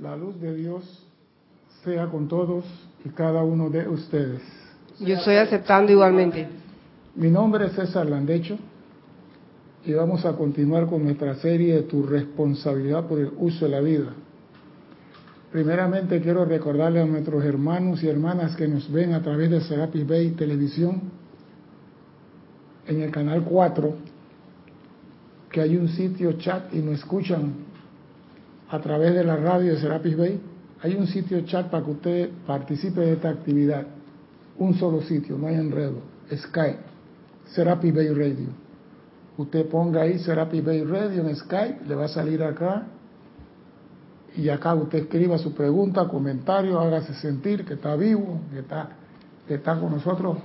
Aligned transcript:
La 0.00 0.14
luz 0.14 0.38
de 0.40 0.54
Dios 0.54 1.06
sea 1.82 2.06
con 2.08 2.28
todos 2.28 2.64
y 3.04 3.08
cada 3.10 3.42
uno 3.42 3.70
de 3.70 3.88
ustedes. 3.88 4.42
Yo 5.00 5.14
estoy 5.14 5.36
aceptando 5.36 5.90
igualmente. 5.90 6.46
Mi 7.14 7.30
nombre 7.30 7.66
es 7.66 7.72
César 7.72 8.06
Landecho 8.06 8.58
y 9.86 9.94
vamos 9.94 10.26
a 10.26 10.36
continuar 10.36 10.86
con 10.86 11.02
nuestra 11.02 11.34
serie 11.36 11.76
de 11.76 11.82
Tu 11.84 12.02
responsabilidad 12.02 13.06
por 13.06 13.20
el 13.20 13.30
uso 13.38 13.64
de 13.64 13.70
la 13.70 13.80
vida. 13.80 14.12
Primeramente 15.50 16.20
quiero 16.20 16.44
recordarle 16.44 17.00
a 17.00 17.06
nuestros 17.06 17.42
hermanos 17.42 18.02
y 18.02 18.08
hermanas 18.08 18.54
que 18.54 18.68
nos 18.68 18.92
ven 18.92 19.14
a 19.14 19.22
través 19.22 19.50
de 19.50 19.62
Serapis 19.62 20.06
Bay 20.06 20.30
Televisión 20.32 21.00
en 22.86 23.00
el 23.00 23.10
canal 23.10 23.42
4 23.44 23.94
que 25.50 25.62
hay 25.62 25.76
un 25.76 25.88
sitio 25.88 26.32
chat 26.32 26.74
y 26.74 26.80
nos 26.80 26.98
escuchan 26.98 27.65
a 28.68 28.80
través 28.80 29.14
de 29.14 29.24
la 29.24 29.36
radio 29.36 29.72
de 29.72 29.80
Serapis 29.80 30.16
Bay. 30.16 30.40
Hay 30.82 30.94
un 30.94 31.06
sitio 31.06 31.40
chat 31.42 31.70
para 31.70 31.84
que 31.84 31.90
usted 31.90 32.30
participe 32.46 33.00
de 33.00 33.12
esta 33.12 33.30
actividad. 33.30 33.86
Un 34.58 34.74
solo 34.74 35.02
sitio, 35.02 35.38
no 35.38 35.46
hay 35.46 35.54
enredo. 35.54 36.00
Skype, 36.34 36.80
Serapis 37.46 37.94
Bay 37.94 38.08
Radio. 38.08 38.48
Usted 39.36 39.66
ponga 39.66 40.02
ahí 40.02 40.18
Serapis 40.18 40.64
Bay 40.64 40.82
Radio 40.82 41.26
en 41.26 41.36
Skype, 41.36 41.86
le 41.86 41.94
va 41.94 42.06
a 42.06 42.08
salir 42.08 42.42
acá. 42.42 42.86
Y 44.36 44.48
acá 44.48 44.74
usted 44.74 44.98
escriba 44.98 45.38
su 45.38 45.54
pregunta, 45.54 46.08
comentario, 46.08 46.78
hágase 46.78 47.14
sentir 47.14 47.64
que 47.64 47.74
está 47.74 47.96
vivo, 47.96 48.40
que 48.52 48.60
está, 48.60 48.90
que 49.46 49.54
está 49.54 49.78
con 49.78 49.92
nosotros 49.92 50.38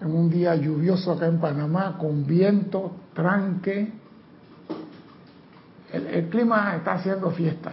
en 0.00 0.14
un 0.14 0.28
día 0.28 0.54
lluvioso 0.54 1.12
acá 1.12 1.26
en 1.26 1.38
Panamá, 1.38 1.96
con 1.98 2.26
viento, 2.26 2.92
tranque. 3.14 3.92
El, 5.92 6.28
clima 6.28 6.74
está 6.76 6.94
haciendo 6.94 7.30
fiesta. 7.30 7.72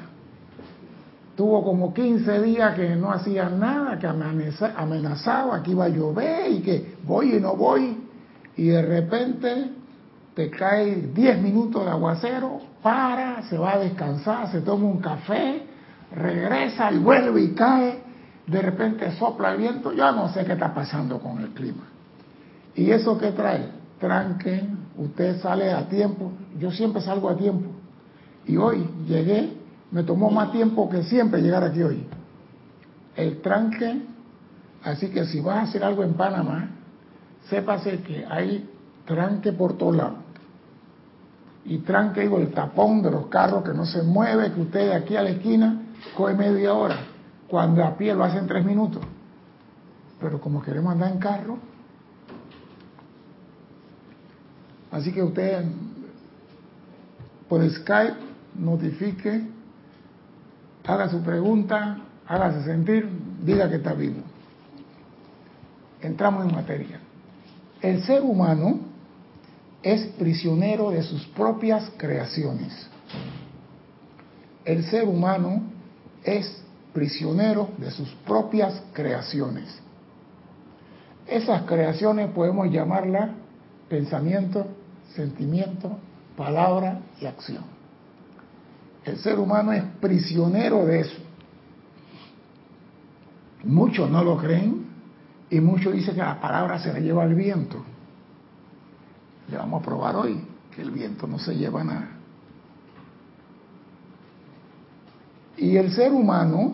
Tuvo 1.36 1.64
como 1.64 1.94
15 1.94 2.42
días 2.42 2.76
que 2.76 2.96
no 2.96 3.12
hacía 3.12 3.50
nada, 3.50 3.98
que 3.98 4.08
amenazaba 4.08 5.64
que 5.64 5.72
iba 5.72 5.86
a 5.86 5.90
llover 5.90 6.52
y 6.52 6.62
que 6.62 6.96
voy 7.04 7.36
y 7.36 7.40
no 7.40 7.56
voy. 7.56 7.98
Y 8.56 8.68
de 8.68 8.82
repente 8.84 9.72
te 10.36 10.50
cae 10.52 11.10
10 11.14 11.42
minutos 11.42 11.86
de 11.86 11.92
aguacero, 11.92 12.60
para, 12.84 13.42
se 13.44 13.58
va 13.58 13.74
a 13.74 13.80
descansar, 13.80 14.52
se 14.52 14.62
toma 14.62 14.86
un 14.86 15.00
café, 15.00 15.64
regresa 16.14 16.92
y 16.92 17.00
vuelve 17.00 17.42
y 17.42 17.54
cae. 17.54 18.04
De 18.46 18.62
repente 18.62 19.12
sopla 19.14 19.54
el 19.54 19.58
viento. 19.58 19.94
Yo 19.94 20.12
no 20.12 20.30
sé 20.30 20.44
qué 20.46 20.54
está 20.54 20.74
pasando 20.74 21.20
con 21.20 21.40
el 21.40 21.50
clima. 21.50 21.86
¿Y 22.76 22.92
eso 22.92 23.18
qué 23.18 23.32
trae? 23.32 23.70
Tranque, 24.00 24.68
usted 24.98 25.40
sale 25.40 25.72
a 25.72 25.88
tiempo. 25.88 26.32
Yo 26.60 26.72
siempre 26.72 27.02
salgo 27.02 27.30
a 27.30 27.38
tiempo. 27.38 27.70
Y 28.46 28.58
hoy 28.58 28.88
llegué, 29.08 29.54
me 29.92 30.04
tomó 30.04 30.30
más 30.30 30.52
tiempo 30.52 30.90
que 30.90 31.04
siempre 31.04 31.42
llegar 31.42 31.64
aquí 31.64 31.82
hoy. 31.82 32.06
El 33.16 33.42
tranque, 33.42 34.02
así 34.84 35.10
que 35.10 35.26
si 35.26 35.40
vas 35.40 35.58
a 35.58 35.62
hacer 35.62 35.84
algo 35.84 36.04
en 36.04 36.14
Panamá, 36.14 36.70
sépase 37.50 38.02
que 38.02 38.26
hay 38.26 38.70
tranque 39.06 39.54
por 39.54 39.78
todos 39.78 39.96
lados. 39.96 40.18
Y 41.66 41.78
tranque, 41.80 42.22
digo, 42.22 42.40
el 42.40 42.52
tapón 42.52 43.02
de 43.02 43.12
los 43.12 43.28
carros 43.28 43.64
que 43.64 43.74
no 43.74 43.86
se 43.86 44.04
mueve, 44.04 44.52
que 44.52 44.62
usted 44.62 44.80
de 44.80 44.96
aquí 44.96 45.16
a 45.16 45.22
la 45.22 45.30
esquina 45.30 45.82
coge 46.18 46.34
media 46.34 46.74
hora, 46.74 46.98
cuando 47.48 47.84
a 47.86 47.96
pie 47.96 48.14
lo 48.14 48.24
hacen 48.26 48.48
tres 48.48 48.66
minutos. 48.66 49.02
Pero 50.20 50.42
como 50.42 50.62
queremos 50.62 50.92
andar 50.92 51.12
en 51.12 51.20
carro, 51.20 51.58
así 54.92 55.14
que 55.14 55.24
usted 55.24 55.66
por 57.48 57.70
Skype 57.70 58.33
notifique, 58.56 59.42
haga 60.86 61.10
su 61.10 61.22
pregunta, 61.22 61.98
hágase 62.28 62.64
sentir, 62.64 63.10
diga 63.44 63.70
que 63.70 63.76
está 63.76 63.94
vivo. 63.94 64.22
Entramos 66.02 66.46
en 66.46 66.56
materia. 66.56 67.00
El 67.82 68.04
ser 68.04 68.22
humano 68.22 68.80
es 69.82 70.06
prisionero 70.18 70.92
de 70.92 71.04
sus 71.04 71.26
propias 71.28 71.92
creaciones. 71.98 72.88
El 74.66 74.86
ser 74.86 75.08
humano 75.08 75.64
es 76.24 76.62
prisionero 76.94 77.70
de 77.78 77.92
sus 77.92 78.10
propias 78.26 78.82
creaciones. 78.94 79.78
Esas 81.28 81.64
creaciones 81.64 82.30
podemos 82.32 82.70
llamarlas 82.70 83.32
pensamiento, 83.90 84.68
sentimiento, 85.16 85.98
palabra 86.38 87.00
y 87.20 87.26
acción. 87.26 87.73
El 89.06 89.18
ser 89.18 89.38
humano 89.40 89.74
es 89.74 89.84
prisionero 90.00 90.86
de 90.86 91.02
eso. 91.02 91.18
Muchos 93.64 94.10
no 94.10 94.24
lo 94.24 94.38
creen 94.38 94.86
y 95.50 95.60
muchos 95.60 95.94
dicen 95.94 96.16
que 96.16 96.22
la 96.22 96.40
palabra 96.40 96.80
se 96.80 96.92
la 96.92 97.00
lleva 97.00 97.24
el 97.24 97.36
viento. 97.36 97.84
Le 99.50 99.58
vamos 99.58 99.82
a 99.82 99.86
probar 99.86 100.16
hoy 100.16 100.42
que 100.74 100.82
el 100.82 100.92
viento 100.92 101.28
no 101.28 101.38
se 101.40 101.56
lleva 101.56 101.84
nada. 101.84 102.10
Y 105.58 105.78
el 105.78 105.92
ser 105.92 106.12
humano 106.12 106.74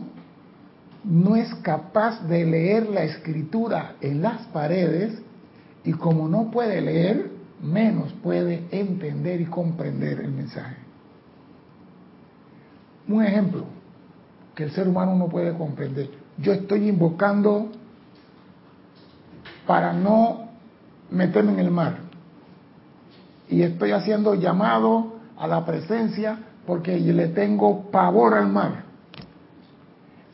no 1.03 1.35
es 1.35 1.53
capaz 1.55 2.21
de 2.27 2.45
leer 2.45 2.89
la 2.89 3.03
escritura 3.03 3.95
en 4.01 4.21
las 4.21 4.41
paredes 4.47 5.21
y 5.83 5.93
como 5.93 6.27
no 6.27 6.51
puede 6.51 6.81
leer, 6.81 7.31
menos 7.61 8.13
puede 8.23 8.67
entender 8.71 9.41
y 9.41 9.45
comprender 9.45 10.21
el 10.21 10.31
mensaje. 10.31 10.88
Un 13.09 13.23
ejemplo 13.23 13.65
que 14.55 14.63
el 14.63 14.71
ser 14.71 14.87
humano 14.87 15.15
no 15.15 15.27
puede 15.27 15.53
comprender. 15.57 16.11
Yo 16.37 16.53
estoy 16.53 16.87
invocando 16.87 17.69
para 19.65 19.93
no 19.93 20.49
meterme 21.09 21.53
en 21.53 21.59
el 21.59 21.71
mar 21.71 21.97
y 23.49 23.63
estoy 23.63 23.91
haciendo 23.91 24.35
llamado 24.35 25.15
a 25.37 25.47
la 25.47 25.65
presencia 25.65 26.37
porque 26.67 26.99
le 26.99 27.29
tengo 27.29 27.89
pavor 27.89 28.35
al 28.35 28.47
mar. 28.47 28.83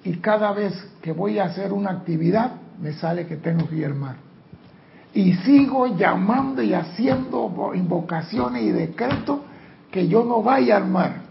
Y 0.03 0.17
cada 0.17 0.51
vez 0.51 0.73
que 1.01 1.13
voy 1.13 1.39
a 1.39 1.45
hacer 1.45 1.71
una 1.71 1.91
actividad, 1.91 2.51
me 2.81 2.91
sale 2.93 3.25
que 3.25 3.37
tengo 3.37 3.67
que 3.69 3.77
ir 3.77 3.85
al 3.85 3.95
mar. 3.95 4.17
Y 5.13 5.33
sigo 5.37 5.95
llamando 5.95 6.61
y 6.61 6.73
haciendo 6.73 7.71
invocaciones 7.73 8.63
y 8.63 8.71
decretos 8.71 9.39
que 9.89 10.09
yo 10.09 10.25
no 10.25 10.43
vaya 10.43 10.75
al 10.75 10.87
mar. 10.87 11.24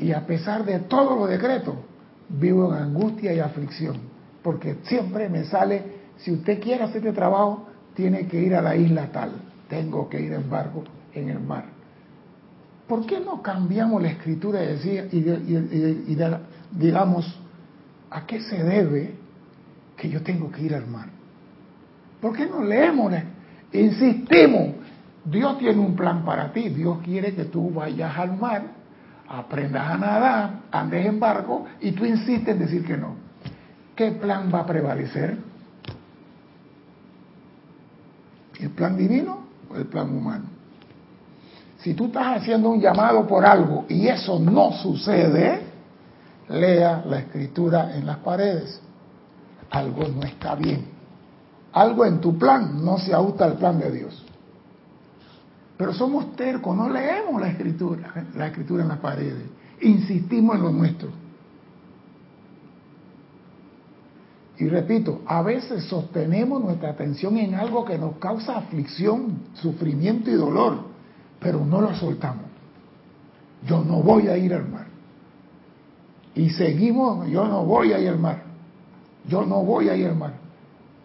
Y 0.00 0.12
a 0.12 0.26
pesar 0.26 0.64
de 0.64 0.80
todos 0.80 1.18
los 1.18 1.28
decretos, 1.28 1.74
vivo 2.28 2.74
en 2.74 2.82
angustia 2.82 3.32
y 3.32 3.38
aflicción. 3.38 3.96
Porque 4.42 4.78
siempre 4.84 5.28
me 5.28 5.44
sale, 5.44 5.82
si 6.16 6.32
usted 6.32 6.60
quiere 6.60 6.84
hacer 6.84 6.98
este 6.98 7.12
trabajo, 7.12 7.66
tiene 7.94 8.26
que 8.26 8.40
ir 8.40 8.54
a 8.54 8.62
la 8.62 8.74
isla 8.74 9.10
tal 9.12 9.50
tengo 9.70 10.08
que 10.08 10.20
ir 10.20 10.32
en 10.32 10.50
barco 10.50 10.84
en 11.14 11.30
el 11.30 11.40
mar. 11.40 11.64
¿Por 12.86 13.06
qué 13.06 13.20
no 13.20 13.40
cambiamos 13.40 14.02
la 14.02 14.10
escritura 14.10 14.60
y, 14.64 14.88
y, 14.88 16.18
digamos 16.72 17.40
a 18.10 18.26
qué 18.26 18.40
se 18.40 18.62
debe 18.64 19.14
que 19.96 20.10
yo 20.10 20.22
tengo 20.22 20.50
que 20.50 20.62
ir 20.62 20.74
al 20.74 20.88
mar? 20.88 21.08
¿Por 22.20 22.36
qué 22.36 22.46
no 22.46 22.64
leemos? 22.64 23.12
Insistimos, 23.72 24.74
Dios 25.24 25.58
tiene 25.58 25.78
un 25.78 25.94
plan 25.94 26.24
para 26.24 26.52
ti, 26.52 26.68
Dios 26.68 26.98
quiere 27.04 27.32
que 27.32 27.44
tú 27.44 27.70
vayas 27.70 28.18
al 28.18 28.36
mar, 28.36 28.64
aprendas 29.30 29.88
a 29.88 29.96
nadar, 29.96 30.50
andes 30.70 31.06
en 31.06 31.18
barco 31.18 31.66
y 31.80 31.92
tú 31.92 32.04
insistes 32.04 32.48
en 32.48 32.58
decir 32.58 32.84
que 32.84 32.96
no. 32.96 33.14
¿Qué 33.96 34.12
plan 34.12 34.50
va 34.52 34.60
a 34.60 34.66
prevalecer? 34.66 35.38
¿El 38.58 38.70
plan 38.70 38.96
divino 38.96 39.50
el 39.76 39.86
plan 39.86 40.10
humano. 40.16 40.44
Si 41.78 41.94
tú 41.94 42.06
estás 42.06 42.38
haciendo 42.38 42.70
un 42.70 42.80
llamado 42.80 43.26
por 43.26 43.44
algo 43.44 43.86
y 43.88 44.06
eso 44.08 44.38
no 44.38 44.72
sucede, 44.72 45.62
lea 46.48 47.02
la 47.06 47.20
escritura 47.20 47.96
en 47.96 48.06
las 48.06 48.18
paredes. 48.18 48.80
Algo 49.70 50.08
no 50.08 50.22
está 50.22 50.54
bien. 50.54 50.88
Algo 51.72 52.04
en 52.04 52.20
tu 52.20 52.36
plan 52.36 52.84
no 52.84 52.98
se 52.98 53.14
ajusta 53.14 53.44
al 53.44 53.54
plan 53.54 53.78
de 53.78 53.90
Dios. 53.90 54.24
Pero 55.80 55.94
somos 55.94 56.36
tercos, 56.36 56.76
no 56.76 56.90
leemos 56.90 57.40
la 57.40 57.48
escritura, 57.48 58.26
la 58.36 58.48
escritura 58.48 58.82
en 58.82 58.88
las 58.90 58.98
paredes. 58.98 59.44
Insistimos 59.80 60.56
en 60.56 60.62
lo 60.62 60.70
nuestro. 60.72 61.08
Y 64.58 64.68
repito, 64.68 65.22
a 65.24 65.40
veces 65.40 65.84
sostenemos 65.84 66.62
nuestra 66.62 66.90
atención 66.90 67.38
en 67.38 67.54
algo 67.54 67.86
que 67.86 67.96
nos 67.96 68.16
causa 68.16 68.58
aflicción, 68.58 69.38
sufrimiento 69.54 70.30
y 70.30 70.34
dolor, 70.34 70.82
pero 71.40 71.64
no 71.64 71.80
lo 71.80 71.94
soltamos. 71.94 72.44
Yo 73.66 73.82
no 73.82 74.02
voy 74.02 74.28
a 74.28 74.36
ir 74.36 74.52
al 74.52 74.68
mar. 74.68 74.86
Y 76.34 76.50
seguimos, 76.50 77.26
yo 77.30 77.48
no 77.48 77.64
voy 77.64 77.94
a 77.94 78.00
ir 78.00 78.10
al 78.10 78.18
mar. 78.18 78.42
Yo 79.26 79.46
no 79.46 79.64
voy 79.64 79.88
a 79.88 79.96
ir 79.96 80.08
al 80.08 80.16
mar. 80.16 80.34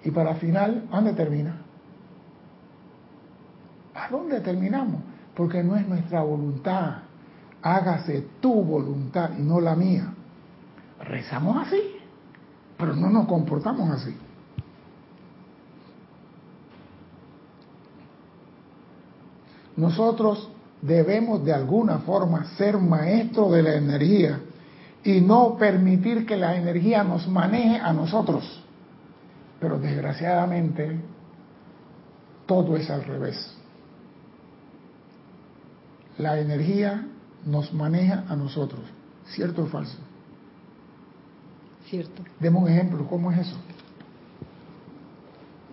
Y 0.03 0.11
para 0.11 0.35
final, 0.35 0.83
¿a 0.91 0.97
dónde 0.97 1.13
termina? 1.13 1.64
¿A 4.05 4.09
dónde 4.09 4.39
terminamos? 4.41 5.01
Porque 5.35 5.63
no 5.63 5.75
es 5.75 5.87
nuestra 5.87 6.21
voluntad. 6.21 6.97
hágase 7.61 8.27
tu 8.39 8.63
voluntad 8.63 9.31
y 9.35 9.41
no 9.41 9.59
la 9.59 9.75
mía. 9.75 10.13
Rezamos 10.99 11.65
así, 11.65 11.81
pero 12.77 12.95
no 12.95 13.09
nos 13.09 13.25
comportamos 13.25 13.89
así. 13.89 14.15
Nosotros 19.75 20.51
debemos 20.81 21.43
de 21.43 21.53
alguna 21.53 21.99
forma 21.99 22.45
ser 22.55 22.77
maestros 22.77 23.51
de 23.51 23.63
la 23.63 23.73
energía 23.73 24.39
y 25.03 25.21
no 25.21 25.57
permitir 25.57 26.27
que 26.27 26.37
la 26.37 26.55
energía 26.55 27.03
nos 27.03 27.27
maneje 27.27 27.79
a 27.79 27.91
nosotros. 27.91 28.63
Pero 29.59 29.79
desgraciadamente 29.79 30.99
todo 32.45 32.77
es 32.77 32.87
al 32.91 33.03
revés. 33.03 33.54
La 36.17 36.39
energía 36.39 37.05
nos 37.45 37.73
maneja 37.73 38.25
a 38.27 38.35
nosotros. 38.35 38.81
¿Cierto 39.27 39.63
o 39.63 39.67
falso? 39.67 39.97
Cierto. 41.89 42.23
Demos 42.39 42.63
un 42.63 42.69
ejemplo, 42.69 43.05
¿cómo 43.07 43.31
es 43.31 43.39
eso? 43.39 43.57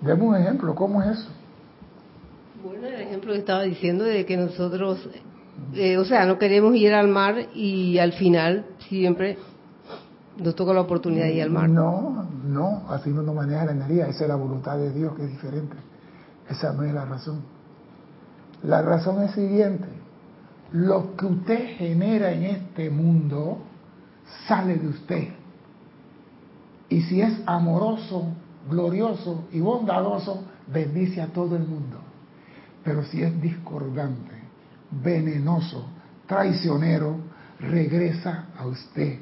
Demos 0.00 0.28
un 0.28 0.36
ejemplo, 0.36 0.74
¿cómo 0.74 1.02
es 1.02 1.18
eso? 1.18 1.28
Bueno, 2.62 2.86
el 2.86 3.00
ejemplo 3.00 3.32
que 3.32 3.38
estaba 3.38 3.62
diciendo 3.62 4.04
de 4.04 4.26
que 4.26 4.36
nosotros, 4.36 5.08
eh, 5.74 5.96
o 5.96 6.04
sea, 6.04 6.26
no 6.26 6.38
queremos 6.38 6.74
ir 6.76 6.92
al 6.92 7.08
mar 7.08 7.48
y 7.54 7.98
al 7.98 8.12
final 8.12 8.66
siempre 8.88 9.38
nos 10.36 10.54
toca 10.54 10.72
la 10.72 10.80
oportunidad 10.80 11.24
de 11.24 11.34
ir 11.34 11.42
al 11.42 11.50
mar. 11.50 11.68
No, 11.68 12.28
no, 12.44 12.84
así 12.88 13.10
no 13.10 13.22
nos 13.22 13.34
maneja 13.34 13.64
la 13.64 13.72
energía, 13.72 14.06
esa 14.06 14.24
es 14.24 14.28
la 14.28 14.36
voluntad 14.36 14.76
de 14.76 14.92
Dios 14.92 15.14
que 15.14 15.24
es 15.24 15.30
diferente. 15.30 15.76
Esa 16.48 16.72
no 16.72 16.84
es 16.84 16.92
la 16.92 17.04
razón. 17.04 17.42
La 18.62 18.82
razón 18.82 19.22
es 19.22 19.32
siguiente, 19.32 19.86
lo 20.72 21.16
que 21.16 21.26
usted 21.26 21.76
genera 21.76 22.32
en 22.32 22.44
este 22.44 22.90
mundo 22.90 23.58
sale 24.46 24.76
de 24.76 24.88
usted. 24.88 25.28
Y 26.88 27.02
si 27.02 27.20
es 27.20 27.40
amoroso, 27.46 28.28
glorioso 28.70 29.44
y 29.52 29.60
bondadoso, 29.60 30.44
bendice 30.66 31.20
a 31.20 31.28
todo 31.28 31.56
el 31.56 31.66
mundo. 31.66 31.98
Pero 32.84 33.04
si 33.04 33.22
es 33.22 33.40
discordante, 33.40 34.34
venenoso, 34.90 35.86
traicionero, 36.26 37.16
regresa 37.60 38.46
a 38.58 38.66
usted. 38.66 39.20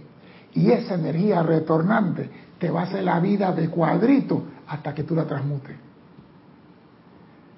Y 0.55 0.71
esa 0.71 0.95
energía 0.95 1.43
retornante 1.43 2.31
te 2.59 2.71
va 2.71 2.83
a 2.83 2.85
hacer 2.85 3.05
la 3.05 3.21
vida 3.21 3.53
de 3.53 3.69
cuadrito 3.69 4.45
hasta 4.69 4.95
que 4.95 5.05
tú 5.05 5.15
la 5.15 5.25
transmutes. 5.25 5.77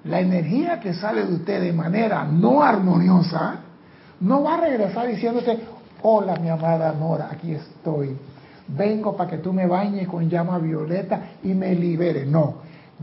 La 0.05 0.19
energía 0.19 0.79
que 0.79 0.93
sale 0.93 1.25
de 1.25 1.33
usted 1.33 1.61
de 1.61 1.73
manera 1.73 2.25
no 2.25 2.61
armoniosa 2.61 3.61
no 4.21 4.43
va 4.43 4.55
a 4.55 4.61
regresar 4.61 5.07
diciéndote, 5.07 5.59
hola 6.01 6.35
mi 6.37 6.49
amada 6.49 6.93
Nora, 6.93 7.29
aquí 7.31 7.53
estoy. 7.53 8.15
Vengo 8.67 9.15
para 9.17 9.29
que 9.29 9.37
tú 9.37 9.51
me 9.51 9.67
bañes 9.67 10.07
con 10.07 10.29
llama 10.29 10.57
violeta 10.57 11.31
y 11.43 11.53
me 11.53 11.75
libere. 11.75 12.25
No, 12.25 12.55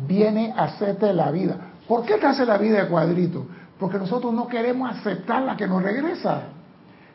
viene 0.09 0.53
a 0.57 0.65
hacerte 0.65 1.12
la 1.12 1.31
vida. 1.31 1.57
¿Por 1.87 2.05
qué 2.05 2.17
te 2.17 2.27
hace 2.27 2.47
la 2.47 2.57
vida 2.57 2.83
de 2.83 2.89
cuadrito? 2.89 3.47
Porque 3.79 3.99
nosotros 3.99 4.33
no 4.33 4.47
queremos 4.47 4.91
aceptar 4.91 5.43
la 5.43 5.57
que 5.57 5.67
nos 5.67 5.83
regresa. 5.83 6.43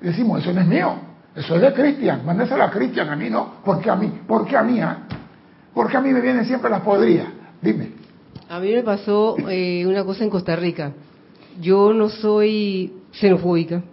Decimos, 0.02 0.42
eso 0.42 0.54
no 0.54 0.62
es 0.62 0.68
mío, 0.68 0.96
eso 1.36 1.56
es 1.56 1.62
de 1.62 1.74
Cristian, 1.74 2.26
mándeselo 2.26 2.64
a 2.64 2.70
Cristian, 2.70 3.10
a 3.10 3.16
mí 3.16 3.30
no. 3.30 3.62
¿Por 3.64 3.80
qué 3.82 3.90
a 3.90 3.96
mí? 3.96 4.22
¿Por 4.28 4.46
qué 4.46 4.58
a 4.58 4.64
mí? 4.64 4.80
Ah? 4.82 5.00
¿Por 5.74 5.90
qué 5.90 5.98
a 5.98 6.02
mí 6.02 6.12
me 6.12 6.22
vienen 6.22 6.46
siempre 6.46 6.70
las 6.70 6.82
podrías? 6.82 7.28
Dime. 7.62 7.92
A 8.50 8.60
mí 8.60 8.72
me 8.72 8.84
pasó 8.84 9.36
eh, 9.50 9.86
una 9.88 10.04
cosa 10.04 10.24
en 10.24 10.30
Costa 10.30 10.56
Rica. 10.56 10.92
Yo 11.60 11.94
no 11.94 12.10
soy 12.10 12.94
xenofóbica. 13.20 13.84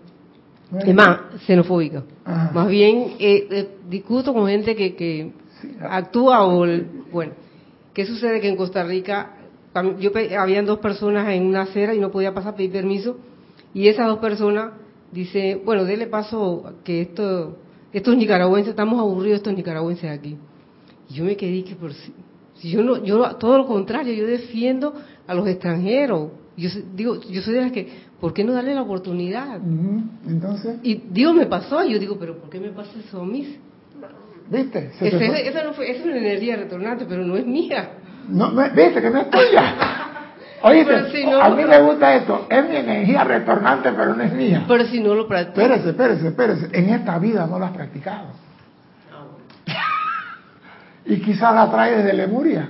Es 0.86 0.94
más, 0.94 1.20
xenofóbica. 1.46 2.02
Ajá. 2.24 2.50
Más 2.54 2.68
bien, 2.68 3.14
eh, 3.18 3.46
eh, 3.50 3.68
discuto 3.88 4.32
con 4.32 4.46
gente 4.46 4.74
que, 4.74 4.94
que 4.94 5.32
actúa 5.80 6.46
o... 6.46 6.66
Bueno, 7.12 7.32
¿qué 7.92 8.06
sucede? 8.06 8.40
Que 8.40 8.48
en 8.48 8.56
Costa 8.56 8.82
Rica, 8.82 9.36
yo 9.98 10.10
habían 10.38 10.64
dos 10.64 10.78
personas 10.78 11.28
en 11.30 11.44
una 11.44 11.62
acera 11.62 11.94
y 11.94 11.98
no 11.98 12.10
podía 12.10 12.32
pasar, 12.32 12.54
pedir 12.54 12.72
permiso, 12.72 13.18
y 13.74 13.88
esas 13.88 14.06
dos 14.06 14.18
personas 14.18 14.72
dice, 15.12 15.60
bueno, 15.64 15.84
dele 15.84 16.06
paso 16.06 16.74
que 16.84 17.02
esto, 17.02 17.58
estos 17.92 18.16
nicaragüenses, 18.16 18.70
estamos 18.70 18.98
aburridos 18.98 19.38
estos 19.38 19.54
nicaragüenses 19.54 20.10
aquí. 20.10 20.38
Y 21.08 21.14
yo 21.14 21.24
me 21.24 21.36
quedé 21.36 21.64
que 21.64 21.74
por 21.74 21.92
si, 21.92 22.12
si 22.54 22.70
yo 22.70 22.82
no, 22.82 23.02
yo 23.04 23.36
todo 23.36 23.58
lo 23.58 23.66
contrario, 23.66 24.14
yo 24.14 24.26
defiendo 24.26 24.94
a 25.26 25.34
los 25.34 25.46
extranjeros. 25.46 26.30
Yo 26.56 26.68
digo, 26.94 27.20
yo 27.22 27.40
soy 27.42 27.54
de 27.54 27.60
las 27.62 27.72
que, 27.72 27.90
¿por 28.20 28.34
qué 28.34 28.44
no 28.44 28.52
darle 28.52 28.74
la 28.74 28.82
oportunidad? 28.82 29.56
Entonces, 30.26 30.76
Y 30.82 30.96
Dios 31.10 31.34
me 31.34 31.46
pasó, 31.46 31.84
y 31.84 31.92
yo 31.92 31.98
digo, 31.98 32.16
pero 32.18 32.38
¿por 32.38 32.50
qué 32.50 32.60
me 32.60 32.68
pasa 32.70 32.90
eso 32.98 33.22
a 33.22 33.24
mí? 33.24 33.58
¿viste? 34.50 34.90
Esa, 35.00 35.64
no 35.64 35.72
fue, 35.72 35.90
esa 35.90 36.00
es 36.00 36.06
una 36.06 36.18
energía 36.18 36.56
retornante, 36.56 37.06
pero 37.08 37.24
no 37.24 37.36
es 37.36 37.46
mía. 37.46 37.90
No, 38.28 38.50
no, 38.50 38.62
¿Viste 38.62 39.00
que 39.00 39.10
no 39.10 39.20
es 39.20 39.30
tuya? 39.30 39.74
Oíste, 40.64 41.10
si 41.10 41.26
no- 41.26 41.40
a 41.42 41.48
mí 41.50 41.64
me 41.64 41.80
gusta 41.82 42.14
esto. 42.14 42.46
Es 42.48 42.68
mi 42.68 42.76
energía 42.76 43.24
retornante, 43.24 43.90
pero 43.92 44.14
no 44.14 44.22
es 44.22 44.32
mía. 44.32 44.64
Pero 44.68 44.84
si 44.86 45.00
no 45.00 45.14
lo 45.14 45.26
practico. 45.26 45.60
Espérese, 45.60 45.90
espérese, 45.90 46.28
espérese. 46.28 46.68
En 46.72 46.90
esta 46.90 47.18
vida 47.18 47.46
no 47.46 47.58
lo 47.58 47.64
has 47.64 47.72
practicado. 47.72 48.26
Y 51.04 51.16
quizás 51.20 51.52
la 51.54 51.68
trae 51.70 51.96
desde 51.96 52.12
Lemuria, 52.12 52.68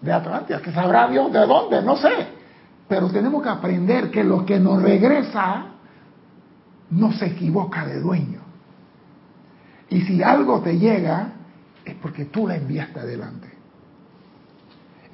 de 0.00 0.12
Atlantia, 0.12 0.60
que 0.60 0.72
sabrá 0.72 1.08
Dios 1.08 1.32
de 1.32 1.46
dónde, 1.46 1.82
no 1.82 1.96
sé. 1.96 2.28
Pero 2.88 3.08
tenemos 3.10 3.42
que 3.42 3.48
aprender 3.48 4.10
que 4.10 4.24
lo 4.24 4.44
que 4.44 4.58
nos 4.58 4.82
regresa 4.82 5.66
no 6.90 7.12
se 7.12 7.26
equivoca 7.26 7.86
de 7.86 8.00
dueño. 8.00 8.40
Y 9.88 10.02
si 10.02 10.22
algo 10.22 10.60
te 10.60 10.78
llega, 10.78 11.32
es 11.84 11.94
porque 11.96 12.26
tú 12.26 12.46
la 12.46 12.56
enviaste 12.56 13.00
adelante. 13.00 13.48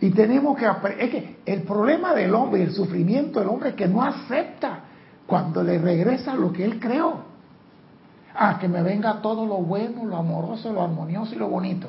Y 0.00 0.10
tenemos 0.10 0.58
que 0.58 0.66
aprender, 0.66 1.04
es 1.04 1.10
que 1.10 1.38
el 1.46 1.62
problema 1.62 2.14
del 2.14 2.34
hombre 2.34 2.62
el 2.62 2.72
sufrimiento 2.72 3.40
del 3.40 3.48
hombre 3.48 3.70
es 3.70 3.74
que 3.74 3.88
no 3.88 4.02
acepta 4.02 4.80
cuando 5.26 5.62
le 5.62 5.78
regresa 5.78 6.34
lo 6.34 6.52
que 6.52 6.64
él 6.64 6.78
creó. 6.78 7.24
Ah, 8.34 8.58
que 8.60 8.68
me 8.68 8.82
venga 8.82 9.22
todo 9.22 9.46
lo 9.46 9.56
bueno, 9.56 10.04
lo 10.04 10.16
amoroso, 10.16 10.70
lo 10.70 10.82
armonioso 10.82 11.34
y 11.34 11.38
lo 11.38 11.48
bonito. 11.48 11.88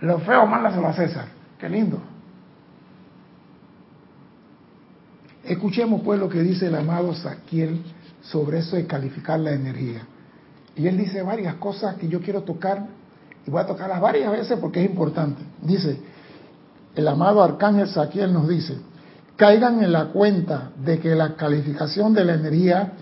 Lo 0.00 0.18
feo, 0.18 0.46
mándaselo 0.46 0.86
a 0.86 0.92
César. 0.92 1.26
Qué 1.58 1.68
lindo. 1.68 2.00
Escuchemos 5.50 6.02
pues 6.02 6.20
lo 6.20 6.28
que 6.28 6.42
dice 6.42 6.68
el 6.68 6.76
amado 6.76 7.12
Saquiel 7.12 7.82
sobre 8.22 8.60
eso 8.60 8.76
de 8.76 8.86
calificar 8.86 9.40
la 9.40 9.50
energía. 9.50 10.02
Y 10.76 10.86
él 10.86 10.96
dice 10.96 11.22
varias 11.22 11.56
cosas 11.56 11.96
que 11.96 12.06
yo 12.06 12.20
quiero 12.20 12.42
tocar 12.42 12.86
y 13.44 13.50
voy 13.50 13.60
a 13.60 13.66
tocarlas 13.66 14.00
varias 14.00 14.30
veces 14.30 14.56
porque 14.60 14.84
es 14.84 14.88
importante. 14.88 15.42
Dice, 15.60 15.98
el 16.94 17.08
amado 17.08 17.42
Arcángel 17.42 17.88
Saquiel 17.88 18.32
nos 18.32 18.46
dice, 18.46 18.76
caigan 19.34 19.82
en 19.82 19.90
la 19.90 20.10
cuenta 20.10 20.70
de 20.84 21.00
que 21.00 21.16
la 21.16 21.34
calificación 21.34 22.14
de 22.14 22.24
la 22.26 22.34
energía 22.34 22.92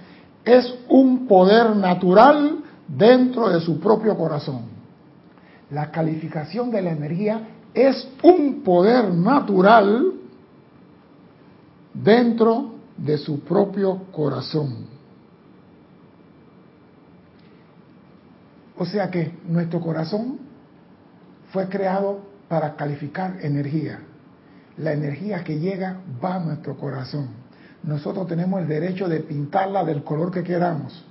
es 0.43 0.75
un 0.89 1.27
poder 1.27 1.77
natural 1.77 2.61
dentro 2.89 3.51
de 3.51 3.61
su 3.61 3.79
propio 3.79 4.17
corazón. 4.17 4.63
La 5.71 5.91
calificación 5.91 6.71
de 6.71 6.81
la 6.81 6.93
energía 6.93 7.47
es 7.75 8.09
un 8.23 8.63
poder 8.63 9.13
natural 9.13 10.15
dentro 12.03 12.75
de 12.97 13.19
su 13.19 13.41
propio 13.41 14.05
corazón. 14.13 14.87
O 18.77 18.87
sea 18.87 19.11
que 19.11 19.33
nuestro 19.47 19.81
corazón 19.81 20.39
fue 21.53 21.69
creado 21.69 22.21
para 22.49 22.77
calificar 22.77 23.39
energía. 23.41 24.01
La 24.77 24.93
energía 24.93 25.43
que 25.43 25.59
llega 25.59 26.01
va 26.23 26.37
a 26.37 26.39
nuestro 26.39 26.77
corazón. 26.77 27.29
Nosotros 27.83 28.27
tenemos 28.29 28.61
el 28.61 28.69
derecho 28.69 29.09
de 29.09 29.21
pintarla 29.21 29.85
del 29.85 30.05
color 30.05 30.31
que 30.31 30.45
queramos, 30.45 31.05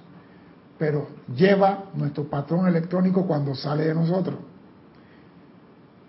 pero 0.78 1.08
lleva 1.36 1.86
nuestro 1.96 2.30
patrón 2.30 2.68
electrónico 2.68 3.26
cuando 3.26 3.56
sale 3.56 3.86
de 3.86 3.96
nosotros. 3.96 4.40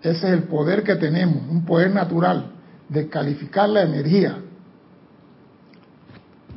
Ese 0.01 0.27
es 0.27 0.33
el 0.33 0.43
poder 0.43 0.83
que 0.83 0.95
tenemos, 0.95 1.43
un 1.49 1.65
poder 1.65 1.93
natural 1.93 2.53
de 2.87 3.09
calificar 3.09 3.67
la 3.67 3.81
energía 3.83 4.41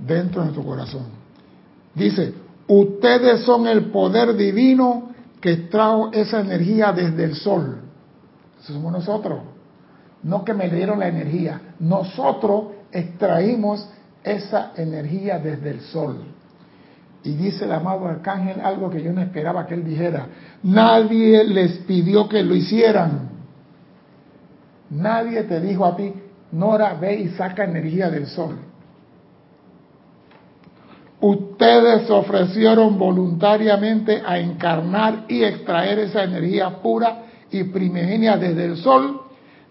dentro 0.07 0.41
de 0.41 0.47
nuestro 0.49 0.65
corazón. 0.65 1.07
Dice, 1.95 2.35
ustedes 2.67 3.41
son 3.43 3.67
el 3.67 3.87
poder 3.91 4.35
divino 4.35 5.11
que 5.41 5.57
trajo 5.57 6.11
esa 6.13 6.41
energía 6.41 6.93
desde 6.93 7.25
el 7.25 7.35
sol. 7.35 7.81
Somos 8.61 8.93
nosotros. 8.93 9.41
No 10.23 10.45
que 10.45 10.55
me 10.55 10.69
dieron 10.69 11.01
la 11.01 11.09
energía. 11.09 11.61
Nosotros 11.81 12.67
extraímos 12.93 13.89
esa 14.23 14.73
energía 14.77 15.39
desde 15.39 15.71
el 15.71 15.81
sol. 15.81 16.25
Y 17.25 17.35
dice 17.35 17.65
el 17.65 17.73
amado 17.73 18.07
arcángel 18.07 18.61
algo 18.61 18.91
que 18.91 19.03
yo 19.03 19.13
no 19.13 19.21
esperaba 19.21 19.67
que 19.67 19.75
él 19.75 19.85
dijera. 19.85 20.27
Nadie 20.63 21.45
les 21.45 21.79
pidió 21.79 22.29
que 22.29 22.43
lo 22.43 22.55
hicieran. 22.55 23.31
Nadie 24.91 25.43
te 25.45 25.61
dijo 25.61 25.87
a 25.87 25.97
ti, 25.97 26.13
Nora, 26.53 26.95
ve 26.95 27.15
y 27.15 27.29
saca 27.31 27.65
energía 27.65 28.11
del 28.11 28.27
sol. 28.27 28.59
Ustedes 31.63 32.09
se 32.09 32.13
ofrecieron 32.13 32.99
voluntariamente 32.99 34.21
a 34.27 34.37
encarnar 34.37 35.27
y 35.29 35.45
extraer 35.45 36.01
esa 36.01 36.25
energía 36.25 36.83
pura 36.83 37.23
y 37.53 37.63
primigenia 37.63 38.37
desde 38.37 38.65
el 38.65 38.77
sol, 38.79 39.21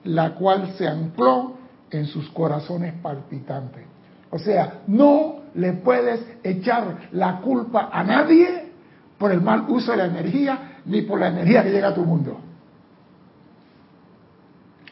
la 0.05 0.33
cual 0.35 0.71
se 0.77 0.87
ancló 0.87 1.57
en 1.89 2.05
sus 2.05 2.29
corazones 2.29 2.93
palpitantes. 3.01 3.83
O 4.29 4.39
sea, 4.39 4.83
no 4.87 5.41
le 5.53 5.73
puedes 5.73 6.25
echar 6.43 7.09
la 7.11 7.41
culpa 7.41 7.89
a 7.91 8.05
nadie 8.05 8.71
por 9.17 9.33
el 9.33 9.41
mal 9.41 9.65
uso 9.67 9.91
de 9.91 9.97
la 9.97 10.05
energía 10.05 10.79
ni 10.85 11.01
por 11.01 11.19
la 11.19 11.27
energía 11.27 11.61
que 11.61 11.71
llega 11.71 11.89
a 11.89 11.93
tu 11.93 12.05
mundo. 12.05 12.39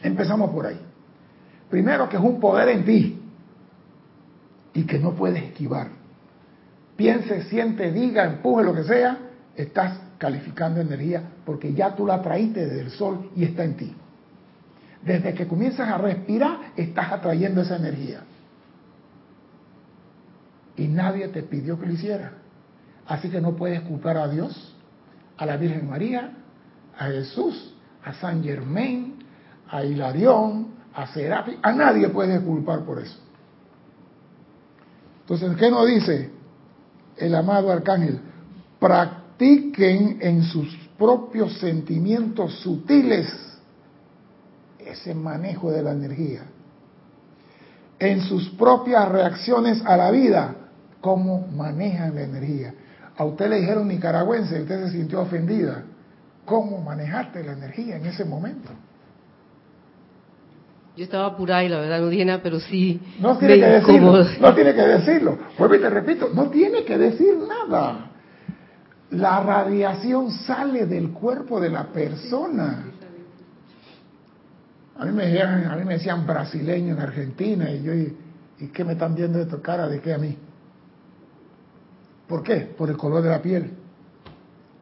Empezamos 0.02 0.50
por 0.50 0.66
ahí. 0.66 0.80
Primero 1.70 2.10
que 2.10 2.18
es 2.18 2.22
un 2.22 2.38
poder 2.38 2.68
en 2.68 2.84
ti 2.84 3.22
y 4.74 4.84
que 4.84 4.98
no 4.98 5.12
puedes 5.12 5.42
esquivar. 5.42 5.99
Piense, 7.00 7.44
siente, 7.44 7.90
diga, 7.92 8.26
empuje, 8.26 8.62
lo 8.62 8.74
que 8.74 8.84
sea, 8.84 9.16
estás 9.56 9.98
calificando 10.18 10.82
energía 10.82 11.22
porque 11.46 11.72
ya 11.72 11.96
tú 11.96 12.06
la 12.06 12.20
traíste 12.20 12.66
desde 12.66 12.82
el 12.82 12.90
sol 12.90 13.30
y 13.34 13.44
está 13.44 13.64
en 13.64 13.74
ti. 13.74 13.96
Desde 15.02 15.32
que 15.32 15.46
comienzas 15.46 15.88
a 15.88 15.96
respirar, 15.96 16.58
estás 16.76 17.10
atrayendo 17.10 17.62
esa 17.62 17.76
energía. 17.76 18.20
Y 20.76 20.88
nadie 20.88 21.28
te 21.28 21.42
pidió 21.42 21.80
que 21.80 21.86
lo 21.86 21.92
hiciera. 21.94 22.32
Así 23.06 23.30
que 23.30 23.40
no 23.40 23.56
puedes 23.56 23.80
culpar 23.80 24.18
a 24.18 24.28
Dios, 24.28 24.76
a 25.38 25.46
la 25.46 25.56
Virgen 25.56 25.88
María, 25.88 26.34
a 26.98 27.06
Jesús, 27.06 27.76
a 28.04 28.12
San 28.12 28.44
Germain, 28.44 29.24
a 29.70 29.82
Hilarión, 29.82 30.74
a 30.92 31.06
Serafi, 31.06 31.58
a 31.62 31.72
nadie 31.72 32.10
puedes 32.10 32.42
culpar 32.42 32.84
por 32.84 32.98
eso. 32.98 33.18
Entonces, 35.22 35.56
¿qué 35.56 35.70
nos 35.70 35.86
dice 35.86 36.39
el 37.20 37.34
amado 37.34 37.70
arcángel? 37.70 38.20
Practiquen 38.78 40.18
en 40.20 40.42
sus 40.42 40.74
propios 40.98 41.58
sentimientos 41.58 42.60
sutiles 42.60 43.28
ese 44.78 45.14
manejo 45.14 45.70
de 45.70 45.82
la 45.82 45.92
energía. 45.92 46.42
En 47.98 48.22
sus 48.22 48.48
propias 48.50 49.08
reacciones 49.08 49.82
a 49.84 49.96
la 49.96 50.10
vida, 50.10 50.56
cómo 51.00 51.46
manejan 51.48 52.14
la 52.14 52.22
energía. 52.22 52.74
A 53.16 53.24
usted 53.24 53.50
le 53.50 53.60
dijeron 53.60 53.88
nicaragüense 53.88 54.58
y 54.58 54.62
usted 54.62 54.86
se 54.86 54.92
sintió 54.92 55.20
ofendida. 55.20 55.84
¿Cómo 56.46 56.78
manejaste 56.78 57.44
la 57.44 57.52
energía 57.52 57.96
en 57.96 58.06
ese 58.06 58.24
momento? 58.24 58.70
Yo 61.00 61.04
estaba 61.04 61.28
apurada 61.28 61.64
y 61.64 61.70
la 61.70 61.80
verdad 61.80 61.98
no 61.98 62.42
pero 62.42 62.60
sí. 62.60 63.00
No 63.20 63.38
tiene 63.38 63.58
que 63.58 63.66
decirlo. 63.66 64.22
No 64.38 64.54
tiene 64.54 64.74
que 64.74 64.82
decirlo. 64.82 65.38
Pues 65.56 65.80
te 65.80 65.88
repito, 65.88 66.28
no 66.34 66.50
tiene 66.50 66.84
que 66.84 66.98
decir 66.98 67.38
nada. 67.38 68.10
La 69.12 69.42
radiación 69.42 70.30
sale 70.30 70.84
del 70.84 71.08
cuerpo 71.12 71.58
de 71.58 71.70
la 71.70 71.84
persona. 71.84 72.84
A 74.98 75.06
mí 75.06 75.12
me 75.12 75.28
decían, 75.28 75.64
a 75.70 75.76
mí 75.76 75.84
me 75.86 75.94
decían 75.94 76.26
brasileño 76.26 76.92
en 76.92 77.00
Argentina 77.00 77.70
y 77.70 77.82
yo, 77.82 77.94
¿y, 77.94 78.66
qué 78.70 78.84
me 78.84 78.92
están 78.92 79.14
viendo 79.14 79.38
de 79.38 79.46
tu 79.46 79.62
cara? 79.62 79.88
¿De 79.88 80.02
qué 80.02 80.12
a 80.12 80.18
mí? 80.18 80.36
¿Por 82.28 82.42
qué? 82.42 82.74
Por 82.76 82.90
el 82.90 82.98
color 82.98 83.22
de 83.22 83.30
la 83.30 83.40
piel. 83.40 83.70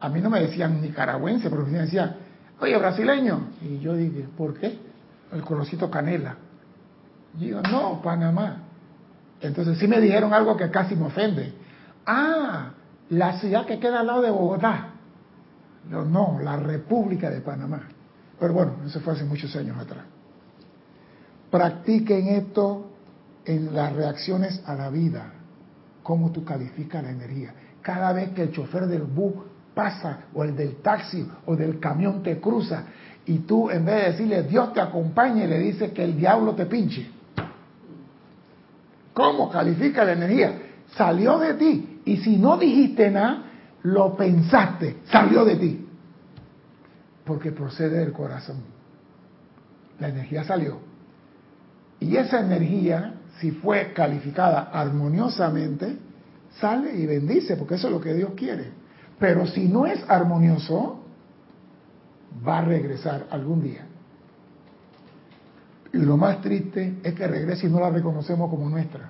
A 0.01 0.09
mí 0.09 0.19
no 0.19 0.29
me 0.29 0.41
decían 0.41 0.81
nicaragüense, 0.81 1.49
pero 1.49 1.65
me 1.65 1.79
decían, 1.79 2.17
oye, 2.59 2.77
brasileño. 2.77 3.51
Y 3.61 3.79
yo 3.79 3.95
dije, 3.95 4.25
¿por 4.35 4.55
qué? 4.55 4.88
El 5.31 5.41
colorcito 5.41 5.89
canela. 5.89 6.35
Y 7.37 7.45
digo, 7.45 7.61
no, 7.61 8.01
Panamá. 8.01 8.63
Entonces 9.41 9.77
sí 9.77 9.87
me 9.87 10.01
dijeron 10.01 10.33
algo 10.33 10.57
que 10.57 10.69
casi 10.69 10.95
me 10.95 11.05
ofende. 11.05 11.53
Ah, 12.05 12.71
la 13.09 13.39
ciudad 13.39 13.65
que 13.65 13.79
queda 13.79 14.01
al 14.01 14.07
lado 14.07 14.21
de 14.21 14.31
Bogotá. 14.31 14.89
No, 15.89 16.05
no, 16.05 16.39
la 16.41 16.57
República 16.57 17.29
de 17.29 17.41
Panamá. 17.41 17.87
Pero 18.39 18.53
bueno, 18.53 18.73
eso 18.85 18.99
fue 19.01 19.13
hace 19.13 19.23
muchos 19.23 19.55
años 19.55 19.77
atrás. 19.77 20.05
Practiquen 21.49 22.27
esto 22.27 22.91
en 23.45 23.73
las 23.73 23.93
reacciones 23.93 24.61
a 24.65 24.75
la 24.75 24.89
vida, 24.89 25.33
cómo 26.03 26.31
tú 26.31 26.43
calificas 26.45 27.03
la 27.03 27.09
energía. 27.09 27.53
Cada 27.81 28.13
vez 28.13 28.29
que 28.31 28.43
el 28.43 28.51
chofer 28.51 28.85
del 28.87 29.03
bus 29.03 29.33
pasa, 29.73 30.25
o 30.33 30.43
el 30.43 30.55
del 30.55 30.77
taxi, 30.77 31.27
o 31.45 31.55
del 31.55 31.79
camión 31.79 32.21
te 32.21 32.39
cruza, 32.39 32.83
y 33.29 33.39
tú 33.39 33.69
en 33.69 33.85
vez 33.85 33.95
de 33.95 34.11
decirle 34.11 34.43
Dios 34.43 34.73
te 34.73 34.81
acompañe, 34.81 35.47
le 35.47 35.59
dices 35.59 35.91
que 35.91 36.03
el 36.03 36.17
diablo 36.17 36.53
te 36.55 36.65
pinche. 36.65 37.09
¿Cómo 39.13 39.49
califica 39.49 40.03
la 40.03 40.13
energía? 40.13 40.53
Salió 40.95 41.37
de 41.37 41.53
ti. 41.53 42.01
Y 42.05 42.17
si 42.17 42.37
no 42.37 42.57
dijiste 42.57 43.11
nada, 43.11 43.43
lo 43.83 44.15
pensaste, 44.17 44.97
salió 45.05 45.45
de 45.45 45.55
ti 45.55 45.85
porque 47.29 47.51
procede 47.51 47.99
del 47.99 48.11
corazón. 48.11 48.57
La 49.99 50.07
energía 50.07 50.43
salió. 50.43 50.79
Y 51.99 52.15
esa 52.15 52.39
energía, 52.39 53.19
si 53.39 53.51
fue 53.51 53.93
calificada 53.93 54.71
armoniosamente, 54.73 55.95
sale 56.59 56.97
y 56.97 57.05
bendice, 57.05 57.55
porque 57.55 57.75
eso 57.75 57.85
es 57.85 57.93
lo 57.93 58.01
que 58.01 58.15
Dios 58.15 58.31
quiere. 58.35 58.71
Pero 59.19 59.45
si 59.45 59.67
no 59.67 59.85
es 59.85 60.03
armonioso, 60.09 60.98
va 62.47 62.59
a 62.59 62.65
regresar 62.65 63.27
algún 63.29 63.61
día. 63.61 63.85
Y 65.91 65.97
lo 65.97 66.17
más 66.17 66.41
triste 66.41 66.99
es 67.03 67.13
que 67.13 67.27
regrese 67.27 67.67
y 67.67 67.69
no 67.69 67.79
la 67.79 67.89
reconocemos 67.89 68.49
como 68.49 68.69
nuestra 68.69 69.09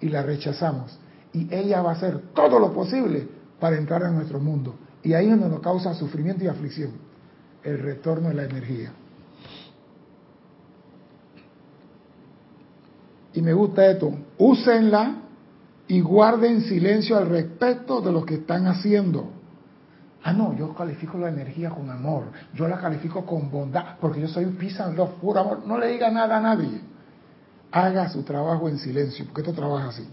y 0.00 0.08
la 0.08 0.22
rechazamos. 0.22 0.98
Y 1.32 1.52
ella 1.52 1.82
va 1.82 1.90
a 1.90 1.94
hacer 1.94 2.20
todo 2.34 2.58
lo 2.58 2.72
posible 2.72 3.26
para 3.58 3.76
entrar 3.76 4.02
en 4.02 4.14
nuestro 4.14 4.38
mundo. 4.38 4.76
Y 5.02 5.14
ahí 5.14 5.26
es 5.26 5.32
donde 5.32 5.48
nos 5.48 5.60
causa 5.60 5.94
sufrimiento 5.94 6.44
y 6.44 6.48
aflicción 6.48 6.92
el 7.64 7.78
retorno 7.78 8.28
de 8.28 8.34
la 8.34 8.44
energía. 8.44 8.92
Y 13.34 13.40
me 13.40 13.52
gusta 13.52 13.90
esto, 13.90 14.12
úsenla 14.38 15.22
y 15.88 16.00
guarden 16.00 16.62
silencio 16.62 17.16
al 17.16 17.28
respecto 17.28 18.00
de 18.00 18.12
lo 18.12 18.24
que 18.24 18.34
están 18.34 18.66
haciendo. 18.66 19.30
Ah, 20.24 20.32
no, 20.32 20.56
yo 20.56 20.72
califico 20.74 21.18
la 21.18 21.28
energía 21.28 21.70
con 21.70 21.90
amor, 21.90 22.24
yo 22.54 22.68
la 22.68 22.78
califico 22.78 23.26
con 23.26 23.50
bondad, 23.50 23.96
porque 24.00 24.20
yo 24.20 24.28
soy 24.28 24.46
peace 24.46 24.80
and 24.80 24.96
love, 24.96 25.14
puro 25.20 25.40
amor. 25.40 25.66
No 25.66 25.78
le 25.78 25.88
diga 25.88 26.10
nada 26.10 26.36
a 26.36 26.40
nadie. 26.40 26.80
Haga 27.72 28.08
su 28.08 28.22
trabajo 28.22 28.68
en 28.68 28.78
silencio, 28.78 29.24
porque 29.24 29.40
esto 29.40 29.52
trabaja 29.52 29.88
así. 29.88 30.08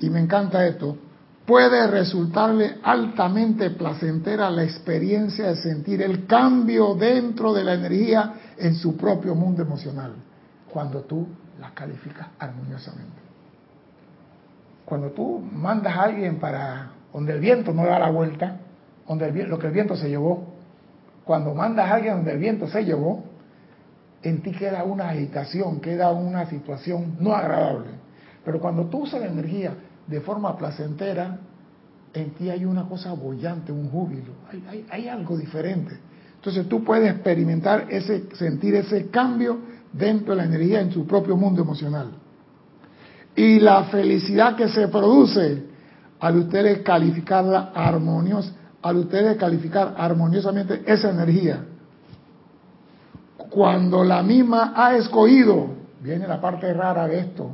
Y 0.00 0.10
me 0.10 0.20
encanta 0.20 0.66
esto, 0.66 0.98
puede 1.46 1.86
resultarle 1.86 2.78
altamente 2.82 3.70
placentera 3.70 4.50
la 4.50 4.64
experiencia 4.64 5.46
de 5.48 5.56
sentir 5.56 6.02
el 6.02 6.26
cambio 6.26 6.94
dentro 6.94 7.54
de 7.54 7.64
la 7.64 7.74
energía 7.74 8.34
en 8.58 8.74
su 8.74 8.96
propio 8.96 9.34
mundo 9.34 9.62
emocional, 9.62 10.12
cuando 10.70 11.00
tú 11.00 11.26
la 11.58 11.70
calificas 11.70 12.28
armoniosamente. 12.38 13.22
Cuando 14.84 15.10
tú 15.12 15.38
mandas 15.38 15.96
a 15.96 16.02
alguien 16.02 16.38
para 16.38 16.90
donde 17.12 17.32
el 17.32 17.40
viento 17.40 17.72
no 17.72 17.86
da 17.86 17.98
la 17.98 18.10
vuelta, 18.10 18.58
donde 19.06 19.46
lo 19.46 19.58
que 19.58 19.66
el 19.66 19.72
viento 19.72 19.96
se 19.96 20.08
llevó, 20.08 20.52
cuando 21.24 21.54
mandas 21.54 21.90
a 21.90 21.94
alguien 21.94 22.16
donde 22.16 22.32
el 22.32 22.38
viento 22.38 22.66
se 22.68 22.84
llevó, 22.84 23.24
en 24.22 24.42
ti 24.42 24.52
queda 24.52 24.84
una 24.84 25.10
agitación, 25.10 25.80
queda 25.80 26.12
una 26.12 26.46
situación 26.46 27.16
no 27.20 27.34
agradable. 27.34 27.90
Pero 28.44 28.60
cuando 28.60 28.86
tú 28.86 29.02
usas 29.02 29.20
la 29.20 29.26
energía 29.26 29.74
de 30.06 30.20
forma 30.20 30.56
placentera, 30.56 31.38
en 32.14 32.30
ti 32.32 32.50
hay 32.50 32.64
una 32.64 32.88
cosa 32.88 33.12
bollante, 33.14 33.72
un 33.72 33.88
júbilo, 33.88 34.32
hay, 34.90 35.08
algo 35.08 35.36
diferente. 35.36 35.98
Entonces 36.34 36.68
tú 36.68 36.84
puedes 36.84 37.10
experimentar 37.10 37.86
ese, 37.88 38.24
sentir 38.34 38.74
ese 38.74 39.08
cambio 39.08 39.58
dentro 39.92 40.34
de 40.34 40.42
la 40.42 40.44
energía 40.44 40.80
en 40.80 40.90
su 40.90 41.06
propio 41.06 41.36
mundo 41.36 41.62
emocional. 41.62 42.10
Y 43.34 43.60
la 43.60 43.84
felicidad 43.84 44.56
que 44.56 44.68
se 44.68 44.88
produce 44.88 45.64
al 46.20 46.36
ustedes 46.36 46.80
calificarla 46.80 47.72
armoniosa, 47.74 48.52
al 48.82 48.96
ustedes 48.96 49.36
calificar 49.36 49.94
armoniosamente 49.96 50.82
esa 50.86 51.10
energía. 51.10 51.64
Cuando 53.36 54.02
la 54.02 54.22
misma 54.22 54.72
ha 54.74 54.96
escogido, 54.96 55.68
viene 56.00 56.26
la 56.26 56.40
parte 56.40 56.72
rara 56.72 57.06
de 57.06 57.20
esto, 57.20 57.52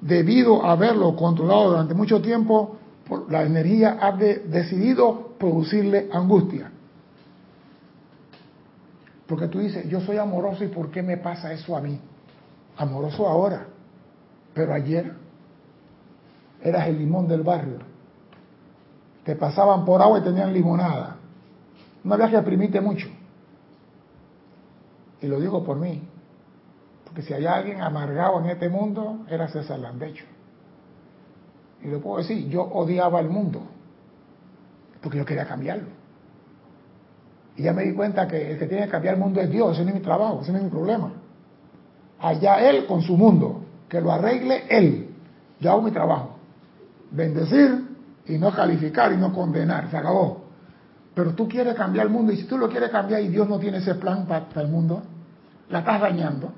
debido 0.00 0.64
a 0.64 0.72
haberlo 0.72 1.14
controlado 1.14 1.70
durante 1.70 1.94
mucho 1.94 2.20
tiempo, 2.20 2.76
la 3.28 3.42
energía 3.42 3.98
ha 4.00 4.12
decidido 4.12 5.34
producirle 5.38 6.08
angustia. 6.12 6.70
Porque 9.26 9.48
tú 9.48 9.58
dices, 9.60 9.88
yo 9.88 10.00
soy 10.00 10.18
amoroso 10.18 10.64
y 10.64 10.68
¿por 10.68 10.90
qué 10.90 11.02
me 11.02 11.16
pasa 11.16 11.52
eso 11.52 11.76
a 11.76 11.80
mí? 11.80 11.98
Amoroso 12.76 13.26
ahora, 13.26 13.66
pero 14.52 14.74
ayer 14.74 15.12
eras 16.62 16.88
el 16.88 16.98
limón 16.98 17.28
del 17.28 17.42
barrio. 17.42 17.93
Te 19.24 19.36
pasaban 19.36 19.84
por 19.84 20.02
agua 20.02 20.18
y 20.18 20.22
tenían 20.22 20.52
limonada. 20.52 21.16
No 22.02 22.14
había 22.14 22.28
que 22.28 22.36
exprimirte 22.36 22.80
mucho. 22.80 23.08
Y 25.20 25.26
lo 25.26 25.40
digo 25.40 25.64
por 25.64 25.78
mí. 25.78 26.02
Porque 27.04 27.22
si 27.22 27.32
hay 27.32 27.46
alguien 27.46 27.80
amargado 27.80 28.40
en 28.40 28.50
este 28.50 28.68
mundo, 28.68 29.20
era 29.28 29.48
César 29.48 29.78
Landecho. 29.78 30.24
y 31.82 31.88
lo 31.88 32.00
puedo 32.00 32.18
decir, 32.18 32.48
yo 32.48 32.62
odiaba 32.62 33.20
el 33.20 33.28
mundo, 33.28 33.60
porque 35.02 35.18
yo 35.18 35.24
quería 35.24 35.46
cambiarlo. 35.46 35.88
Y 37.56 37.62
ya 37.62 37.72
me 37.72 37.84
di 37.84 37.94
cuenta 37.94 38.26
que 38.26 38.52
el 38.52 38.58
que 38.58 38.66
tiene 38.66 38.86
que 38.86 38.90
cambiar 38.90 39.14
el 39.14 39.20
mundo 39.20 39.40
es 39.40 39.50
Dios, 39.50 39.74
ese 39.74 39.84
no 39.84 39.90
es 39.90 39.96
mi 39.96 40.00
trabajo, 40.00 40.40
ese 40.42 40.50
no 40.50 40.58
es 40.58 40.64
mi 40.64 40.70
problema. 40.70 41.12
Allá 42.18 42.68
Él 42.68 42.86
con 42.86 43.02
su 43.02 43.16
mundo, 43.16 43.62
que 43.88 44.00
lo 44.00 44.10
arregle 44.10 44.64
Él. 44.68 45.10
Yo 45.60 45.70
hago 45.70 45.82
mi 45.82 45.90
trabajo. 45.90 46.30
Bendecir 47.10 47.83
y 48.26 48.38
no 48.38 48.52
calificar 48.52 49.12
y 49.12 49.16
no 49.16 49.32
condenar, 49.32 49.90
se 49.90 49.96
acabó. 49.96 50.44
Pero 51.14 51.34
tú 51.34 51.48
quieres 51.48 51.74
cambiar 51.74 52.06
el 52.06 52.12
mundo 52.12 52.32
y 52.32 52.36
si 52.36 52.44
tú 52.44 52.58
lo 52.58 52.68
quieres 52.68 52.90
cambiar 52.90 53.20
y 53.22 53.28
Dios 53.28 53.48
no 53.48 53.58
tiene 53.58 53.78
ese 53.78 53.94
plan 53.94 54.26
para, 54.26 54.48
el 54.60 54.68
mundo, 54.68 55.02
la 55.70 55.80
estás 55.80 56.00
dañando. 56.00 56.52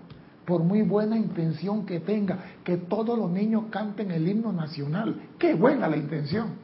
Por 0.46 0.62
muy 0.62 0.82
buena 0.82 1.16
intención 1.16 1.84
que 1.84 2.00
tenga, 2.00 2.38
que 2.64 2.76
todos 2.76 3.18
los 3.18 3.30
niños 3.30 3.64
canten 3.70 4.12
el 4.12 4.26
himno 4.26 4.52
nacional. 4.52 5.20
Qué 5.38 5.54
buena 5.54 5.88
la 5.88 5.96
intención. 5.96 6.54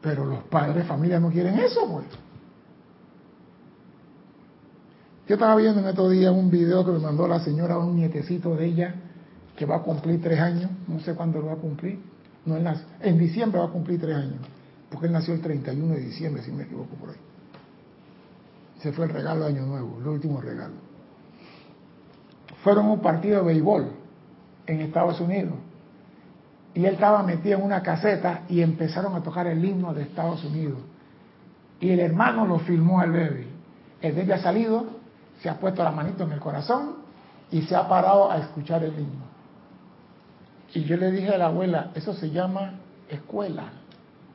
Pero 0.00 0.24
los 0.24 0.42
padres 0.44 0.76
de 0.76 0.84
familia 0.84 1.20
no 1.20 1.30
quieren 1.30 1.58
eso, 1.58 1.86
pues. 1.88 2.06
Yo 5.28 5.34
estaba 5.36 5.56
viendo 5.56 5.80
en 5.80 5.86
estos 5.86 6.10
días 6.10 6.32
un 6.32 6.50
video 6.50 6.84
que 6.84 6.92
me 6.92 6.98
mandó 6.98 7.26
la 7.26 7.40
señora, 7.40 7.78
un 7.78 7.96
nietecito 7.96 8.56
de 8.56 8.66
ella, 8.66 8.94
que 9.56 9.64
va 9.64 9.76
a 9.76 9.82
cumplir 9.82 10.20
tres 10.20 10.40
años, 10.40 10.70
no 10.88 11.00
sé 11.00 11.14
cuándo 11.14 11.40
lo 11.40 11.46
va 11.46 11.52
a 11.52 11.56
cumplir, 11.56 11.98
no 12.46 12.56
en, 13.00 13.18
diciembre 13.18 13.58
va 13.58 13.66
a 13.66 13.70
cumplir 13.70 14.00
tres 14.00 14.16
años, 14.16 14.40
porque 14.90 15.06
él 15.06 15.12
nació 15.12 15.34
el 15.34 15.40
31 15.40 15.94
de 15.94 16.00
diciembre, 16.00 16.42
si 16.42 16.52
me 16.52 16.64
equivoco 16.64 16.94
por 16.96 17.10
ahí. 17.10 17.16
Se 18.80 18.92
fue 18.92 19.06
el 19.06 19.12
regalo 19.12 19.44
de 19.44 19.50
Año 19.50 19.66
Nuevo, 19.66 19.98
el 20.00 20.06
último 20.06 20.40
regalo. 20.40 20.74
Fueron 22.62 22.86
un 22.86 23.00
partido 23.00 23.40
de 23.40 23.46
béisbol 23.46 23.90
en 24.66 24.80
Estados 24.80 25.20
Unidos 25.20 25.54
y 26.74 26.84
él 26.84 26.94
estaba 26.94 27.22
metido 27.22 27.58
en 27.58 27.64
una 27.64 27.82
caseta 27.82 28.42
y 28.48 28.60
empezaron 28.60 29.14
a 29.14 29.22
tocar 29.22 29.46
el 29.46 29.64
himno 29.64 29.94
de 29.94 30.02
Estados 30.02 30.44
Unidos. 30.44 30.78
Y 31.80 31.90
el 31.90 32.00
hermano 32.00 32.46
lo 32.46 32.58
filmó 32.60 33.00
al 33.00 33.12
bebé. 33.12 33.46
El 34.00 34.12
bebé 34.12 34.34
ha 34.34 34.38
salido 34.38 35.04
se 35.44 35.50
ha 35.50 35.58
puesto 35.58 35.82
la 35.84 35.90
manito 35.90 36.24
en 36.24 36.32
el 36.32 36.40
corazón 36.40 36.96
y 37.50 37.62
se 37.62 37.76
ha 37.76 37.86
parado 37.86 38.30
a 38.30 38.38
escuchar 38.38 38.82
el 38.82 38.94
himno. 38.94 39.33
Y 40.74 40.82
yo 40.84 40.96
le 40.96 41.12
dije 41.12 41.32
a 41.32 41.38
la 41.38 41.46
abuela, 41.46 41.90
eso 41.94 42.12
se 42.14 42.30
llama 42.30 42.72
escuela. 43.08 43.62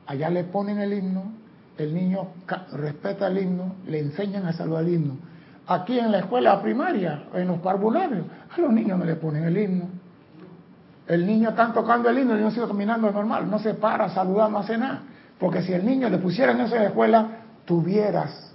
Allá 0.06 0.30
le 0.30 0.44
ponen 0.44 0.78
el 0.80 0.94
himno, 0.94 1.32
el 1.76 1.94
niño 1.94 2.28
respeta 2.72 3.28
el 3.28 3.38
himno, 3.38 3.74
le 3.86 4.00
enseñan 4.00 4.46
a 4.46 4.52
saludar 4.54 4.84
el 4.84 4.94
himno. 4.94 5.18
Aquí 5.66 5.98
en 5.98 6.10
la 6.10 6.20
escuela 6.20 6.60
primaria, 6.62 7.24
en 7.34 7.46
los 7.46 7.58
parvularios, 7.60 8.24
a 8.50 8.60
los 8.60 8.72
niños 8.72 8.98
no 8.98 9.04
le 9.04 9.16
ponen 9.16 9.44
el 9.44 9.56
himno. 9.56 9.88
El 11.06 11.26
niño 11.26 11.50
está 11.50 11.72
tocando 11.74 12.08
el 12.08 12.18
himno, 12.18 12.32
el 12.32 12.38
niño 12.38 12.50
sigue 12.52 12.66
caminando 12.66 13.10
normal, 13.12 13.48
no 13.48 13.58
se 13.58 13.74
para, 13.74 14.08
saluda, 14.08 14.48
no 14.48 14.58
hace 14.58 14.78
nada. 14.78 15.02
Porque 15.38 15.62
si 15.62 15.74
el 15.74 15.84
niño 15.84 16.08
le 16.08 16.18
pusieran 16.18 16.58
eso 16.60 16.74
en 16.74 16.82
la 16.82 16.88
escuela, 16.88 17.28
tuvieras 17.66 18.54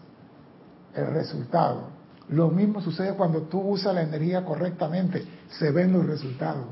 el 0.95 1.05
resultado. 1.07 1.89
Lo 2.29 2.49
mismo 2.49 2.81
sucede 2.81 3.13
cuando 3.13 3.43
tú 3.43 3.59
usas 3.59 3.93
la 3.93 4.01
energía 4.01 4.43
correctamente, 4.43 5.23
se 5.47 5.71
ven 5.71 5.93
los 5.93 6.07
resultados. 6.07 6.65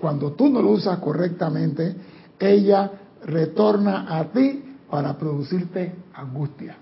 Cuando 0.00 0.32
tú 0.32 0.48
no 0.48 0.60
lo 0.60 0.70
usas 0.70 0.98
correctamente, 0.98 1.94
ella 2.38 2.90
retorna 3.24 4.06
a 4.18 4.24
ti 4.24 4.76
para 4.90 5.16
producirte 5.16 5.94
angustia. 6.14 6.76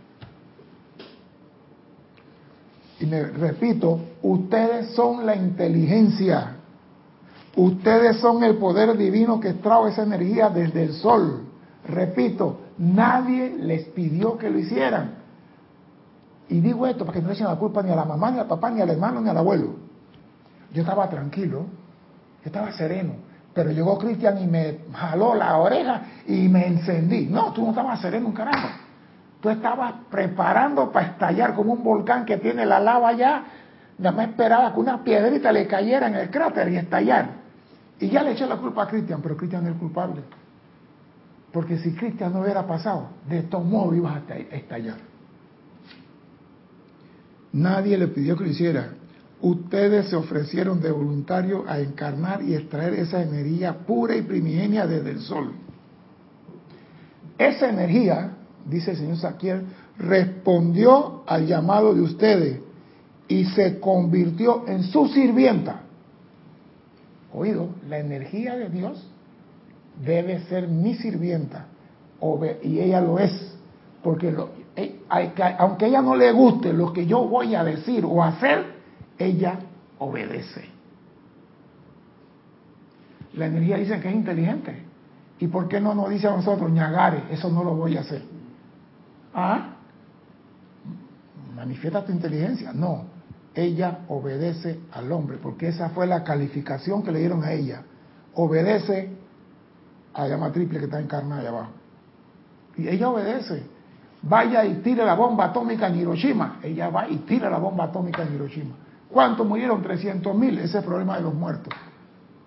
Y 3.00 3.06
me 3.06 3.23
repito, 3.25 4.00
ustedes 4.23 4.94
son 4.94 5.26
la 5.26 5.35
inteligencia. 5.35 6.56
Ustedes 7.56 8.18
son 8.18 8.42
el 8.42 8.56
poder 8.56 8.97
divino 8.97 9.40
que 9.40 9.54
trae 9.54 9.90
esa 9.90 10.02
energía 10.02 10.49
desde 10.49 10.85
el 10.85 10.92
sol. 10.94 11.44
Repito, 11.87 12.61
nadie 12.78 13.56
les 13.59 13.85
pidió 13.88 14.38
que 14.38 14.50
lo 14.50 14.59
hicieran. 14.59 15.14
Y 16.49 16.61
digo 16.61 16.87
esto 16.87 17.04
para 17.04 17.17
que 17.17 17.23
no 17.23 17.28
le 17.28 17.34
echen 17.34 17.47
la 17.47 17.56
culpa 17.56 17.82
ni 17.82 17.91
a 17.91 17.97
la 17.97 18.04
mamá, 18.04 18.30
ni 18.30 18.38
al 18.38 18.47
papá, 18.47 18.71
ni 18.71 18.80
al 18.80 18.91
hermano, 18.91 19.21
ni 19.21 19.28
al 19.28 19.38
abuelo. 19.38 19.75
Yo 20.73 20.82
estaba 20.82 21.08
tranquilo, 21.08 21.67
estaba 22.45 22.73
sereno, 22.73 23.15
pero 23.54 23.71
llegó 23.71 23.99
Cristian 23.99 24.43
y 24.43 24.47
me 24.47 24.78
jaló 24.93 25.35
la 25.35 25.57
oreja 25.57 26.02
y 26.26 26.49
me 26.49 26.67
encendí. 26.67 27.26
No, 27.26 27.52
tú 27.52 27.63
no 27.63 27.71
estabas 27.71 28.00
sereno, 28.00 28.28
un 28.28 28.35
carajo. 28.35 28.69
Tú 29.41 29.50
estabas 29.50 29.95
preparando 30.11 30.91
para 30.91 31.07
estallar 31.09 31.54
como 31.54 31.73
un 31.75 31.85
volcán 31.85 32.25
que 32.25 32.39
tiene 32.39 32.65
la 32.65 32.80
lava 32.80 33.09
allá. 33.11 33.45
Nada 33.99 34.17
más 34.17 34.28
esperaba 34.28 34.73
que 34.73 34.80
una 34.80 35.04
piedrita 35.04 35.52
le 35.52 35.67
cayera 35.67 36.09
en 36.09 36.15
el 36.15 36.30
cráter 36.30 36.71
y 36.73 36.76
estallar. 36.76 37.28
Y 38.00 38.09
ya 38.09 38.23
le 38.23 38.33
eché 38.33 38.47
la 38.47 38.57
culpa 38.57 38.85
a 38.85 38.89
Cristian, 38.89 39.21
pero 39.23 39.37
Cristian 39.37 39.65
es 39.65 39.73
el 39.73 39.78
culpable. 39.78 40.23
Porque 41.52 41.78
si 41.78 41.95
Cristian 41.95 42.33
no 42.33 42.41
hubiera 42.41 42.67
pasado, 42.67 43.09
de 43.28 43.43
todos 43.43 43.65
modos 43.65 43.95
ibas 43.95 44.17
a 44.28 44.35
estallar. 44.35 44.97
Nadie 47.52 47.97
le 47.97 48.09
pidió 48.09 48.37
que 48.37 48.45
lo 48.45 48.50
hiciera. 48.50 48.89
Ustedes 49.45 50.09
se 50.09 50.17
ofrecieron 50.17 50.80
de 50.80 50.91
voluntario 50.91 51.67
a 51.69 51.78
encarnar 51.78 52.41
y 52.43 52.54
extraer 52.54 52.95
esa 52.95 53.23
energía 53.23 53.75
pura 53.87 54.17
y 54.17 54.23
primigenia 54.23 54.87
desde 54.87 55.11
el 55.11 55.21
sol. 55.21 55.52
Esa 57.37 57.69
energía, 57.69 58.37
dice 58.65 58.93
el 58.93 58.97
señor 58.97 59.19
Saquiel, 59.19 59.67
respondió 59.99 61.25
al 61.26 61.47
llamado 61.47 61.95
de 61.95 62.00
ustedes 62.00 62.61
y 63.28 63.45
se 63.45 63.80
convirtió 63.80 64.67
en 64.67 64.83
su 64.85 65.09
sirvienta. 65.09 65.83
Oído, 67.35 67.69
la 67.87 67.99
energía 67.99 68.57
de 68.57 68.71
Dios 68.71 69.07
debe 70.02 70.41
ser 70.45 70.69
mi 70.69 70.95
sirvienta 70.95 71.67
y 72.63 72.80
ella 72.80 73.02
lo 73.02 73.19
es, 73.19 73.54
porque 74.02 74.35
eh, 74.76 75.00
aunque 75.59 75.85
ella 75.85 76.00
no 76.00 76.17
le 76.17 76.33
guste 76.33 76.73
lo 76.73 76.95
que 76.95 77.04
yo 77.04 77.28
voy 77.28 77.54
a 77.54 77.63
decir 77.63 78.07
o 78.07 78.25
hacer, 78.25 78.74
ella 79.18 79.58
obedece. 79.98 80.64
La 83.34 83.46
energía 83.46 83.76
dice 83.76 84.00
que 84.00 84.08
es 84.08 84.14
inteligente. 84.14 84.84
¿Y 85.38 85.48
por 85.48 85.68
qué 85.68 85.80
no 85.80 85.94
nos 85.94 86.10
dice 86.10 86.28
a 86.28 86.36
nosotros, 86.36 86.70
ñagare, 86.70 87.24
eso 87.30 87.50
no 87.50 87.64
lo 87.64 87.74
voy 87.74 87.96
a 87.96 88.00
hacer? 88.00 88.22
¿Ah? 89.34 89.74
Manifiesta 91.56 92.04
tu 92.04 92.12
inteligencia. 92.12 92.72
No, 92.72 93.06
ella 93.54 94.00
obedece 94.08 94.80
al 94.92 95.10
hombre, 95.10 95.38
porque 95.42 95.68
esa 95.68 95.90
fue 95.90 96.06
la 96.06 96.22
calificación 96.22 97.02
que 97.02 97.10
le 97.10 97.18
dieron 97.18 97.42
a 97.42 97.52
ella. 97.52 97.82
Obedece 98.34 99.10
a 100.12 100.22
la 100.22 100.28
llama 100.28 100.52
triple 100.52 100.78
que 100.78 100.84
está 100.84 101.00
encarnada 101.00 101.40
allá 101.40 101.50
abajo. 101.50 101.70
Y 102.76 102.88
ella 102.88 103.08
obedece 103.08 103.74
vaya 104.28 104.64
y 104.64 104.76
tire 104.76 105.04
la 105.04 105.14
bomba 105.14 105.46
atómica 105.46 105.86
en 105.88 105.96
Hiroshima. 105.96 106.58
Ella 106.62 106.88
va 106.88 107.08
y 107.08 107.18
tira 107.18 107.50
la 107.50 107.58
bomba 107.58 107.84
atómica 107.84 108.22
en 108.22 108.34
Hiroshima. 108.34 108.74
¿Cuántos 109.14 109.46
murieron? 109.46 109.80
300 109.80 110.36
mil. 110.36 110.58
Ese 110.58 110.66
es 110.66 110.74
el 110.74 110.82
problema 110.82 111.16
de 111.16 111.22
los 111.22 111.32
muertos. 111.32 111.72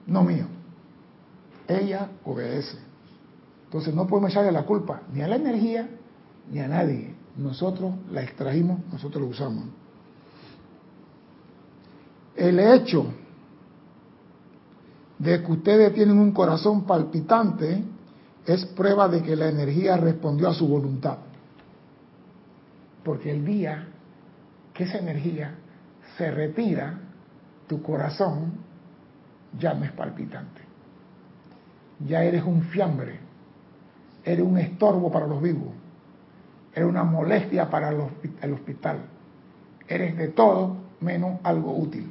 No 0.06 0.22
mío. 0.22 0.48
Ella 1.66 2.10
obedece. 2.26 2.78
Entonces 3.64 3.96
no 3.96 4.06
podemos 4.06 4.32
echarle 4.32 4.52
la 4.52 4.64
culpa 4.64 5.04
ni 5.14 5.22
a 5.22 5.30
la 5.30 5.38
energía 5.38 5.88
ni 6.52 6.60
a 6.60 6.68
nadie. 6.68 7.16
Nosotros 7.38 7.94
la 8.12 8.22
extrajimos, 8.22 8.82
nosotros 8.92 9.24
la 9.24 9.30
usamos. 9.30 9.64
El 12.36 12.60
hecho 12.60 13.14
de 15.20 15.42
que 15.42 15.52
ustedes 15.54 15.94
tienen 15.94 16.20
un 16.20 16.34
corazón 16.34 16.86
palpitante 16.86 17.82
es 18.46 18.66
prueba 18.66 19.08
de 19.08 19.24
que 19.24 19.38
la 19.38 19.48
energía 19.48 19.96
respondió 19.96 20.50
a 20.50 20.54
su 20.54 20.68
voluntad. 20.68 21.20
Porque 23.06 23.32
el 23.32 23.46
día 23.46 23.88
que 24.74 24.84
esa 24.84 24.98
energía 24.98 25.60
se 26.18 26.32
retira, 26.32 27.00
tu 27.68 27.82
corazón 27.82 28.54
ya 29.58 29.74
no 29.74 29.86
es 29.86 29.92
palpitante. 29.92 30.62
Ya 32.06 32.24
eres 32.24 32.44
un 32.44 32.64
fiambre, 32.64 33.20
eres 34.24 34.46
un 34.46 34.58
estorbo 34.58 35.12
para 35.12 35.28
los 35.28 35.42
vivos, 35.42 35.74
eres 36.74 36.90
una 36.90 37.04
molestia 37.04 37.70
para 37.70 37.90
el 37.90 38.54
hospital, 38.54 39.06
eres 39.88 40.18
de 40.18 40.30
todo 40.30 40.78
menos 41.02 41.40
algo 41.44 41.76
útil. 41.78 42.10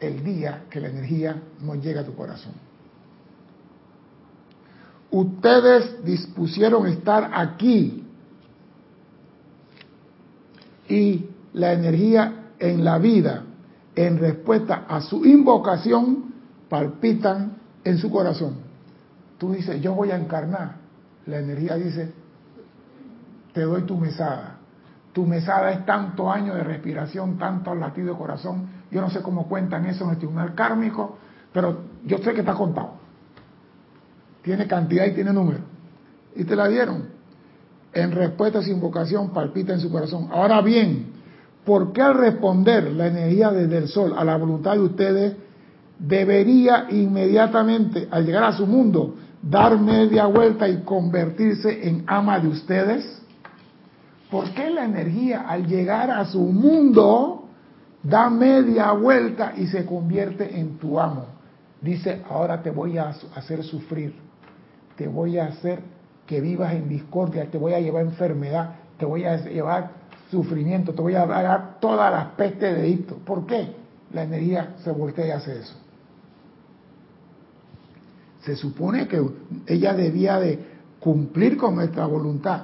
El 0.00 0.24
día 0.24 0.64
que 0.68 0.80
la 0.80 0.88
energía 0.88 1.40
no 1.60 1.76
llega 1.76 2.00
a 2.00 2.04
tu 2.04 2.14
corazón. 2.14 2.54
Ustedes 5.10 6.04
dispusieron 6.04 6.86
estar 6.86 7.30
aquí 7.34 8.04
y 10.88 11.31
la 11.54 11.72
energía 11.72 12.50
en 12.58 12.84
la 12.84 12.98
vida 12.98 13.44
en 13.94 14.18
respuesta 14.18 14.84
a 14.88 15.00
su 15.00 15.24
invocación 15.24 16.32
palpitan 16.68 17.56
en 17.84 17.98
su 17.98 18.10
corazón. 18.10 18.56
Tú 19.38 19.52
dices, 19.52 19.80
yo 19.80 19.94
voy 19.94 20.10
a 20.10 20.16
encarnar. 20.16 20.76
La 21.26 21.38
energía 21.38 21.74
dice, 21.74 22.12
te 23.52 23.62
doy 23.62 23.82
tu 23.82 23.96
mesada. 23.96 24.58
Tu 25.12 25.26
mesada 25.26 25.72
es 25.72 25.84
tanto 25.84 26.30
año 26.30 26.54
de 26.54 26.64
respiración, 26.64 27.36
tanto 27.36 27.74
latido 27.74 28.14
de 28.14 28.18
corazón. 28.18 28.68
Yo 28.90 29.00
no 29.00 29.10
sé 29.10 29.20
cómo 29.20 29.46
cuentan 29.46 29.84
eso 29.86 30.04
en 30.04 30.10
el 30.10 30.16
tribunal 30.16 30.54
kármico, 30.54 31.18
pero 31.52 31.82
yo 32.06 32.18
sé 32.18 32.32
que 32.32 32.40
está 32.40 32.54
contado. 32.54 32.94
Tiene 34.42 34.66
cantidad 34.66 35.04
y 35.04 35.12
tiene 35.12 35.32
número. 35.32 35.60
Y 36.34 36.44
te 36.44 36.56
la 36.56 36.66
dieron. 36.68 37.10
En 37.92 38.10
respuesta 38.12 38.60
a 38.60 38.62
su 38.62 38.70
invocación 38.70 39.30
palpita 39.30 39.74
en 39.74 39.80
su 39.80 39.90
corazón. 39.90 40.28
Ahora 40.32 40.62
bien, 40.62 41.12
¿por 41.64 41.92
qué 41.92 42.02
al 42.02 42.14
responder 42.14 42.92
la 42.92 43.06
energía 43.06 43.50
desde 43.50 43.78
el 43.78 43.88
sol 43.88 44.14
a 44.16 44.24
la 44.24 44.36
voluntad 44.36 44.72
de 44.72 44.80
ustedes 44.80 45.36
debería 45.98 46.86
inmediatamente, 46.90 48.08
al 48.10 48.26
llegar 48.26 48.44
a 48.44 48.52
su 48.52 48.66
mundo, 48.66 49.14
dar 49.42 49.78
media 49.78 50.26
vuelta 50.26 50.68
y 50.68 50.82
convertirse 50.82 51.88
en 51.88 52.04
ama 52.06 52.40
de 52.40 52.48
ustedes? 52.48 53.22
¿Por 54.30 54.50
qué 54.54 54.70
la 54.70 54.84
energía 54.84 55.42
al 55.42 55.66
llegar 55.66 56.10
a 56.10 56.24
su 56.24 56.40
mundo 56.40 57.48
da 58.02 58.30
media 58.30 58.92
vuelta 58.92 59.52
y 59.56 59.66
se 59.66 59.84
convierte 59.84 60.58
en 60.58 60.78
tu 60.78 60.98
amo? 60.98 61.26
Dice, 61.80 62.22
ahora 62.30 62.62
te 62.62 62.70
voy 62.70 62.96
a 62.96 63.12
hacer 63.34 63.62
sufrir, 63.62 64.14
te 64.96 65.08
voy 65.08 65.38
a 65.38 65.46
hacer 65.46 65.80
que 66.26 66.40
vivas 66.40 66.72
en 66.74 66.88
discordia, 66.88 67.50
te 67.50 67.58
voy 67.58 67.74
a 67.74 67.80
llevar 67.80 68.04
enfermedad, 68.04 68.76
te 68.96 69.04
voy 69.04 69.24
a 69.24 69.36
llevar 69.36 70.01
sufrimiento, 70.32 70.94
te 70.94 71.02
voy 71.02 71.14
a 71.14 71.26
dar 71.26 71.78
todas 71.78 72.10
las 72.10 72.28
pestes 72.28 72.74
de 72.74 72.86
Egipto. 72.86 73.16
¿Por 73.16 73.44
qué? 73.46 73.74
La 74.14 74.22
energía 74.22 74.76
se 74.82 74.90
voltea 74.90 75.26
y 75.26 75.30
hace 75.30 75.60
eso. 75.60 75.74
Se 78.40 78.56
supone 78.56 79.06
que 79.06 79.22
ella 79.66 79.92
debía 79.92 80.40
de 80.40 80.58
cumplir 80.98 81.58
con 81.58 81.74
nuestra 81.74 82.06
voluntad, 82.06 82.62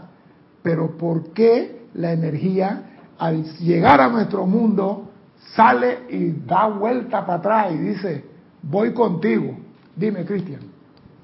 pero 0.63 0.97
¿por 0.97 1.33
qué 1.33 1.83
la 1.95 2.13
energía 2.13 2.85
al 3.19 3.45
llegar 3.59 4.01
a 4.01 4.09
nuestro 4.09 4.47
mundo 4.47 5.11
sale 5.55 5.99
y 6.09 6.31
da 6.47 6.69
vuelta 6.69 7.27
para 7.27 7.39
atrás 7.39 7.73
y 7.75 7.79
dice, 7.79 8.25
voy 8.63 8.95
contigo? 8.95 9.57
Dime, 9.95 10.25
Cristian. 10.25 10.61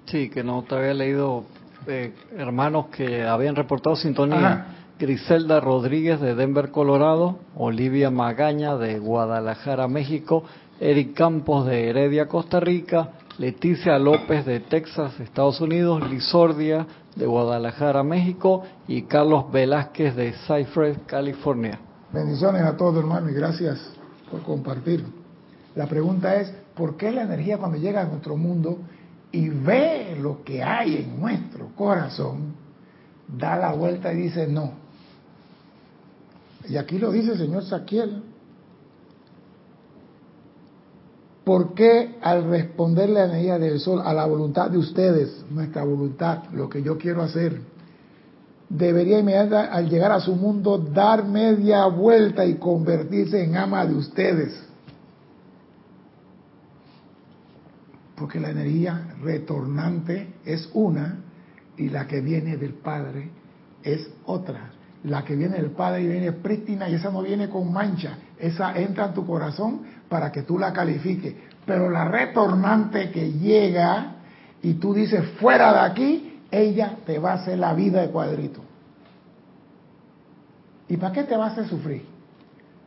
Sí, 0.04 0.28
que 0.28 0.44
no 0.44 0.62
te 0.62 0.74
había 0.74 0.92
leído 0.92 1.44
eh, 1.86 2.12
hermanos 2.36 2.86
que 2.88 3.24
habían 3.24 3.56
reportado 3.56 3.96
sintonía. 3.96 4.83
Griselda 4.98 5.58
Rodríguez 5.58 6.20
de 6.20 6.36
Denver, 6.36 6.70
Colorado, 6.70 7.38
Olivia 7.56 8.10
Magaña 8.10 8.76
de 8.76 9.00
Guadalajara, 9.00 9.88
México, 9.88 10.44
Eric 10.78 11.14
Campos 11.14 11.66
de 11.66 11.88
Heredia, 11.88 12.28
Costa 12.28 12.60
Rica, 12.60 13.10
Leticia 13.38 13.98
López 13.98 14.46
de 14.46 14.60
Texas, 14.60 15.18
Estados 15.18 15.60
Unidos, 15.60 16.08
Lisordia 16.08 16.86
de 17.16 17.26
Guadalajara, 17.26 18.04
México 18.04 18.62
y 18.86 19.02
Carlos 19.02 19.50
Velázquez 19.50 20.14
de 20.14 20.32
Cypress, 20.46 20.98
California. 21.06 21.80
Bendiciones 22.12 22.62
a 22.62 22.76
todos 22.76 22.96
hermanos 22.96 23.32
y 23.32 23.34
gracias 23.34 23.80
por 24.30 24.42
compartir. 24.42 25.04
La 25.74 25.86
pregunta 25.86 26.36
es, 26.36 26.54
¿por 26.76 26.96
qué 26.96 27.10
la 27.10 27.22
energía 27.22 27.58
cuando 27.58 27.78
llega 27.78 28.02
a 28.02 28.04
nuestro 28.04 28.36
mundo 28.36 28.78
y 29.32 29.48
ve 29.48 30.16
lo 30.20 30.44
que 30.44 30.62
hay 30.62 30.98
en 30.98 31.18
nuestro 31.18 31.70
corazón, 31.74 32.54
da 33.26 33.56
la 33.56 33.72
vuelta 33.72 34.12
y 34.12 34.16
dice 34.18 34.46
no? 34.46 34.83
Y 36.68 36.76
aquí 36.76 36.98
lo 36.98 37.12
dice 37.12 37.32
el 37.32 37.38
señor 37.38 37.64
Saquiel. 37.64 38.22
¿Por 41.44 41.74
qué 41.74 42.16
al 42.22 42.44
responder 42.44 43.10
la 43.10 43.26
energía 43.26 43.58
del 43.58 43.78
sol 43.78 44.00
a 44.02 44.14
la 44.14 44.24
voluntad 44.24 44.70
de 44.70 44.78
ustedes, 44.78 45.44
nuestra 45.50 45.84
voluntad, 45.84 46.44
lo 46.52 46.70
que 46.70 46.82
yo 46.82 46.96
quiero 46.96 47.22
hacer, 47.22 47.60
debería 48.70 49.18
inmediatamente 49.18 49.74
al 49.74 49.90
llegar 49.90 50.10
a 50.10 50.20
su 50.20 50.34
mundo 50.34 50.78
dar 50.78 51.26
media 51.26 51.84
vuelta 51.86 52.46
y 52.46 52.54
convertirse 52.54 53.44
en 53.44 53.56
ama 53.56 53.84
de 53.84 53.94
ustedes? 53.94 54.58
Porque 58.16 58.40
la 58.40 58.50
energía 58.50 59.14
retornante 59.22 60.34
es 60.46 60.70
una 60.72 61.18
y 61.76 61.90
la 61.90 62.06
que 62.06 62.22
viene 62.22 62.56
del 62.56 62.72
Padre 62.72 63.28
es 63.82 64.08
otra. 64.24 64.73
La 65.04 65.22
que 65.22 65.36
viene 65.36 65.56
del 65.56 65.70
Padre 65.70 66.06
viene 66.06 66.32
prístina 66.32 66.88
y 66.88 66.94
esa 66.94 67.10
no 67.10 67.22
viene 67.22 67.48
con 67.48 67.70
mancha. 67.72 68.16
Esa 68.38 68.76
entra 68.78 69.06
en 69.06 69.14
tu 69.14 69.26
corazón 69.26 69.82
para 70.08 70.32
que 70.32 70.42
tú 70.42 70.58
la 70.58 70.72
califiques. 70.72 71.34
Pero 71.66 71.90
la 71.90 72.06
retornante 72.06 73.10
que 73.10 73.32
llega 73.32 74.16
y 74.62 74.74
tú 74.74 74.94
dices 74.94 75.22
fuera 75.40 75.72
de 75.72 75.80
aquí, 75.80 76.40
ella 76.50 76.96
te 77.04 77.18
va 77.18 77.32
a 77.32 77.34
hacer 77.34 77.58
la 77.58 77.74
vida 77.74 78.00
de 78.00 78.08
cuadrito. 78.08 78.62
¿Y 80.88 80.96
para 80.96 81.12
qué 81.12 81.24
te 81.24 81.36
va 81.36 81.46
a 81.46 81.50
hacer 81.50 81.68
sufrir? 81.68 82.06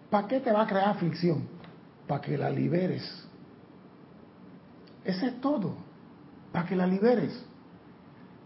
¿Para 0.10 0.28
qué 0.28 0.40
te 0.40 0.52
va 0.52 0.64
a 0.64 0.68
crear 0.68 0.90
aflicción? 0.90 1.44
Para 2.08 2.22
que 2.22 2.38
la 2.38 2.50
liberes. 2.50 3.28
Ese 5.06 5.28
es 5.28 5.42
todo. 5.42 5.76
Para 6.52 6.66
que 6.66 6.76
la 6.76 6.88
liberes. 6.88 7.44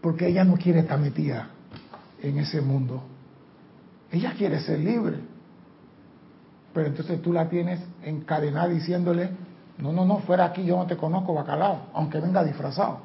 Porque 0.02 0.28
ella 0.28 0.44
no 0.44 0.54
quiere 0.56 0.80
estar 0.80 0.98
metida 0.98 1.48
en 2.20 2.38
ese 2.38 2.60
mundo. 2.60 3.02
Ella 4.12 4.34
quiere 4.36 4.60
ser 4.60 4.78
libre. 4.78 5.16
Pero 6.74 6.86
entonces 6.86 7.20
tú 7.22 7.32
la 7.32 7.48
tienes 7.48 7.80
encadenada 8.02 8.68
diciéndole, 8.68 9.30
no, 9.78 9.92
no, 9.92 10.04
no, 10.04 10.18
fuera 10.18 10.44
aquí, 10.44 10.64
yo 10.64 10.76
no 10.76 10.86
te 10.86 10.96
conozco, 10.96 11.34
bacalao, 11.34 11.88
aunque 11.94 12.20
venga 12.20 12.44
disfrazado. 12.44 13.00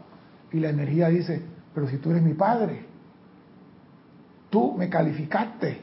Y 0.51 0.59
la 0.59 0.69
energía 0.69 1.07
dice, 1.07 1.41
pero 1.73 1.87
si 1.87 1.97
tú 1.97 2.11
eres 2.11 2.21
mi 2.21 2.33
padre, 2.33 2.85
tú 4.49 4.73
me 4.77 4.89
calificaste. 4.89 5.81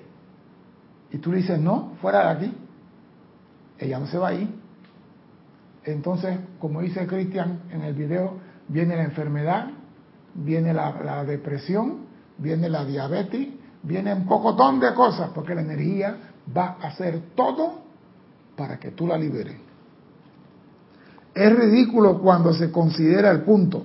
Y 1.10 1.18
tú 1.18 1.32
le 1.32 1.38
dices, 1.38 1.58
no, 1.58 1.92
fuera 2.00 2.20
de 2.20 2.28
aquí. 2.28 2.56
Ella 3.78 3.98
no 3.98 4.06
se 4.06 4.18
va 4.18 4.28
ahí. 4.28 4.60
Entonces, 5.84 6.38
como 6.58 6.80
dice 6.80 7.06
Cristian 7.06 7.62
en 7.70 7.82
el 7.82 7.94
video, 7.94 8.38
viene 8.68 8.96
la 8.96 9.04
enfermedad, 9.04 9.70
viene 10.34 10.72
la 10.72 11.24
depresión, 11.24 12.06
viene 12.38 12.68
la 12.68 12.84
diabetes, 12.84 13.48
viene 13.84 14.12
un 14.12 14.26
pocotón 14.26 14.80
de 14.80 14.92
cosas, 14.94 15.30
porque 15.34 15.54
la 15.54 15.60
energía 15.60 16.16
va 16.56 16.76
a 16.80 16.88
hacer 16.88 17.20
todo 17.36 17.80
para 18.56 18.78
que 18.78 18.90
tú 18.90 19.06
la 19.06 19.16
liberes. 19.16 19.56
Es 21.34 21.56
ridículo 21.56 22.20
cuando 22.20 22.52
se 22.54 22.70
considera 22.70 23.30
el 23.30 23.42
punto. 23.42 23.82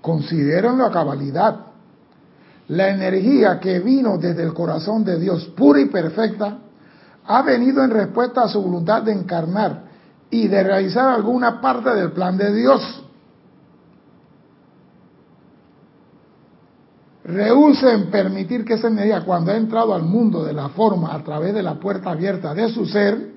Considérenlo 0.00 0.86
a 0.86 0.90
cabalidad. 0.90 1.66
La 2.68 2.88
energía 2.88 3.60
que 3.60 3.80
vino 3.80 4.18
desde 4.18 4.42
el 4.42 4.54
corazón 4.54 5.04
de 5.04 5.18
Dios, 5.18 5.52
pura 5.56 5.80
y 5.80 5.86
perfecta, 5.86 6.58
ha 7.26 7.42
venido 7.42 7.84
en 7.84 7.90
respuesta 7.90 8.42
a 8.42 8.48
su 8.48 8.62
voluntad 8.62 9.02
de 9.02 9.12
encarnar 9.12 9.84
y 10.30 10.48
de 10.48 10.62
realizar 10.62 11.08
alguna 11.08 11.60
parte 11.60 11.90
del 11.90 12.12
plan 12.12 12.36
de 12.36 12.52
Dios. 12.54 13.01
En 17.24 18.10
permitir 18.10 18.64
que 18.64 18.74
esa 18.74 18.88
energía, 18.88 19.24
cuando 19.24 19.52
ha 19.52 19.56
entrado 19.56 19.94
al 19.94 20.02
mundo 20.02 20.44
de 20.44 20.52
la 20.52 20.70
forma 20.70 21.14
a 21.14 21.22
través 21.22 21.54
de 21.54 21.62
la 21.62 21.74
puerta 21.74 22.10
abierta 22.10 22.52
de 22.54 22.68
su 22.68 22.84
ser, 22.86 23.32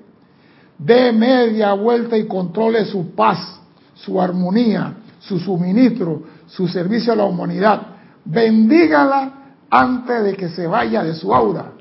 dé 0.78 1.12
media 1.12 1.72
vuelta 1.72 2.16
y 2.16 2.26
controle 2.26 2.84
su 2.84 3.14
paz, 3.14 3.60
su 3.94 4.20
armonía, 4.20 4.94
su 5.20 5.38
suministro, 5.38 6.22
su 6.46 6.66
servicio 6.68 7.12
a 7.12 7.16
la 7.16 7.24
humanidad. 7.24 7.82
Bendígala 8.24 9.54
antes 9.70 10.24
de 10.24 10.34
que 10.34 10.48
se 10.48 10.66
vaya 10.66 11.02
de 11.04 11.14
su 11.14 11.32
aura, 11.32 11.72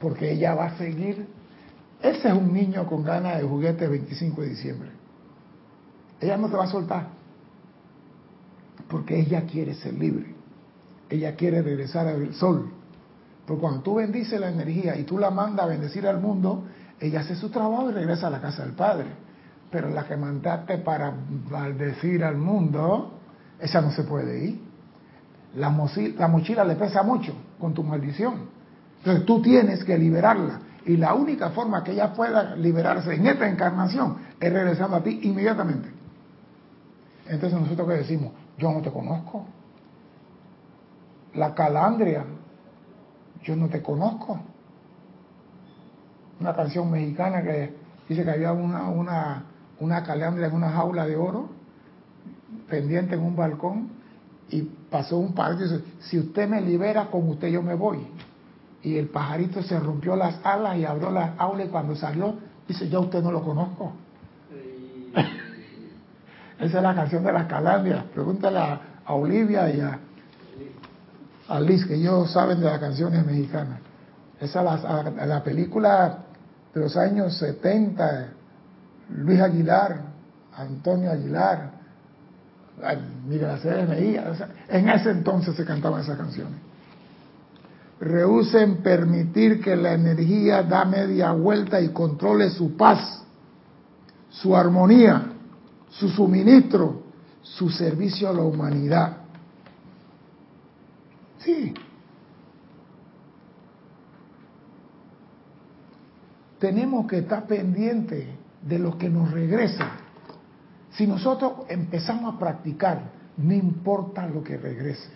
porque 0.00 0.32
ella 0.32 0.54
va 0.54 0.66
a 0.66 0.78
seguir. 0.78 1.26
Ese 2.02 2.28
es 2.28 2.34
un 2.34 2.52
niño 2.52 2.86
con 2.86 3.02
ganas 3.02 3.38
de 3.38 3.44
juguete 3.44 3.84
el 3.84 3.90
25 3.92 4.42
de 4.42 4.48
diciembre. 4.48 4.90
Ella 6.20 6.36
no 6.36 6.48
te 6.48 6.56
va 6.56 6.64
a 6.64 6.68
soltar, 6.68 7.08
porque 8.88 9.20
ella 9.20 9.42
quiere 9.42 9.74
ser 9.74 9.94
libre. 9.94 10.33
Ella 11.14 11.36
quiere 11.36 11.62
regresar 11.62 12.08
al 12.08 12.34
sol. 12.34 12.72
Porque 13.46 13.60
cuando 13.60 13.82
tú 13.82 13.94
bendices 13.94 14.40
la 14.40 14.48
energía 14.48 14.96
y 14.96 15.04
tú 15.04 15.16
la 15.16 15.30
mandas 15.30 15.66
a 15.66 15.68
bendecir 15.68 16.08
al 16.08 16.20
mundo, 16.20 16.64
ella 16.98 17.20
hace 17.20 17.36
su 17.36 17.50
trabajo 17.50 17.88
y 17.90 17.92
regresa 17.92 18.26
a 18.26 18.30
la 18.30 18.40
casa 18.40 18.64
del 18.64 18.72
Padre. 18.72 19.06
Pero 19.70 19.90
la 19.90 20.04
que 20.08 20.16
mandaste 20.16 20.78
para 20.78 21.14
maldecir 21.48 22.24
al 22.24 22.36
mundo, 22.36 23.12
esa 23.60 23.80
no 23.80 23.92
se 23.92 24.02
puede 24.02 24.44
ir. 24.44 24.60
La, 25.54 25.72
la 26.18 26.28
mochila 26.28 26.64
le 26.64 26.74
pesa 26.74 27.04
mucho 27.04 27.32
con 27.60 27.74
tu 27.74 27.84
maldición. 27.84 28.48
Entonces 28.98 29.24
tú 29.24 29.40
tienes 29.40 29.84
que 29.84 29.96
liberarla. 29.96 30.58
Y 30.84 30.96
la 30.96 31.14
única 31.14 31.50
forma 31.50 31.84
que 31.84 31.92
ella 31.92 32.12
pueda 32.12 32.56
liberarse 32.56 33.14
en 33.14 33.24
esta 33.28 33.48
encarnación 33.48 34.16
es 34.40 34.52
regresando 34.52 34.96
a 34.96 35.02
ti 35.04 35.20
inmediatamente. 35.22 35.90
Entonces 37.28 37.60
nosotros 37.60 37.88
que 37.88 37.94
decimos, 37.94 38.32
yo 38.58 38.72
no 38.72 38.82
te 38.82 38.90
conozco, 38.90 39.46
la 41.34 41.54
calandria, 41.54 42.24
yo 43.42 43.56
no 43.56 43.68
te 43.68 43.82
conozco. 43.82 44.40
Una 46.40 46.54
canción 46.54 46.90
mexicana 46.90 47.42
que 47.42 47.74
dice 48.08 48.24
que 48.24 48.30
había 48.30 48.52
una, 48.52 48.88
una, 48.88 49.44
una 49.80 50.02
calandria 50.02 50.48
en 50.48 50.54
una 50.54 50.70
jaula 50.70 51.06
de 51.06 51.16
oro, 51.16 51.48
pendiente 52.68 53.14
en 53.14 53.22
un 53.22 53.36
balcón, 53.36 53.88
y 54.50 54.62
pasó 54.62 55.18
un 55.18 55.34
pajarito 55.34 55.64
y 55.64 55.68
dice, 55.68 55.84
si 56.00 56.18
usted 56.18 56.48
me 56.48 56.60
libera, 56.60 57.06
con 57.06 57.28
usted 57.28 57.48
yo 57.48 57.62
me 57.62 57.74
voy. 57.74 58.06
Y 58.82 58.96
el 58.96 59.08
pajarito 59.08 59.62
se 59.62 59.78
rompió 59.80 60.14
las 60.14 60.44
alas 60.44 60.76
y 60.76 60.84
abrió 60.84 61.10
las 61.10 61.30
aulas 61.38 61.66
y 61.66 61.70
cuando 61.70 61.96
salió, 61.96 62.34
dice, 62.68 62.88
yo 62.88 62.98
a 62.98 63.02
usted 63.02 63.22
no 63.22 63.32
lo 63.32 63.42
conozco. 63.42 63.92
Esa 66.58 66.76
es 66.76 66.82
la 66.82 66.94
canción 66.94 67.24
de 67.24 67.32
las 67.32 67.46
calandrias. 67.46 68.04
Pregúntale 68.12 68.58
a, 68.58 68.80
a 69.04 69.14
Olivia 69.14 69.70
y 69.74 69.80
a, 69.80 69.98
a 71.48 71.60
Liz, 71.60 71.84
que 71.84 71.94
ellos 71.94 72.30
saben 72.32 72.60
de 72.60 72.66
las 72.66 72.78
canciones 72.78 73.24
mexicanas. 73.24 73.80
Esa 74.40 74.62
la, 74.62 75.10
la 75.26 75.42
película 75.42 76.18
de 76.74 76.80
los 76.80 76.96
años 76.96 77.36
70, 77.38 78.28
Luis 79.10 79.40
Aguilar, 79.40 80.00
Antonio 80.56 81.10
Aguilar, 81.10 81.70
Miguel 83.28 83.50
Aceves 83.50 83.88
Mejía, 83.88 84.32
en 84.68 84.88
ese 84.88 85.10
entonces 85.10 85.54
se 85.54 85.64
cantaban 85.64 86.02
esas 86.02 86.16
canciones. 86.16 86.58
Rehúsen 88.00 88.78
permitir 88.78 89.60
que 89.60 89.76
la 89.76 89.94
energía 89.94 90.62
da 90.62 90.84
media 90.84 91.32
vuelta 91.32 91.80
y 91.80 91.90
controle 91.90 92.50
su 92.50 92.76
paz, 92.76 93.22
su 94.30 94.56
armonía, 94.56 95.26
su 95.90 96.08
suministro, 96.08 97.02
su 97.42 97.70
servicio 97.70 98.28
a 98.28 98.32
la 98.32 98.42
humanidad. 98.42 99.18
Sí. 101.44 101.74
Tenemos 106.58 107.06
que 107.06 107.18
estar 107.18 107.46
pendientes 107.46 108.26
de 108.62 108.78
lo 108.78 108.96
que 108.96 109.10
nos 109.10 109.30
regresa. 109.30 109.92
Si 110.92 111.06
nosotros 111.06 111.52
empezamos 111.68 112.34
a 112.34 112.38
practicar, 112.38 113.12
no 113.36 113.52
importa 113.52 114.26
lo 114.26 114.42
que 114.42 114.56
regrese, 114.56 115.10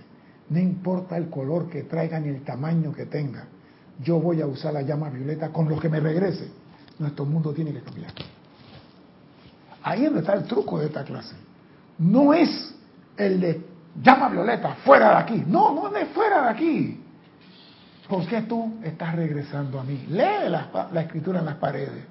no 0.50 0.58
importa 0.58 1.16
el 1.16 1.30
color 1.30 1.70
que 1.70 1.84
traiga 1.84 2.18
ni 2.20 2.28
el 2.28 2.42
tamaño 2.42 2.92
que 2.92 3.06
tenga, 3.06 3.46
yo 4.02 4.20
voy 4.20 4.40
a 4.42 4.46
usar 4.46 4.74
la 4.74 4.82
llama 4.82 5.08
violeta 5.10 5.50
con 5.50 5.68
lo 5.68 5.78
que 5.78 5.88
me 5.88 6.00
regrese. 6.00 6.50
Nuestro 6.98 7.24
mundo 7.24 7.52
tiene 7.52 7.72
que 7.72 7.80
cambiar. 7.80 8.12
Ahí 9.82 10.00
es 10.00 10.06
donde 10.06 10.20
está 10.20 10.34
el 10.34 10.44
truco 10.44 10.78
de 10.78 10.86
esta 10.86 11.04
clase. 11.04 11.34
No 11.98 12.34
es 12.34 12.74
el 13.16 13.40
de 13.40 13.67
llama 14.00 14.28
violeta, 14.28 14.74
fuera 14.84 15.10
de 15.10 15.16
aquí. 15.16 15.44
No, 15.46 15.74
no 15.74 15.96
es 15.96 16.08
fuera 16.08 16.42
de 16.42 16.48
aquí. 16.48 17.04
¿Por 18.08 18.26
qué 18.26 18.42
tú 18.42 18.78
estás 18.82 19.14
regresando 19.14 19.78
a 19.80 19.84
mí? 19.84 20.06
Lee 20.08 20.48
la, 20.48 20.88
la 20.90 21.00
escritura 21.02 21.40
en 21.40 21.44
las 21.44 21.56
paredes. 21.56 22.04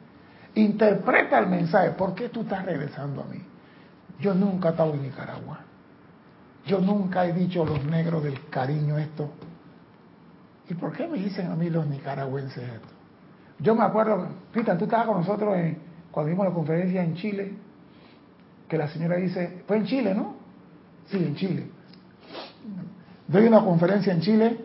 Interpreta 0.56 1.40
el 1.40 1.48
mensaje. 1.48 1.92
¿Por 1.92 2.14
qué 2.14 2.30
tú 2.30 2.42
estás 2.42 2.66
regresando 2.66 3.22
a 3.22 3.26
mí? 3.26 3.42
Yo 4.20 4.34
nunca 4.34 4.70
he 4.70 4.72
estado 4.72 4.94
en 4.94 5.04
Nicaragua. 5.04 5.60
Yo 6.66 6.80
nunca 6.80 7.26
he 7.26 7.34
dicho 7.34 7.64
a 7.64 7.66
los 7.66 7.84
negros 7.86 8.24
del 8.24 8.50
cariño 8.50 8.98
esto. 8.98 9.32
¿Y 10.70 10.74
por 10.74 10.92
qué 10.92 11.08
me 11.08 11.18
dicen 11.18 11.50
a 11.50 11.56
mí 11.56 11.70
los 11.70 11.88
nicaragüenses 11.88 12.64
esto? 12.64 12.88
Yo 13.60 13.74
me 13.74 13.84
acuerdo, 13.84 14.28
Pita, 14.52 14.78
tú 14.78 14.84
estabas 14.84 15.08
con 15.08 15.18
nosotros 15.18 15.56
cuando 16.12 16.30
vimos 16.30 16.46
la 16.46 16.54
conferencia 16.54 17.04
en 17.04 17.16
Chile, 17.16 17.54
que 18.68 18.78
la 18.78 18.88
señora 18.90 19.16
dice, 19.16 19.64
fue 19.66 19.78
en 19.78 19.86
Chile, 19.86 20.14
¿no? 20.14 20.36
Sí, 21.10 21.18
en 21.18 21.36
Chile. 21.36 21.68
Doy 23.28 23.48
una 23.48 23.64
conferencia 23.64 24.14
en 24.14 24.22
Chile 24.22 24.58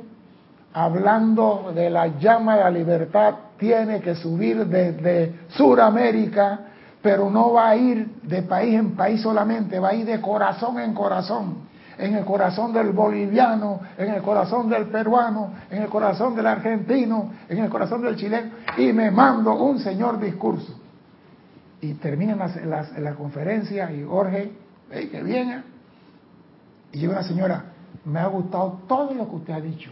hablando 0.72 1.72
de 1.74 1.90
la 1.90 2.18
llama 2.18 2.56
de 2.56 2.64
la 2.64 2.70
libertad, 2.70 3.34
tiene 3.58 4.00
que 4.00 4.14
subir 4.14 4.66
desde 4.66 5.34
Suramérica 5.48 6.72
pero 7.02 7.28
no 7.28 7.52
va 7.52 7.70
a 7.70 7.76
ir 7.76 8.06
de 8.22 8.42
país 8.42 8.74
en 8.74 8.92
país 8.92 9.20
solamente, 9.20 9.78
va 9.78 9.88
a 9.88 9.94
ir 9.94 10.06
de 10.06 10.20
corazón 10.20 10.78
en 10.78 10.94
corazón, 10.94 11.56
en 11.98 12.14
el 12.14 12.24
corazón 12.24 12.72
del 12.72 12.92
boliviano, 12.92 13.80
en 13.98 14.14
el 14.14 14.22
corazón 14.22 14.70
del 14.70 14.86
peruano, 14.86 15.52
en 15.68 15.82
el 15.82 15.88
corazón 15.88 16.36
del 16.36 16.46
argentino, 16.46 17.32
en 17.48 17.58
el 17.58 17.68
corazón 17.68 18.02
del 18.02 18.16
chileno, 18.16 18.52
y 18.78 18.92
me 18.92 19.10
mando 19.10 19.52
un 19.54 19.80
señor 19.80 20.20
discurso. 20.20 20.78
Y 21.80 21.94
termina 21.94 22.36
la, 22.36 23.14
conferencia 23.14 23.90
y 23.90 24.04
Jorge, 24.04 24.52
hey, 24.92 25.08
que 25.10 25.22
viene, 25.24 25.62
y 26.92 27.06
una 27.06 27.22
señora, 27.22 27.64
me 28.04 28.20
ha 28.20 28.26
gustado 28.26 28.80
todo 28.86 29.14
lo 29.14 29.28
que 29.28 29.36
usted 29.36 29.52
ha 29.52 29.60
dicho, 29.60 29.90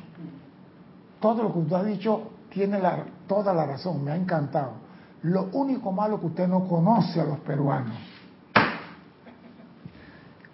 todo 1.21 1.43
lo 1.43 1.53
que 1.53 1.59
usted 1.61 1.77
ha 1.77 1.85
dicho 1.85 2.31
tiene 2.51 2.81
toda 3.27 3.55
la 3.55 3.67
razón, 3.67 4.05
me 4.05 4.11
ha 4.11 4.17
encantado 4.17 4.91
lo 5.23 5.51
único 5.53 5.93
malo 5.93 6.19
que 6.19 6.27
usted 6.27 6.49
no 6.49 6.67
conoce 6.67 7.21
a 7.21 7.25
los 7.25 7.39
peruanos. 7.41 7.97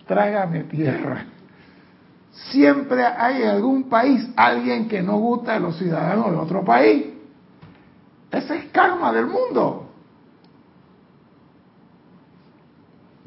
Trágame 0.07 0.65
tierra. 0.65 1.27
Siempre 2.51 3.05
hay 3.05 3.43
en 3.43 3.49
algún 3.49 3.89
país 3.89 4.29
alguien 4.37 4.89
que 4.89 5.03
no 5.03 5.19
gusta 5.19 5.55
de 5.55 5.61
los 5.61 5.77
ciudadanos 5.79 6.31
de 6.31 6.37
otro 6.37 6.65
país. 6.65 7.07
Ese 8.31 8.57
es 8.57 8.65
karma 8.67 9.13
del 9.13 9.27
mundo. 9.27 9.89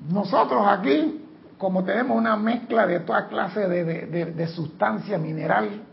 Nosotros 0.09 0.65
aquí, 0.67 1.25
como 1.59 1.83
tenemos 1.83 2.17
una 2.17 2.37
mezcla 2.37 2.87
de 2.87 3.01
toda 3.01 3.27
clase 3.27 3.67
de, 3.67 4.25
de 4.31 4.47
sustancia 4.47 5.17
mineral, 5.17 5.83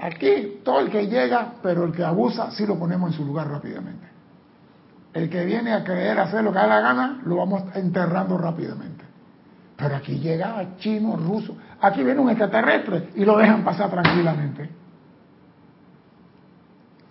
aquí 0.00 0.60
todo 0.64 0.78
el 0.78 0.90
que 0.90 1.08
llega, 1.08 1.54
pero 1.60 1.84
el 1.84 1.92
que 1.92 2.04
abusa, 2.04 2.52
sí 2.52 2.64
lo 2.64 2.78
ponemos 2.78 3.10
en 3.10 3.16
su 3.16 3.24
lugar 3.26 3.48
rápidamente. 3.48 4.06
El 5.12 5.28
que 5.28 5.44
viene 5.44 5.72
a 5.72 5.82
creer 5.82 6.20
hacer 6.20 6.44
lo 6.44 6.52
que 6.52 6.58
da 6.58 6.68
la 6.68 6.80
gana, 6.80 7.20
lo 7.24 7.36
vamos 7.36 7.64
enterrando 7.74 8.38
rápidamente. 8.38 9.04
Pero 9.76 9.96
aquí 9.96 10.20
llega 10.20 10.76
chino, 10.76 11.16
ruso, 11.16 11.56
aquí 11.80 12.04
viene 12.04 12.20
un 12.20 12.30
extraterrestre 12.30 13.10
y 13.16 13.24
lo 13.24 13.36
dejan 13.36 13.64
pasar 13.64 13.90
tranquilamente. 13.90 14.70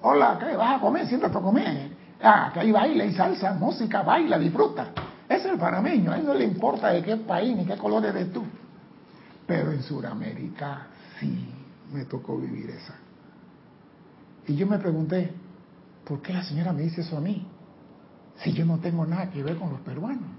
Hola, 0.01 0.37
¿qué 0.39 0.55
vas 0.55 0.77
a 0.77 0.79
comer? 0.79 1.07
Siéntate 1.07 1.37
a 1.37 1.41
comer. 1.41 1.91
Ah, 2.21 2.51
que 2.53 2.61
hay 2.61 2.71
baile, 2.71 3.05
y 3.05 3.13
salsa, 3.13 3.53
música, 3.53 4.01
baila, 4.01 4.39
disfruta. 4.39 4.87
Es 5.29 5.45
el 5.45 5.57
panameño, 5.57 6.11
a 6.11 6.17
él 6.17 6.25
no 6.25 6.33
le 6.33 6.43
importa 6.43 6.89
de 6.89 7.01
qué 7.01 7.15
país 7.17 7.55
ni 7.55 7.65
qué 7.65 7.77
color 7.77 8.05
eres 8.05 8.31
tú. 8.31 8.43
Pero 9.47 9.71
en 9.71 9.81
Sudamérica 9.83 10.87
sí 11.19 11.49
me 11.91 12.05
tocó 12.05 12.37
vivir 12.37 12.69
esa. 12.69 12.95
Y 14.47 14.55
yo 14.55 14.67
me 14.67 14.77
pregunté, 14.77 15.31
¿por 16.05 16.21
qué 16.21 16.33
la 16.33 16.43
señora 16.43 16.73
me 16.73 16.81
dice 16.81 17.01
eso 17.01 17.17
a 17.17 17.21
mí? 17.21 17.47
si 18.37 18.53
yo 18.53 18.65
no 18.65 18.79
tengo 18.79 19.05
nada 19.05 19.29
que 19.29 19.43
ver 19.43 19.57
con 19.57 19.69
los 19.69 19.79
peruanos? 19.81 20.29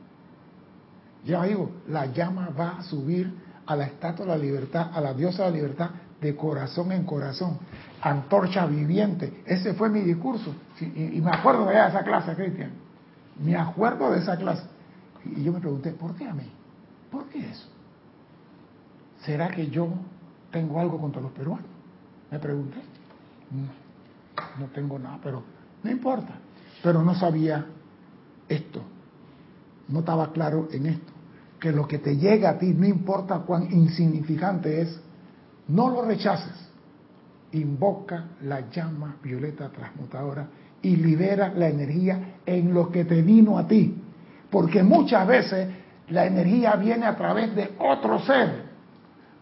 Ya 1.25 1.43
digo, 1.45 1.71
la 1.89 2.07
llama 2.07 2.51
va 2.59 2.79
a 2.79 2.83
subir 2.83 3.33
a 3.67 3.77
la 3.77 3.85
estatua 3.85 4.27
de 4.27 4.33
la 4.33 4.39
libertad, 4.39 4.91
a 4.93 5.01
la 5.01 5.15
diosa 5.15 5.45
de 5.45 5.51
la 5.51 5.57
libertad, 5.57 5.91
de 6.21 6.37
corazón 6.37 6.93
en 6.93 7.05
corazón. 7.05 7.59
Antorcha 8.03 8.67
viviente. 8.67 9.43
Ese 9.47 9.73
fue 9.73 9.89
mi 9.89 10.01
discurso. 10.01 10.55
Y, 10.81 11.21
me 11.23 11.31
acuerdo 11.31 11.67
de 11.67 11.75
esa 11.75 12.03
clase, 12.03 12.35
Cristian. 12.35 12.73
Me 13.39 13.57
acuerdo 13.57 14.11
de 14.11 14.19
esa 14.19 14.37
clase. 14.37 14.65
Y 15.25 15.43
yo 15.43 15.53
me 15.53 15.61
pregunté, 15.61 15.93
¿por 15.93 16.15
qué 16.15 16.29
a 16.29 16.35
mí? 16.35 16.51
¿Por 17.11 17.27
qué 17.29 17.49
eso? 17.49 17.69
¿Será 19.25 19.49
que 19.49 19.69
yo 19.69 19.89
tengo 20.51 20.79
algo 20.79 20.99
contra 21.01 21.23
los 21.23 21.33
peruanos? 21.33 21.67
Me 22.31 22.39
pregunté. 22.39 22.79
No, 23.51 24.65
no 24.65 24.71
tengo 24.73 24.99
nada, 24.99 25.19
pero 25.23 25.43
no 25.83 25.91
importa. 25.91 26.35
Pero 26.83 27.03
no 27.03 27.15
sabía 27.15 27.67
esto, 28.49 28.83
no 29.89 30.01
estaba 30.01 30.33
claro 30.33 30.69
en 30.71 30.87
esto, 30.87 31.13
que 31.59 31.73
lo 31.73 31.89
que 31.89 31.99
te 31.99 32.17
llega 32.17 32.51
a 32.51 32.59
ti, 32.59 32.75
no 32.75 32.87
importa 32.87 33.39
cuán 33.39 33.73
insignificante 33.73 34.83
es, 34.83 35.01
no 35.69 35.89
lo 35.89 36.05
rechaces. 36.05 36.53
Invoca 37.53 38.33
la 38.43 38.69
llama 38.69 39.17
violeta 39.23 39.71
transmutadora 39.71 40.49
y 40.83 40.97
libera 40.97 41.55
la 41.55 41.69
energía 41.69 42.35
en 42.45 42.75
lo 42.75 42.91
que 42.91 43.05
te 43.05 43.23
vino 43.23 43.57
a 43.59 43.67
ti. 43.67 44.04
Porque 44.55 44.85
muchas 44.85 45.27
veces 45.27 45.69
la 46.11 46.27
energía 46.27 46.77
viene 46.77 47.07
a 47.07 47.17
través 47.17 47.57
de 47.57 47.75
otro 47.77 48.21
ser, 48.21 48.63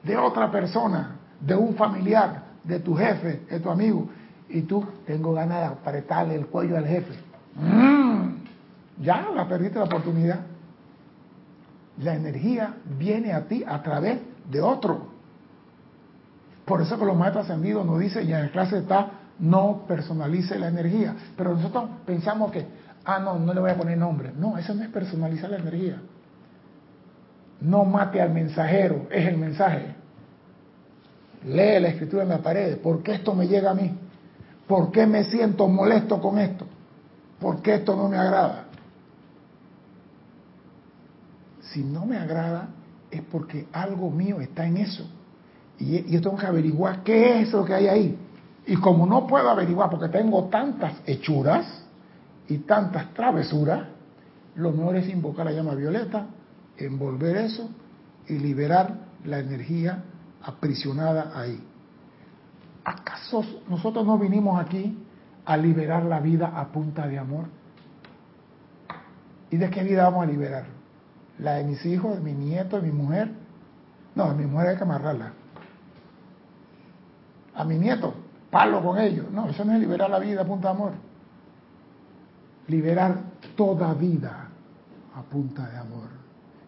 de 0.02 0.16
otra 0.16 0.50
persona, 0.50 1.16
de 1.38 1.54
un 1.54 1.74
familiar, 1.74 2.44
de 2.64 2.80
tu 2.80 2.96
jefe, 2.96 3.42
de 3.50 3.60
tu 3.60 3.68
amigo. 3.68 4.08
Y 4.48 4.62
tú, 4.62 4.82
tengo 5.04 5.34
ganas 5.34 5.58
de 5.58 5.64
apretarle 5.66 6.34
el 6.34 6.46
cuello 6.46 6.78
al 6.78 6.86
jefe. 6.86 7.12
Mm. 7.56 9.02
Ya 9.02 9.28
la 9.36 9.46
perdiste 9.46 9.78
la 9.78 9.84
oportunidad. 9.84 10.40
La 11.98 12.14
energía 12.14 12.76
viene 12.98 13.34
a 13.34 13.46
ti 13.46 13.62
a 13.68 13.82
través 13.82 14.18
de 14.50 14.62
otro. 14.62 15.08
Por 16.64 16.80
eso 16.80 16.98
que 16.98 17.04
los 17.04 17.18
maestros 17.18 17.50
ascendidos 17.50 17.84
nos 17.84 18.00
dicen, 18.00 18.26
y 18.26 18.32
en 18.32 18.44
la 18.44 18.50
clase 18.50 18.78
está, 18.78 19.10
no 19.38 19.82
personalice 19.86 20.58
la 20.58 20.68
energía. 20.68 21.14
Pero 21.36 21.54
nosotros 21.54 21.84
pensamos 22.06 22.50
que, 22.50 22.66
ah, 23.04 23.18
no, 23.18 23.38
no 23.38 23.54
le 23.54 23.60
voy 23.60 23.70
a 23.70 23.76
poner 23.76 23.98
nombre. 23.98 24.32
No, 24.36 24.58
eso 24.58 24.74
no 24.74 24.82
es 24.82 24.88
personalizar 24.88 25.50
la 25.50 25.58
energía. 25.58 26.00
No 27.60 27.84
mate 27.84 28.20
al 28.20 28.32
mensajero, 28.32 29.06
es 29.10 29.26
el 29.26 29.38
mensaje. 29.38 29.94
Lee 31.44 31.80
la 31.80 31.88
escritura 31.88 32.22
en 32.22 32.28
la 32.28 32.38
pared. 32.38 32.78
¿Por 32.78 33.02
qué 33.02 33.14
esto 33.14 33.34
me 33.34 33.46
llega 33.46 33.70
a 33.70 33.74
mí? 33.74 33.96
¿Por 34.66 34.90
qué 34.90 35.06
me 35.06 35.24
siento 35.24 35.68
molesto 35.68 36.20
con 36.20 36.38
esto? 36.38 36.66
¿Por 37.40 37.62
qué 37.62 37.74
esto 37.76 37.96
no 37.96 38.08
me 38.08 38.16
agrada? 38.16 38.66
si 41.72 41.82
no 41.82 42.04
me 42.04 42.18
agrada 42.18 42.68
es 43.10 43.22
porque 43.22 43.66
algo 43.72 44.10
mío 44.10 44.40
está 44.40 44.66
en 44.66 44.78
eso. 44.78 45.04
Y 45.78 46.10
yo 46.10 46.20
tengo 46.20 46.36
que 46.36 46.46
averiguar 46.46 47.02
qué 47.02 47.40
es 47.40 47.52
lo 47.52 47.64
que 47.64 47.74
hay 47.74 47.88
ahí. 47.88 48.18
Y 48.66 48.76
como 48.76 49.06
no 49.06 49.26
puedo 49.26 49.48
averiguar 49.48 49.90
porque 49.90 50.08
tengo 50.08 50.44
tantas 50.44 50.94
hechuras 51.06 51.81
y 52.48 52.58
tantas 52.58 53.12
travesuras, 53.14 53.88
lo 54.56 54.72
mejor 54.72 54.96
es 54.96 55.08
invocar 55.08 55.46
la 55.46 55.52
llama 55.52 55.74
violeta, 55.74 56.26
envolver 56.76 57.36
eso 57.36 57.70
y 58.28 58.38
liberar 58.38 58.94
la 59.24 59.38
energía 59.38 60.02
aprisionada 60.42 61.32
ahí. 61.34 61.62
¿Acaso 62.84 63.44
nosotros 63.68 64.04
no 64.04 64.18
vinimos 64.18 64.60
aquí 64.60 64.98
a 65.44 65.56
liberar 65.56 66.04
la 66.04 66.20
vida 66.20 66.52
a 66.54 66.68
punta 66.68 67.06
de 67.06 67.18
amor? 67.18 67.46
¿Y 69.50 69.56
de 69.56 69.70
qué 69.70 69.82
vida 69.82 70.04
vamos 70.04 70.24
a 70.24 70.26
liberar? 70.26 70.64
¿La 71.38 71.54
de 71.54 71.64
mis 71.64 71.84
hijos, 71.86 72.16
de 72.16 72.22
mi 72.22 72.32
nieto, 72.32 72.80
de 72.80 72.90
mi 72.90 72.92
mujer? 72.92 73.30
No, 74.14 74.24
a 74.24 74.34
mi 74.34 74.46
mujer 74.46 74.68
hay 74.70 74.76
que 74.76 74.82
amarrarla. 74.82 75.32
A 77.54 77.64
mi 77.64 77.78
nieto, 77.78 78.14
palo 78.50 78.82
con 78.82 78.98
ellos. 78.98 79.30
No, 79.30 79.48
eso 79.48 79.64
no 79.64 79.72
es 79.74 79.80
liberar 79.80 80.10
la 80.10 80.18
vida 80.18 80.42
a 80.42 80.44
punta 80.44 80.68
de 80.68 80.74
amor. 80.74 80.92
Liberar 82.68 83.20
toda 83.56 83.92
vida 83.94 84.48
a 85.14 85.22
punta 85.22 85.68
de 85.68 85.78
amor. 85.78 86.08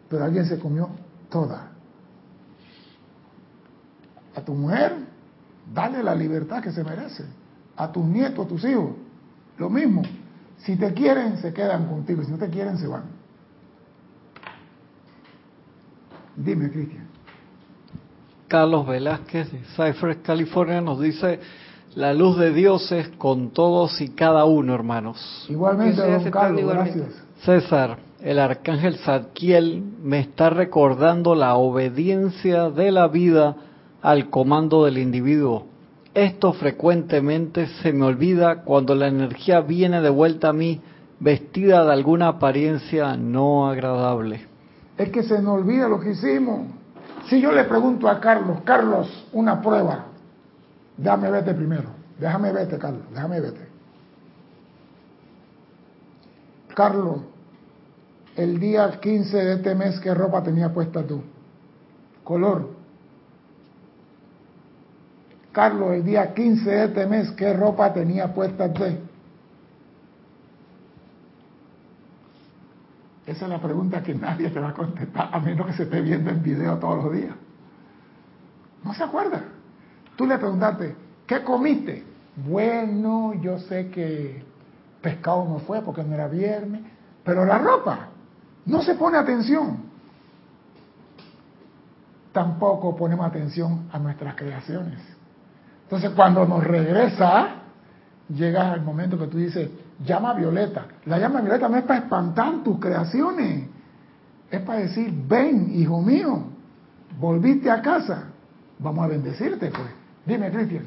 Pero 0.09 0.25
alguien 0.25 0.47
se 0.47 0.59
comió 0.59 0.91
toda. 1.31 1.71
A 4.35 4.41
tu 4.41 4.55
mujer, 4.55 4.97
dale 5.73 6.03
la 6.03 6.15
libertad 6.15 6.63
que 6.63 6.73
se 6.73 6.83
merece. 6.83 7.25
A 7.77 7.91
tus 7.91 8.05
nietos, 8.05 8.45
a 8.45 8.49
tus 8.49 8.65
hijos, 8.65 8.91
lo 9.59 9.71
mismo. 9.71 10.03
Si 10.59 10.77
te 10.77 10.93
quieren, 10.95 11.39
se 11.39 11.53
quedan 11.53 11.87
contigo. 11.87 12.23
Si 12.25 12.31
no 12.31 12.39
te 12.39 12.49
quieren, 12.49 12.79
se 12.79 12.87
van. 12.87 13.05
Dime, 16.37 16.71
Cristian. 16.71 17.07
Carlos 18.49 18.87
Velázquez 18.87 19.51
de 19.53 19.59
Cypress, 19.77 20.19
California, 20.23 20.81
nos 20.81 21.01
dice, 21.01 21.41
la 21.95 22.13
luz 22.13 22.39
de 22.39 22.53
Dios 22.53 22.91
es 22.91 23.09
con 23.19 23.51
todos 23.51 24.01
y 24.01 24.09
cada 24.11 24.45
uno, 24.45 24.75
hermanos. 24.75 25.47
Igualmente, 25.49 26.01
don 26.01 26.31
Carlos, 26.31 26.65
gracias. 26.67 27.07
César, 27.45 27.99
el 28.21 28.39
arcángel 28.39 28.97
Zadkiel 28.97 29.83
me 30.03 30.21
está 30.21 30.51
recordando 30.51 31.35
la 31.35 31.55
obediencia 31.57 32.71
de 32.71 32.91
la 32.91 33.07
vida 33.09 33.57
al 34.03 34.31
comando 34.31 34.85
del 34.87 34.99
individuo. 34.99 35.67
Esto 36.15 36.53
frecuentemente 36.53 37.67
se 37.83 37.93
me 37.93 38.05
olvida 38.07 38.63
cuando 38.63 38.95
la 38.95 39.09
energía 39.09 39.61
viene 39.61 40.01
de 40.01 40.11
vuelta 40.11 40.51
a 40.51 40.53
mí 40.53 40.81
vestida 41.21 41.85
de 41.85 41.93
alguna 41.93 42.29
apariencia 42.29 43.17
no 43.17 43.69
agradable. 43.69 44.47
Es 44.97 45.11
que 45.11 45.23
se 45.23 45.41
nos 45.43 45.61
olvida 45.61 45.89
lo 45.89 46.01
que 46.01 46.13
hicimos. 46.13 46.69
Si 47.29 47.41
yo 47.41 47.53
le 47.53 47.65
pregunto 47.65 48.09
a 48.09 48.21
Carlos, 48.21 48.59
Carlos, 48.65 49.27
una 49.33 49.61
prueba, 49.61 50.07
déjame 50.97 51.31
verte 51.31 51.55
primero, 51.55 51.91
déjame 52.19 52.53
verte, 52.53 52.79
Carlos, 52.79 53.03
déjame 53.11 53.41
verte. 53.41 53.69
Carlos, 56.75 57.21
el 58.37 58.59
día 58.59 59.01
15 59.01 59.37
de 59.37 59.53
este 59.55 59.75
mes, 59.75 60.01
¿qué 60.01 60.13
ropa 60.13 60.43
tenía 60.43 60.73
puesta 60.73 61.07
tú? 61.07 61.23
Color. 62.25 62.71
Carlos, 65.53 65.93
el 65.93 66.05
día 66.05 66.35
15 66.35 66.69
de 66.71 66.85
este 66.87 67.07
mes, 67.07 67.31
¿qué 67.33 67.53
ropa 67.53 67.93
tenía 67.93 68.35
puesta 68.35 68.67
usted? 68.67 68.99
Esa 73.27 73.45
es 73.47 73.51
la 73.51 73.61
pregunta 73.61 74.03
que 74.03 74.15
nadie 74.15 74.51
te 74.51 74.61
va 74.61 74.71
a 74.71 74.75
contestar, 74.75 75.31
a 75.33 75.41
menos 75.41 75.67
que 75.69 75.73
se 75.73 75.85
esté 75.85 76.01
viendo 76.01 76.31
en 76.31 76.43
video 76.43 76.77
todos 76.79 77.05
los 77.05 77.13
días. 77.13 77.35
No 78.83 78.93
se 78.93 79.03
acuerda. 79.03 79.43
Tú 80.17 80.27
le 80.27 80.39
preguntaste, 80.39 80.97
¿qué 81.27 81.43
comiste? 81.43 82.05
Bueno, 82.37 83.35
yo 83.35 83.59
sé 83.59 83.91
que 83.91 84.43
pescado 85.01 85.45
no 85.45 85.59
fue 85.61 85.83
porque 85.83 86.03
no 86.03 86.15
era 86.15 86.29
viernes, 86.29 86.83
pero 87.25 87.45
la 87.45 87.59
ropa, 87.59 88.09
no 88.67 88.83
se 88.83 88.95
pone 88.95 89.19
atención. 89.19 89.79
Tampoco 92.33 92.97
ponemos 92.97 93.27
atención 93.27 93.89
a 93.93 93.99
nuestras 93.99 94.35
creaciones. 94.35 95.01
Entonces, 95.85 96.11
cuando 96.11 96.45
nos 96.47 96.65
regresa, 96.65 97.49
llega 98.29 98.75
el 98.75 98.83
momento 98.83 99.19
que 99.19 99.27
tú 99.27 99.39
dices, 99.39 99.71
llama 100.05 100.33
violeta. 100.33 100.87
La 101.05 101.19
llama 101.19 101.41
violeta 101.41 101.69
no 101.69 101.77
es 101.77 101.85
para 101.85 102.01
espantar 102.01 102.65
tus 102.65 102.81
creaciones, 102.81 103.69
es 104.51 104.61
para 104.63 104.81
decir, 104.81 105.13
ven, 105.29 105.71
hijo 105.75 106.01
mío, 106.01 106.45
volviste 107.21 107.71
a 107.71 107.81
casa, 107.83 108.25
vamos 108.79 109.05
a 109.05 109.09
bendecirte, 109.09 109.71
pues. 109.71 110.04
Dime, 110.27 110.51
Cristian. 110.51 110.85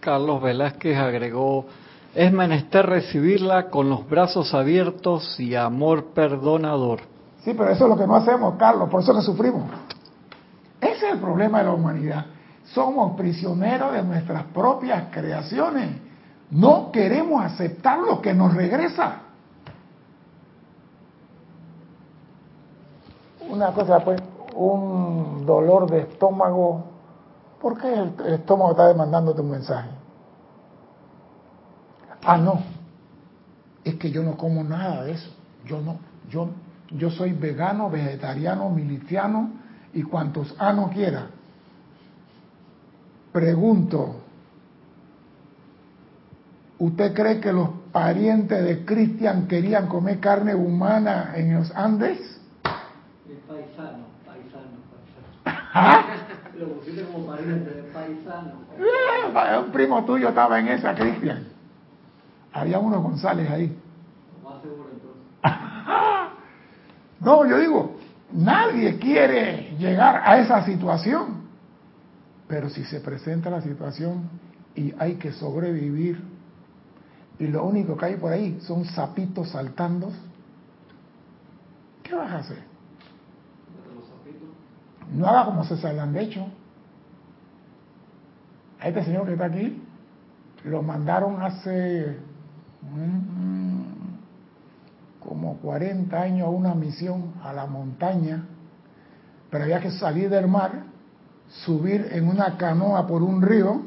Carlos 0.00 0.42
Velázquez 0.42 0.96
agregó, 0.96 1.66
es 2.14 2.32
menester 2.32 2.86
recibirla 2.86 3.68
con 3.68 3.88
los 3.88 4.08
brazos 4.08 4.54
abiertos 4.54 5.38
y 5.38 5.54
amor 5.54 6.06
perdonador. 6.14 7.00
Sí, 7.44 7.54
pero 7.56 7.70
eso 7.70 7.84
es 7.84 7.90
lo 7.90 7.96
que 7.96 8.06
no 8.06 8.16
hacemos, 8.16 8.56
Carlos, 8.56 8.88
por 8.90 9.02
eso 9.02 9.14
que 9.14 9.22
sufrimos. 9.22 9.70
Ese 10.80 11.06
es 11.08 11.12
el 11.14 11.18
problema 11.18 11.58
de 11.58 11.64
la 11.64 11.72
humanidad. 11.72 12.26
Somos 12.72 13.16
prisioneros 13.16 13.92
de 13.92 14.02
nuestras 14.02 14.44
propias 14.44 15.04
creaciones 15.10 16.10
no 16.50 16.90
queremos 16.90 17.44
aceptar 17.44 17.98
lo 18.00 18.20
que 18.20 18.34
nos 18.34 18.54
regresa. 18.54 19.20
Una 23.48 23.72
cosa, 23.72 24.00
pues, 24.00 24.20
un 24.54 25.44
dolor 25.46 25.88
de 25.90 26.00
estómago. 26.00 26.89
¿Por 27.60 27.78
qué 27.78 27.92
el, 27.92 28.34
estómago 28.34 28.70
está 28.72 28.88
demandándote 28.88 29.40
un 29.40 29.50
mensaje? 29.50 29.90
Ah, 32.24 32.38
no. 32.38 32.62
Es 33.84 33.96
que 33.96 34.10
yo 34.10 34.22
no 34.22 34.36
como 34.36 34.64
nada 34.64 35.04
de 35.04 35.12
eso. 35.12 35.30
Yo 35.66 35.80
no. 35.80 35.98
Yo, 36.28 36.48
yo 36.90 37.10
soy 37.10 37.32
vegano, 37.32 37.90
vegetariano, 37.90 38.70
miliciano 38.70 39.50
y 39.92 40.02
cuantos 40.02 40.54
A 40.58 40.72
no 40.72 40.90
quiera. 40.90 41.28
Pregunto, 43.32 44.16
¿Usted 46.80 47.12
cree 47.12 47.40
que 47.40 47.52
los 47.52 47.68
parientes 47.92 48.64
de 48.64 48.86
Cristian 48.86 49.46
querían 49.46 49.86
comer 49.86 50.18
carne 50.18 50.54
humana 50.54 51.32
en 51.36 51.54
los 51.54 51.70
Andes? 51.76 52.18
Es 52.18 53.38
paisano, 53.46 54.06
paisano, 54.24 54.80
paisano. 55.44 55.60
¿Ah? 55.74 56.29
Lo 56.60 56.74
pusiste 56.74 57.04
como 57.04 57.26
pariente, 57.26 57.70
de 57.70 57.82
paisano. 57.84 58.52
Eh, 58.78 59.58
un 59.64 59.72
primo 59.72 60.04
tuyo 60.04 60.28
estaba 60.28 60.60
en 60.60 60.68
esa, 60.68 60.94
Cristian. 60.94 61.46
Había 62.52 62.78
uno 62.78 63.00
González 63.00 63.50
ahí. 63.50 63.74
Más 64.44 64.60
seguro 64.60 64.90
entonces. 64.92 65.22
no, 67.20 67.46
yo 67.48 67.58
digo, 67.58 67.96
nadie 68.32 68.98
quiere 68.98 69.74
llegar 69.78 70.20
a 70.22 70.38
esa 70.38 70.62
situación. 70.66 71.40
Pero 72.46 72.68
si 72.68 72.84
se 72.84 73.00
presenta 73.00 73.48
la 73.48 73.62
situación 73.62 74.28
y 74.74 74.92
hay 74.98 75.14
que 75.14 75.32
sobrevivir, 75.32 76.20
y 77.38 77.46
lo 77.46 77.64
único 77.64 77.96
que 77.96 78.04
hay 78.04 78.16
por 78.16 78.32
ahí 78.32 78.58
son 78.60 78.84
sapitos 78.84 79.48
saltando, 79.48 80.12
¿qué 82.02 82.14
vas 82.14 82.32
a 82.32 82.38
hacer? 82.38 82.69
No 85.12 85.26
haga 85.26 85.46
como 85.46 85.64
se 85.64 85.76
salgan 85.76 86.12
de 86.12 86.22
hecho. 86.22 86.46
A 88.80 88.88
este 88.88 89.04
señor 89.04 89.26
que 89.26 89.32
está 89.32 89.46
aquí, 89.46 89.82
lo 90.64 90.82
mandaron 90.82 91.42
hace 91.42 92.16
mm, 92.82 93.80
como 95.20 95.56
40 95.58 96.20
años 96.20 96.46
a 96.46 96.50
una 96.50 96.74
misión 96.74 97.34
a 97.44 97.52
la 97.52 97.66
montaña, 97.66 98.44
pero 99.50 99.64
había 99.64 99.80
que 99.80 99.90
salir 99.90 100.30
del 100.30 100.48
mar, 100.48 100.84
subir 101.48 102.08
en 102.12 102.28
una 102.28 102.56
canoa 102.56 103.06
por 103.06 103.22
un 103.22 103.42
río, 103.42 103.82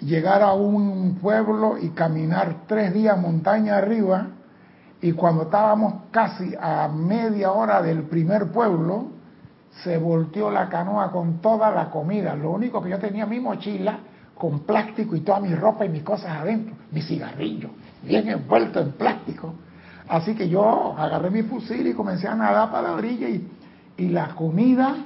llegar 0.00 0.42
a 0.42 0.52
un 0.52 1.18
pueblo 1.20 1.78
y 1.78 1.90
caminar 1.90 2.64
tres 2.68 2.92
días 2.92 3.18
montaña 3.18 3.76
arriba 3.76 4.28
y 5.00 5.12
cuando 5.12 5.44
estábamos 5.44 5.94
casi 6.10 6.54
a 6.60 6.88
media 6.88 7.52
hora 7.52 7.82
del 7.82 8.04
primer 8.04 8.50
pueblo, 8.50 9.15
se 9.82 9.98
volteó 9.98 10.50
la 10.50 10.68
canoa 10.68 11.10
con 11.10 11.40
toda 11.40 11.70
la 11.70 11.90
comida. 11.90 12.34
Lo 12.34 12.50
único 12.50 12.82
que 12.82 12.90
yo 12.90 12.98
tenía 12.98 13.26
mi 13.26 13.40
mochila 13.40 13.98
con 14.34 14.60
plástico 14.60 15.16
y 15.16 15.20
toda 15.20 15.40
mi 15.40 15.54
ropa 15.54 15.84
y 15.84 15.88
mis 15.88 16.02
cosas 16.02 16.30
adentro, 16.30 16.74
mi 16.90 17.00
cigarrillo, 17.02 17.70
bien 18.02 18.28
envuelto 18.28 18.80
en 18.80 18.92
plástico. 18.92 19.54
Así 20.08 20.34
que 20.34 20.48
yo 20.48 20.94
agarré 20.96 21.30
mi 21.30 21.42
fusil 21.42 21.86
y 21.86 21.94
comencé 21.94 22.28
a 22.28 22.34
nadar 22.34 22.70
para 22.70 22.88
la 22.88 22.94
orilla 22.94 23.28
y, 23.28 23.48
y 23.96 24.08
la 24.08 24.34
comida 24.34 24.96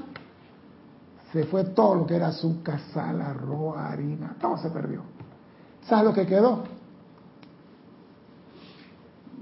se 1.32 1.44
fue 1.44 1.64
todo 1.64 1.94
lo 1.94 2.06
que 2.06 2.16
era 2.16 2.28
azúcar, 2.28 2.80
sal, 2.92 3.20
arroz, 3.20 3.76
harina, 3.78 4.34
todo 4.40 4.58
se 4.58 4.68
perdió. 4.70 5.02
¿Sabes 5.82 6.04
lo 6.04 6.12
que 6.12 6.26
quedó? 6.26 6.64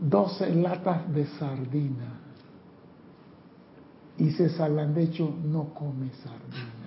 12 0.01 0.55
latas 0.55 1.13
de 1.13 1.27
sardina. 1.27 2.28
Y 4.19 4.29
ese 4.29 4.47
hecho 4.97 5.33
no 5.45 5.73
come 5.75 6.11
sardina. 6.23 6.79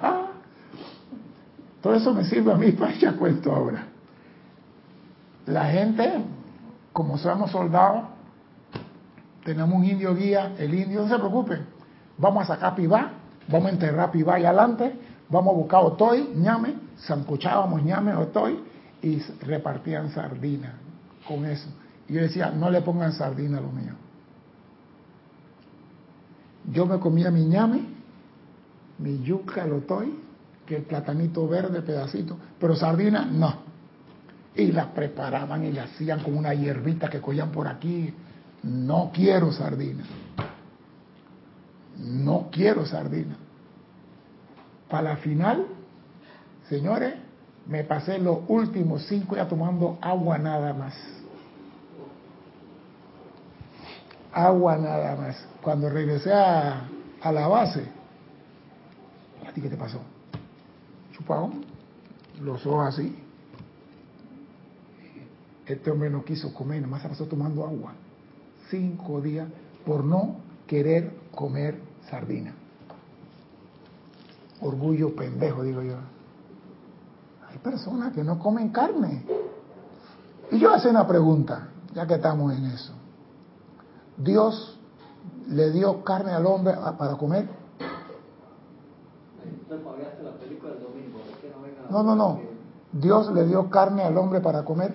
Ah, 0.00 0.26
todo 1.80 1.94
eso 1.94 2.12
me 2.12 2.24
sirve 2.24 2.52
a 2.52 2.56
mí 2.56 2.72
para 2.72 2.92
echar 2.92 3.16
cuento 3.16 3.50
ahora. 3.50 3.86
La 5.46 5.64
gente, 5.66 6.22
como 6.92 7.16
somos 7.16 7.50
soldados, 7.50 8.04
tenemos 9.42 9.78
un 9.78 9.84
indio 9.86 10.14
guía, 10.14 10.54
el 10.58 10.74
indio, 10.74 11.02
no 11.02 11.08
se 11.08 11.16
preocupen, 11.16 11.64
vamos 12.18 12.42
a 12.42 12.54
sacar 12.54 12.74
pibá, 12.74 13.12
vamos 13.48 13.68
a 13.68 13.70
enterrar 13.70 14.10
pibá 14.10 14.34
allá 14.34 14.50
adelante, 14.50 14.92
vamos 15.30 15.54
a 15.54 15.56
buscar 15.56 15.84
otoy, 15.84 16.32
ñame, 16.36 16.74
zancochábamos 17.06 17.82
ñame, 17.82 18.14
otoy, 18.14 18.62
y 19.00 19.18
repartían 19.40 20.10
sardinas 20.10 20.74
con 21.26 21.46
eso. 21.46 21.68
Y 22.08 22.14
yo 22.14 22.20
decía, 22.20 22.50
no 22.50 22.68
le 22.68 22.82
pongan 22.82 23.12
sardina 23.12 23.58
a 23.58 23.60
lo 23.62 23.70
mío. 23.70 23.94
Yo 26.70 26.86
me 26.86 26.98
comía 26.98 27.30
mi 27.30 27.44
ñame, 27.44 27.80
mi 28.98 29.22
yuca, 29.22 29.64
el 29.64 29.72
otoy, 29.72 30.14
que 30.66 30.76
el 30.76 30.82
platanito 30.82 31.48
verde, 31.48 31.80
pedacito, 31.82 32.36
pero 32.60 32.76
sardina 32.76 33.24
no. 33.24 33.68
Y 34.54 34.72
las 34.72 34.86
preparaban 34.88 35.64
y 35.64 35.72
las 35.72 35.92
hacían 35.92 36.22
con 36.22 36.36
una 36.36 36.52
hierbita 36.52 37.08
que 37.08 37.20
cogían 37.20 37.50
por 37.50 37.68
aquí. 37.68 38.12
No 38.64 39.10
quiero 39.14 39.52
sardina. 39.52 40.04
No 41.96 42.48
quiero 42.50 42.84
sardina. 42.84 43.36
Para 44.90 45.10
la 45.10 45.16
final, 45.16 45.66
señores, 46.68 47.14
me 47.66 47.84
pasé 47.84 48.18
los 48.18 48.38
últimos 48.48 49.06
cinco 49.06 49.36
días 49.36 49.48
tomando 49.48 49.98
agua 50.00 50.38
nada 50.38 50.74
más. 50.74 50.94
Agua 54.32 54.76
nada 54.76 55.16
más. 55.16 55.46
Cuando 55.62 55.88
regresé 55.88 56.32
a, 56.32 56.88
a 57.20 57.32
la 57.32 57.48
base, 57.48 57.84
¿a 59.46 59.52
ti 59.52 59.60
qué 59.60 59.68
te 59.68 59.76
pasó? 59.76 60.00
chupado, 61.18 61.50
los 62.40 62.64
ojos 62.66 62.88
así. 62.88 63.16
Este 65.66 65.90
hombre 65.90 66.08
no 66.08 66.24
quiso 66.24 66.54
comer, 66.54 66.80
nomás 66.80 67.02
se 67.02 67.08
pasó 67.08 67.26
tomando 67.26 67.64
agua. 67.64 67.92
Cinco 68.70 69.20
días 69.20 69.48
por 69.84 70.04
no 70.04 70.36
querer 70.66 71.12
comer 71.34 71.80
sardina. 72.08 72.54
Orgullo 74.60 75.14
pendejo, 75.14 75.62
digo 75.62 75.82
yo. 75.82 75.96
Hay 77.50 77.58
personas 77.58 78.12
que 78.14 78.24
no 78.24 78.38
comen 78.38 78.70
carne. 78.70 79.24
Y 80.50 80.58
yo 80.58 80.72
hace 80.72 80.88
una 80.88 81.06
pregunta, 81.06 81.68
ya 81.94 82.06
que 82.06 82.14
estamos 82.14 82.56
en 82.56 82.64
eso. 82.66 82.94
Dios 84.18 84.78
le 85.48 85.70
dio 85.70 86.02
carne 86.04 86.32
al 86.32 86.46
hombre 86.46 86.74
para 86.98 87.16
comer. 87.16 87.48
No, 91.90 92.02
no, 92.02 92.14
no. 92.14 92.40
Dios 92.92 93.32
le 93.32 93.44
dio 93.46 93.70
carne 93.70 94.02
al 94.02 94.16
hombre 94.16 94.40
para 94.40 94.64
comer. 94.64 94.94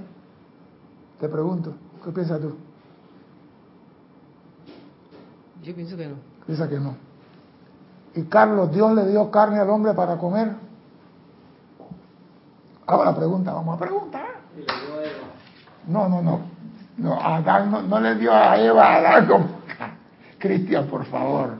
Te 1.19 1.29
pregunto, 1.29 1.73
¿qué 2.03 2.11
piensas 2.11 2.39
tú? 2.41 2.55
Yo 5.63 5.73
pienso 5.73 5.95
que 5.95 6.07
no. 6.07 6.15
Piensa 6.45 6.67
que 6.67 6.79
no. 6.79 6.95
Y 8.15 8.23
Carlos, 8.23 8.71
¿Dios 8.71 8.93
le 8.93 9.07
dio 9.07 9.31
carne 9.31 9.59
al 9.59 9.69
hombre 9.69 9.93
para 9.93 10.17
comer? 10.17 10.53
Ahora 12.85 13.11
la 13.11 13.15
pregunta, 13.15 13.53
vamos 13.53 13.75
a 13.75 13.79
preguntar. 13.79 14.25
No, 15.87 16.09
no, 16.09 16.21
no. 16.21 16.52
No, 16.97 17.19
Adán 17.19 17.89
no, 17.89 17.99
le 17.99 18.15
dio 18.15 18.33
a 18.33 18.59
Eva 18.59 18.85
a 18.85 18.95
Adán 18.97 19.27
como... 19.27 19.45
Cristian, 20.39 20.87
por 20.87 21.05
favor. 21.05 21.55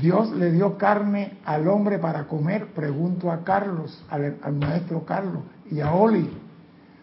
Dios 0.00 0.30
le 0.30 0.52
dio 0.52 0.78
carne 0.78 1.38
al 1.44 1.66
hombre 1.66 1.98
para 1.98 2.28
comer, 2.28 2.72
pregunto 2.72 3.30
a 3.30 3.42
Carlos, 3.42 4.02
al, 4.08 4.54
maestro 4.54 5.04
Carlos 5.04 5.42
y 5.70 5.80
a 5.80 5.92
Oli. 5.92 6.30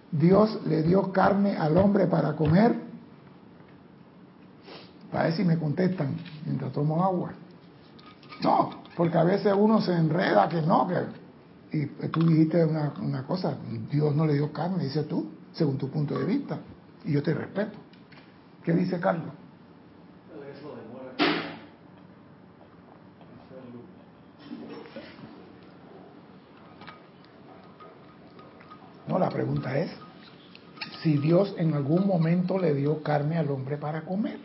Dios 0.09 0.59
le 0.65 0.83
dio 0.83 1.11
carne 1.11 1.57
al 1.57 1.75
hombre 1.77 2.07
para 2.07 2.33
comer. 2.35 2.75
Para 5.11 5.25
ver 5.25 5.33
si 5.33 5.43
me 5.43 5.57
contestan 5.57 6.15
mientras 6.45 6.71
tomo 6.71 7.03
agua. 7.03 7.31
No, 8.41 8.69
porque 8.95 9.17
a 9.17 9.23
veces 9.23 9.53
uno 9.55 9.81
se 9.81 9.93
enreda 9.93 10.47
que 10.47 10.61
no, 10.61 10.87
que, 10.87 11.77
y 11.77 11.85
tú 12.07 12.25
dijiste 12.25 12.63
una, 12.63 12.93
una 13.01 13.23
cosa, 13.23 13.55
Dios 13.91 14.15
no 14.15 14.25
le 14.25 14.35
dio 14.35 14.53
carne, 14.53 14.85
dice 14.85 15.03
tú, 15.03 15.29
según 15.51 15.77
tu 15.77 15.89
punto 15.89 16.17
de 16.17 16.25
vista, 16.25 16.57
y 17.07 17.13
yo 17.13 17.23
te 17.23 17.33
respeto. 17.33 17.77
¿Qué 18.63 18.73
dice 18.73 18.99
Carlos? 18.99 19.33
No, 29.07 29.17
la 29.17 29.29
pregunta 29.29 29.79
es 29.79 29.89
si 31.01 31.17
Dios 31.17 31.55
en 31.57 31.73
algún 31.73 32.05
momento 32.05 32.59
le 32.59 32.73
dio 32.73 33.01
carne 33.01 33.37
al 33.37 33.49
hombre 33.49 33.77
para 33.77 34.01
comer. 34.01 34.37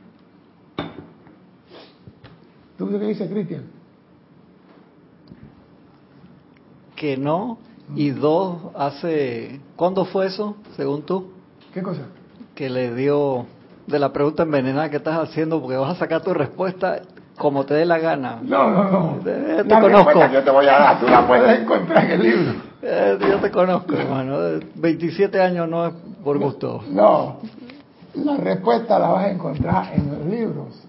¿Tú 2.78 2.88
qué 2.88 2.98
dice 2.98 3.28
Cristian? 3.28 3.64
Que 6.94 7.16
no. 7.16 7.58
Y 7.96 8.10
dos, 8.10 8.70
hace... 8.76 9.60
¿Cuándo 9.74 10.04
fue 10.04 10.26
eso, 10.26 10.56
según 10.76 11.02
tú? 11.02 11.32
¿Qué 11.74 11.82
cosa? 11.82 12.06
Que 12.54 12.70
le 12.70 12.94
dio 12.94 13.46
de 13.86 13.98
la 13.98 14.12
pregunta 14.12 14.42
envenenada 14.42 14.90
que 14.90 14.96
estás 14.96 15.18
haciendo, 15.18 15.60
porque 15.60 15.76
vas 15.76 15.96
a 15.96 15.98
sacar 15.98 16.22
tu 16.22 16.32
respuesta 16.34 17.02
como 17.36 17.64
te 17.64 17.74
dé 17.74 17.84
la 17.84 17.98
gana. 17.98 18.38
No, 18.42 18.70
no, 18.70 18.84
no. 18.84 19.18
Te, 19.22 19.80
conozco. 19.80 20.26
Yo 20.32 20.42
te 20.42 20.50
voy 20.50 20.66
a 20.66 20.72
dar, 20.78 21.00
tú 21.00 21.06
la 21.08 21.26
puedes 21.26 21.60
encontrar 21.60 22.04
en 22.04 22.10
el 22.12 22.22
libro. 22.22 22.52
Eh, 22.82 23.18
yo 23.20 23.38
te 23.38 23.50
conozco, 23.50 23.94
hermano. 23.94 24.38
27 24.74 25.40
años 25.40 25.68
no 25.68 25.86
es 25.86 25.94
por 26.22 26.38
gusto. 26.38 26.82
No, 26.88 27.38
la 28.14 28.36
respuesta 28.36 28.98
la 28.98 29.08
vas 29.08 29.24
a 29.24 29.30
encontrar 29.30 29.92
en 29.94 30.10
los 30.10 30.26
libros. 30.26 30.88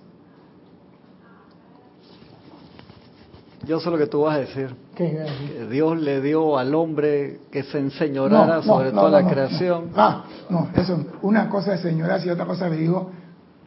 Yo 3.66 3.80
sé 3.80 3.89
lo 3.89 3.97
que 3.97 4.07
tú 4.07 4.22
vas 4.22 4.36
a 4.36 4.39
decir. 4.39 4.76
Que 4.95 5.68
Dios 5.70 5.97
le 5.99 6.22
dio 6.22 6.57
al 6.57 6.76
hombre 6.76 7.39
que 7.51 7.64
se 7.64 7.80
enseñorara 7.80 8.61
sobre 8.61 8.91
toda 8.91 9.09
la 9.22 9.30
creación. 9.30 9.91
Ah, 9.95 10.26
no, 10.49 10.70
eso. 10.76 11.05
Una 11.22 11.49
cosa 11.49 11.76
es 11.76 11.82
señoras 11.82 12.26
y 12.26 12.30
otra 12.30 12.45
cosa 12.45 12.68
le 12.68 12.78
digo, 12.78 13.09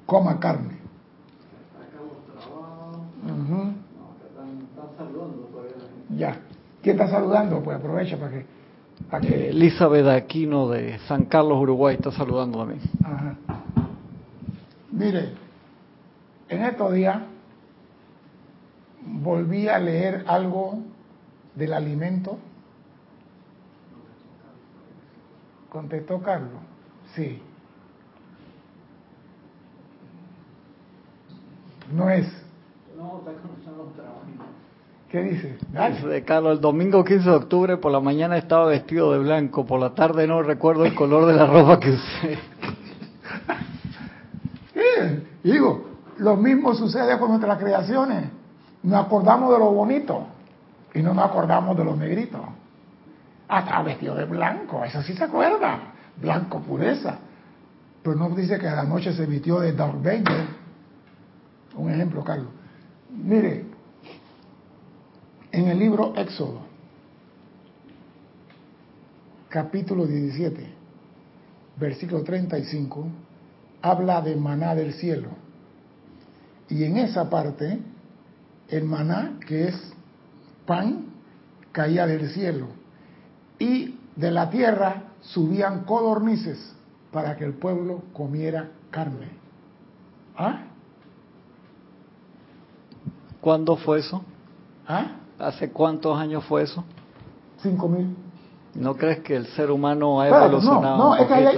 coma 0.04 0.38
carne. 0.38 0.76
Ya. 6.16 6.38
¿Quién 6.82 7.00
está 7.00 7.10
saludando? 7.10 7.60
Pues 7.62 7.78
aprovecha 7.78 8.16
para 8.16 8.30
que... 8.32 8.46
Para 9.10 9.26
que... 9.26 9.50
Elizabeth 9.50 10.06
Aquino 10.06 10.68
de 10.68 10.98
San 11.00 11.24
Carlos, 11.24 11.58
Uruguay, 11.60 11.96
está 11.96 12.12
saludando 12.12 12.62
a 12.62 12.66
mí. 12.66 12.76
Ajá. 13.02 13.36
Mire, 14.92 15.32
en 16.48 16.62
estos 16.64 16.92
días 16.92 17.18
volví 19.06 19.68
a 19.68 19.78
leer 19.78 20.24
algo 20.26 20.78
del 21.54 21.72
alimento. 21.72 22.38
¿Contestó 25.70 26.20
Carlos? 26.20 26.60
Sí. 27.14 27.42
No 31.92 32.10
es. 32.10 32.26
No, 32.96 33.18
está 33.18 33.32
¿Qué 35.10 35.22
dice? 35.22 35.56
De 36.08 36.24
Carlos, 36.24 36.56
el 36.56 36.60
domingo 36.60 37.04
15 37.04 37.30
de 37.30 37.36
octubre 37.36 37.76
por 37.76 37.92
la 37.92 38.00
mañana 38.00 38.36
estaba 38.36 38.66
vestido 38.66 39.12
de 39.12 39.20
blanco, 39.20 39.64
por 39.64 39.78
la 39.80 39.94
tarde 39.94 40.26
no 40.26 40.42
recuerdo 40.42 40.84
el 40.84 40.94
color 40.94 41.26
de 41.26 41.34
la 41.34 41.46
ropa 41.46 41.78
que 41.78 41.90
usé. 41.90 42.38
Digo, 45.44 45.86
lo 46.18 46.36
mismo 46.36 46.74
sucede 46.74 47.16
con 47.18 47.28
nuestras 47.28 47.58
creaciones. 47.58 48.30
Nos 48.86 49.04
acordamos 49.04 49.52
de 49.52 49.58
lo 49.58 49.72
bonito 49.72 50.26
y 50.94 51.02
no 51.02 51.12
nos 51.12 51.24
acordamos 51.24 51.76
de 51.76 51.84
lo 51.84 51.96
negrito. 51.96 52.38
Hasta 53.48 53.82
vestido 53.82 54.14
de 54.14 54.26
blanco, 54.26 54.84
eso 54.84 55.02
sí 55.02 55.12
se 55.12 55.24
acuerda. 55.24 55.92
Blanco 56.20 56.60
pureza. 56.60 57.18
Pero 58.00 58.14
no 58.14 58.30
dice 58.30 58.60
que 58.60 58.68
a 58.68 58.76
la 58.76 58.84
noche 58.84 59.12
se 59.12 59.26
vistió 59.26 59.58
de 59.58 59.72
Dark 59.72 60.00
Vader. 60.00 60.46
Un 61.74 61.90
ejemplo, 61.90 62.22
Carlos. 62.22 62.46
Mire, 63.10 63.64
en 65.50 65.66
el 65.66 65.80
libro 65.80 66.14
Éxodo, 66.14 66.60
capítulo 69.48 70.06
17, 70.06 70.64
versículo 71.76 72.22
35, 72.22 73.04
habla 73.82 74.20
de 74.20 74.36
maná 74.36 74.76
del 74.76 74.94
cielo. 74.94 75.30
Y 76.68 76.84
en 76.84 76.98
esa 76.98 77.28
parte, 77.28 77.80
el 78.68 78.84
maná, 78.84 79.38
que 79.46 79.68
es 79.68 79.92
pan, 80.66 81.06
caía 81.72 82.06
del 82.06 82.30
cielo. 82.30 82.66
Y 83.58 83.98
de 84.16 84.30
la 84.30 84.50
tierra 84.50 85.04
subían 85.20 85.84
codornices 85.84 86.74
para 87.12 87.36
que 87.36 87.44
el 87.44 87.54
pueblo 87.54 88.02
comiera 88.12 88.70
carne. 88.90 89.28
¿Ah? 90.36 90.64
¿Cuándo 93.40 93.76
fue 93.76 94.00
eso? 94.00 94.22
¿Ah? 94.86 95.16
¿Hace 95.38 95.70
cuántos 95.70 96.18
años 96.18 96.44
fue 96.44 96.62
eso? 96.62 96.84
Cinco 97.58 97.88
mil. 97.88 98.16
¿No 98.74 98.94
crees 98.94 99.20
que 99.20 99.36
el 99.36 99.46
ser 99.48 99.70
humano 99.70 100.20
ha 100.20 100.28
evolucionado? 100.28 100.98
No, 100.98 101.08
no, 101.10 101.16
es 101.16 101.26
que 101.26 101.34
hay, 101.34 101.56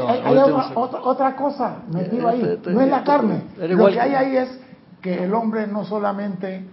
otra, 0.77 1.35
cosa 1.35 1.83
metida 1.91 2.31
ahí. 2.31 2.43
Este, 2.43 2.71
no 2.71 2.81
es 2.81 2.89
la 2.89 3.03
carne. 3.03 3.43
Lo 3.57 3.89
que 3.89 4.01
hay 4.01 4.15
ahí 4.15 4.37
es 4.37 4.61
que 5.01 5.25
el 5.25 5.35
hombre 5.35 5.67
no 5.67 5.85
solamente 5.85 6.65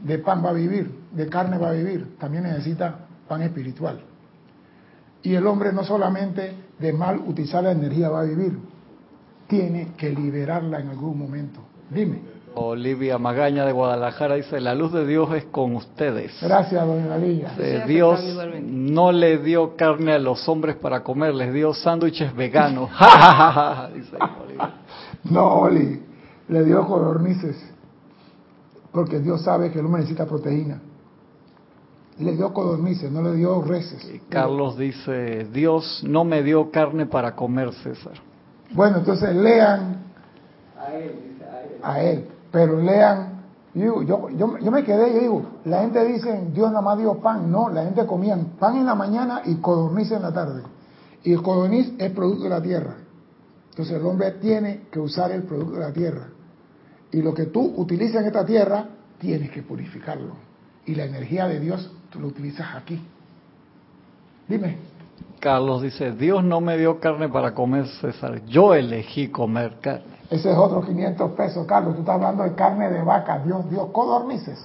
de 0.00 0.18
pan 0.18 0.44
va 0.44 0.50
a 0.50 0.52
vivir, 0.52 0.90
de 1.12 1.28
carne 1.28 1.58
va 1.58 1.70
a 1.70 1.72
vivir, 1.72 2.16
también 2.18 2.44
necesita 2.44 3.06
pan 3.28 3.42
espiritual. 3.42 4.00
Y 5.22 5.34
el 5.34 5.46
hombre 5.46 5.72
no 5.72 5.84
solamente 5.84 6.54
de 6.78 6.92
mal 6.92 7.18
utilizar 7.26 7.64
la 7.64 7.72
energía 7.72 8.08
va 8.08 8.20
a 8.20 8.24
vivir, 8.24 8.58
tiene 9.48 9.92
que 9.96 10.10
liberarla 10.10 10.80
en 10.80 10.88
algún 10.88 11.18
momento. 11.18 11.60
Dime. 11.90 12.36
Olivia 12.58 13.18
Magaña 13.18 13.66
de 13.66 13.72
Guadalajara 13.72 14.36
dice, 14.36 14.60
la 14.60 14.74
luz 14.74 14.90
de 14.90 15.06
Dios 15.06 15.30
es 15.34 15.44
con 15.44 15.76
ustedes. 15.76 16.32
Gracias, 16.40 16.86
doña 16.86 17.18
Lidia. 17.18 17.52
Dios 17.86 18.18
no 18.62 19.12
le 19.12 19.38
dio 19.38 19.76
carne 19.76 20.12
a 20.12 20.18
los 20.18 20.48
hombres 20.48 20.76
para 20.76 21.02
comer, 21.02 21.34
les 21.34 21.52
dio 21.52 21.74
sándwiches 21.74 22.34
veganos. 22.34 22.88
dice 23.94 24.16
no, 25.24 25.60
Oli, 25.60 26.02
le 26.48 26.64
dio 26.64 26.86
codornices, 26.86 27.56
porque 28.96 29.20
Dios 29.20 29.42
sabe 29.42 29.70
que 29.70 29.78
el 29.78 29.84
hombre 29.84 30.00
necesita 30.00 30.24
proteína. 30.24 30.80
Le 32.18 32.32
dio 32.32 32.54
codornices, 32.54 33.12
no 33.12 33.20
le 33.20 33.34
dio 33.34 33.60
reses. 33.60 34.02
Carlos 34.30 34.78
dice, 34.78 35.46
Dios 35.52 36.02
no 36.02 36.24
me 36.24 36.42
dio 36.42 36.70
carne 36.70 37.04
para 37.04 37.36
comer, 37.36 37.74
César. 37.74 38.14
Bueno, 38.72 38.96
entonces 38.96 39.36
lean 39.36 39.98
a 40.78 40.94
él. 40.94 41.12
A 41.82 42.00
él 42.00 42.28
pero 42.50 42.80
lean. 42.80 43.42
Yo, 43.74 44.00
yo, 44.00 44.30
yo, 44.30 44.70
me 44.70 44.82
quedé, 44.82 45.12
yo 45.12 45.20
digo, 45.20 45.42
la 45.66 45.82
gente 45.82 46.02
dice, 46.06 46.48
Dios 46.54 46.68
nada 46.68 46.80
más 46.80 46.96
dio 46.96 47.20
pan. 47.20 47.52
No, 47.52 47.68
la 47.68 47.84
gente 47.84 48.06
comía 48.06 48.34
pan 48.58 48.78
en 48.78 48.86
la 48.86 48.94
mañana 48.94 49.42
y 49.44 49.56
codorniz 49.56 50.10
en 50.10 50.22
la 50.22 50.32
tarde. 50.32 50.62
Y 51.22 51.34
el 51.34 51.42
codorniz 51.42 51.92
es 51.98 52.12
producto 52.12 52.44
de 52.44 52.48
la 52.48 52.62
tierra. 52.62 52.94
Entonces 53.68 53.94
el 53.94 54.06
hombre 54.06 54.30
tiene 54.40 54.86
que 54.90 54.98
usar 54.98 55.32
el 55.32 55.42
producto 55.42 55.74
de 55.74 55.80
la 55.80 55.92
tierra. 55.92 56.28
Y 57.12 57.22
lo 57.22 57.32
que 57.34 57.46
tú 57.46 57.74
utilizas 57.76 58.22
en 58.22 58.26
esta 58.26 58.44
tierra, 58.44 58.86
tienes 59.18 59.50
que 59.50 59.62
purificarlo. 59.62 60.36
Y 60.84 60.94
la 60.94 61.04
energía 61.04 61.46
de 61.48 61.60
Dios, 61.60 61.90
tú 62.10 62.20
lo 62.20 62.28
utilizas 62.28 62.74
aquí. 62.74 63.00
Dime. 64.48 64.78
Carlos 65.40 65.82
dice, 65.82 66.12
Dios 66.12 66.42
no 66.44 66.60
me 66.60 66.76
dio 66.76 66.98
carne 66.98 67.28
para 67.28 67.54
comer, 67.54 67.86
César. 68.00 68.44
Yo 68.46 68.74
elegí 68.74 69.28
comer 69.28 69.78
carne. 69.80 70.16
Ese 70.30 70.50
es 70.50 70.56
otro 70.56 70.82
500 70.82 71.32
pesos, 71.32 71.66
Carlos. 71.66 71.94
Tú 71.94 72.00
estás 72.00 72.16
hablando 72.16 72.42
de 72.42 72.54
carne 72.54 72.90
de 72.90 73.02
vaca. 73.02 73.38
Dios, 73.38 73.68
Dios, 73.70 73.88
codornices. 73.92 74.58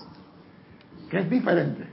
Que 1.09 1.19
es 1.19 1.29
diferente. 1.29 1.87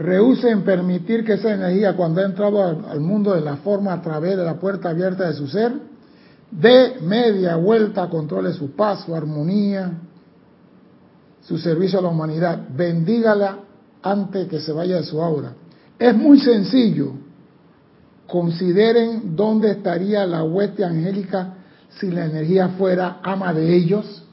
Rehúse 0.00 0.48
en 0.48 0.62
permitir 0.62 1.26
que 1.26 1.34
esa 1.34 1.52
energía, 1.52 1.94
cuando 1.94 2.22
ha 2.22 2.24
entrado 2.24 2.64
al, 2.64 3.00
mundo 3.00 3.34
de 3.34 3.42
la 3.42 3.56
forma 3.56 3.92
a 3.92 4.00
través 4.00 4.34
de 4.34 4.44
la 4.44 4.54
puerta 4.54 4.88
abierta 4.88 5.26
de 5.28 5.34
su 5.34 5.46
ser, 5.46 5.72
dé 6.50 6.98
media 7.00 7.56
vuelta, 7.56 8.08
controle 8.08 8.52
su 8.52 8.72
paz, 8.72 9.04
su 9.04 9.14
armonía, 9.14 9.92
su 11.42 11.58
servicio 11.58 11.98
a 11.98 12.02
la 12.02 12.08
humanidad. 12.08 12.68
Bendígala 12.74 13.58
antes 14.02 14.48
que 14.48 14.60
se 14.60 14.72
vaya 14.72 14.96
de 14.96 15.04
su 15.04 15.22
aura. 15.22 15.52
Es 15.98 16.14
muy 16.14 16.40
sencillo 16.40 17.14
Consideren 18.30 19.34
dónde 19.34 19.72
estaría 19.72 20.24
la 20.24 20.44
hueste 20.44 20.84
angélica 20.84 21.54
si 21.88 22.12
la 22.12 22.26
energía 22.26 22.68
fuera 22.68 23.18
ama 23.24 23.52
de 23.52 23.74
ellos. 23.74 24.24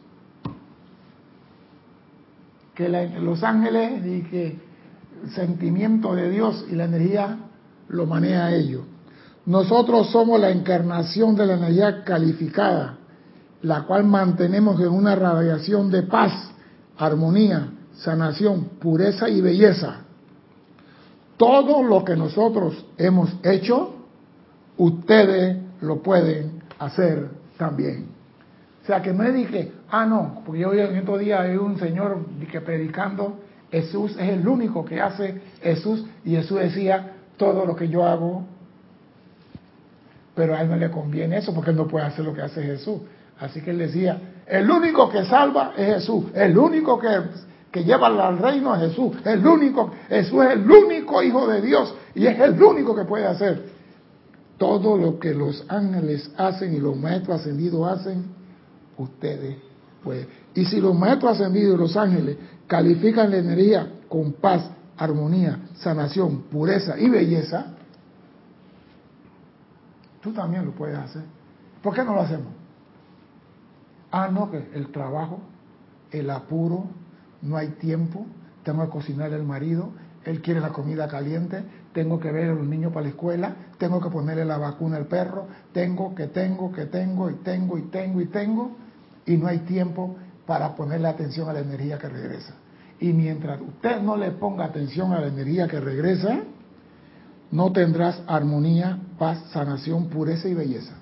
Que 2.75 2.87
los 3.19 3.43
ángeles 3.43 4.05
y 4.05 4.21
que 4.29 4.59
el 5.23 5.31
sentimiento 5.31 6.13
de 6.13 6.29
Dios 6.29 6.63
y 6.69 6.75
la 6.75 6.85
energía 6.85 7.39
lo 7.87 8.05
maneja 8.05 8.45
a 8.45 8.55
ellos. 8.55 8.83
Nosotros 9.47 10.11
somos 10.11 10.39
la 10.39 10.51
encarnación 10.51 11.35
de 11.35 11.47
la 11.47 11.55
energía 11.55 12.03
calificada, 12.03 12.97
la 13.63 13.83
cual 13.83 14.03
mantenemos 14.03 14.79
en 14.79 14.89
una 14.89 15.15
radiación 15.15 15.89
de 15.89 16.03
paz, 16.03 16.51
armonía, 16.97 17.71
sanación, 17.95 18.65
pureza 18.79 19.27
y 19.27 19.41
belleza 19.41 20.01
todo 21.37 21.83
lo 21.83 22.03
que 22.03 22.15
nosotros 22.15 22.85
hemos 22.97 23.33
hecho, 23.43 23.93
ustedes 24.77 25.57
lo 25.81 26.01
pueden 26.01 26.63
hacer 26.79 27.29
también. 27.57 28.07
O 28.83 28.87
sea, 28.87 29.01
que 29.01 29.13
no 29.13 29.23
es 29.23 29.33
dije, 29.33 29.71
ah, 29.89 30.05
no, 30.05 30.41
porque 30.45 30.61
yo 30.61 30.73
en 30.73 30.95
estos 30.95 31.19
días 31.19 31.41
hay 31.41 31.55
un 31.55 31.77
señor 31.77 32.25
que 32.51 32.61
predicando, 32.61 33.37
Jesús 33.71 34.15
es 34.17 34.29
el 34.29 34.47
único 34.47 34.83
que 34.83 34.99
hace 34.99 35.41
Jesús, 35.61 36.05
y 36.25 36.31
Jesús 36.31 36.59
decía, 36.59 37.13
todo 37.37 37.65
lo 37.65 37.75
que 37.75 37.87
yo 37.89 38.05
hago, 38.05 38.43
pero 40.37 40.55
a 40.55 40.61
él 40.61 40.69
no 40.69 40.75
le 40.75 40.91
conviene 40.91 41.39
eso, 41.39 41.51
porque 41.51 41.71
él 41.71 41.75
no 41.75 41.87
puede 41.87 42.05
hacer 42.05 42.23
lo 42.23 42.31
que 42.31 42.43
hace 42.43 42.61
Jesús. 42.61 43.01
Así 43.39 43.59
que 43.59 43.71
él 43.71 43.79
decía, 43.79 44.21
el 44.45 44.69
único 44.69 45.09
que 45.09 45.25
salva 45.25 45.73
es 45.75 45.95
Jesús, 45.95 46.25
el 46.35 46.55
único 46.55 46.99
que 46.99 47.07
que 47.71 47.83
lleva 47.83 48.07
al 48.07 48.37
reino 48.37 48.73
a 48.73 48.79
Jesús. 48.79 49.17
El 49.25 49.45
único, 49.45 49.91
Jesús 50.07 50.45
es 50.45 50.51
el 50.51 50.71
único 50.71 51.21
Hijo 51.21 51.47
de 51.47 51.61
Dios 51.61 51.93
y 52.15 52.27
es 52.27 52.39
el 52.39 52.61
único 52.61 52.95
que 52.95 53.03
puede 53.03 53.25
hacer. 53.25 53.63
Todo 54.57 54.95
lo 54.95 55.19
que 55.19 55.33
los 55.33 55.65
ángeles 55.67 56.31
hacen 56.37 56.73
y 56.73 56.79
los 56.79 56.95
maestros 56.95 57.41
ascendidos 57.41 57.91
hacen, 57.91 58.25
ustedes 58.97 59.57
pueden. 60.03 60.27
Y 60.55 60.65
si 60.65 60.79
los 60.79 60.95
maestros 60.95 61.33
ascendidos 61.33 61.75
y 61.75 61.77
los 61.77 61.97
ángeles 61.97 62.37
califican 62.67 63.31
la 63.31 63.37
energía 63.37 63.87
con 64.07 64.33
paz, 64.33 64.69
armonía, 64.97 65.59
sanación, 65.75 66.43
pureza 66.43 66.97
y 66.97 67.09
belleza, 67.09 67.76
tú 70.27 70.33
también 70.33 70.65
lo 70.65 70.71
puedes 70.71 70.97
hacer. 70.97 71.23
¿Por 71.81 71.93
qué 71.93 72.03
no 72.03 72.13
lo 72.13 72.21
hacemos? 72.21 72.47
Ah, 74.11 74.27
no, 74.29 74.51
que 74.51 74.57
el 74.73 74.91
trabajo, 74.91 75.39
el 76.11 76.29
apuro, 76.29 76.83
no 77.41 77.55
hay 77.55 77.69
tiempo, 77.69 78.25
tengo 78.63 78.83
que 78.83 78.89
cocinar 78.89 79.31
el 79.31 79.43
marido, 79.43 79.91
él 80.25 80.41
quiere 80.41 80.59
la 80.59 80.73
comida 80.73 81.07
caliente, 81.07 81.63
tengo 81.93 82.19
que 82.19 82.29
ver 82.29 82.49
a 82.49 82.53
los 82.53 82.65
niños 82.65 82.91
para 82.91 83.03
la 83.03 83.09
escuela, 83.09 83.55
tengo 83.77 84.01
que 84.01 84.09
ponerle 84.09 84.43
la 84.43 84.57
vacuna 84.57 84.97
al 84.97 85.05
perro, 85.05 85.47
tengo 85.71 86.13
que 86.13 86.27
tengo 86.27 86.73
que 86.73 86.87
tengo 86.87 87.29
y 87.29 87.35
tengo 87.35 87.77
y 87.77 87.83
tengo 87.83 88.19
y 88.19 88.25
tengo, 88.25 88.71
y 89.25 89.37
no 89.37 89.47
hay 89.47 89.59
tiempo 89.59 90.17
para 90.45 90.75
ponerle 90.75 91.07
atención 91.07 91.47
a 91.47 91.53
la 91.53 91.61
energía 91.61 91.97
que 91.97 92.09
regresa. 92.09 92.53
Y 92.99 93.13
mientras 93.13 93.61
usted 93.61 94.01
no 94.01 94.17
le 94.17 94.31
ponga 94.31 94.65
atención 94.65 95.13
a 95.13 95.21
la 95.21 95.27
energía 95.27 95.69
que 95.69 95.79
regresa, 95.79 96.39
no 97.51 97.71
tendrás 97.71 98.21
armonía, 98.27 98.99
paz, 99.17 99.43
sanación, 99.51 100.09
pureza 100.09 100.47
y 100.47 100.53
belleza. 100.53 100.93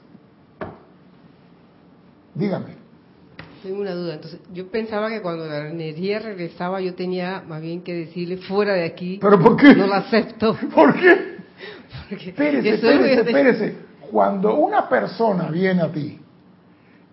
Dígame. 2.33 2.75
Tengo 3.63 3.81
una 3.81 3.95
duda. 3.95 4.15
Entonces, 4.15 4.39
yo 4.53 4.69
pensaba 4.69 5.09
que 5.09 5.21
cuando 5.21 5.47
la 5.47 5.69
energía 5.69 6.19
regresaba, 6.19 6.81
yo 6.81 6.93
tenía 6.93 7.43
más 7.47 7.61
bien 7.61 7.81
que 7.81 7.95
decirle 7.95 8.37
fuera 8.37 8.73
de 8.73 8.85
aquí. 8.85 9.17
¿Pero 9.19 9.39
por 9.39 9.57
qué? 9.57 9.73
No 9.73 9.87
la 9.87 9.97
acepto. 9.97 10.55
¿Por 10.75 10.93
qué? 10.93 11.35
Porque 12.09 12.29
espérese, 12.29 12.69
espérese, 12.75 13.21
espérese. 13.21 13.77
Cuando 14.11 14.55
una 14.55 14.87
persona 14.87 15.49
viene 15.49 15.81
a 15.81 15.91
ti 15.91 16.19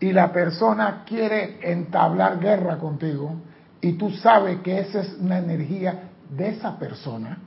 y 0.01 0.13
la 0.13 0.31
persona 0.31 1.05
quiere 1.07 1.59
entablar 1.63 2.39
guerra 2.39 2.77
contigo 2.77 3.37
y 3.81 3.93
tú 3.95 4.11
sabes 4.11 4.59
que 4.61 4.81
esa 4.81 5.01
es 5.01 5.17
una 5.19 5.39
energía 5.39 6.11
de 6.29 6.49
esa 6.49 6.79
persona, 6.79 7.39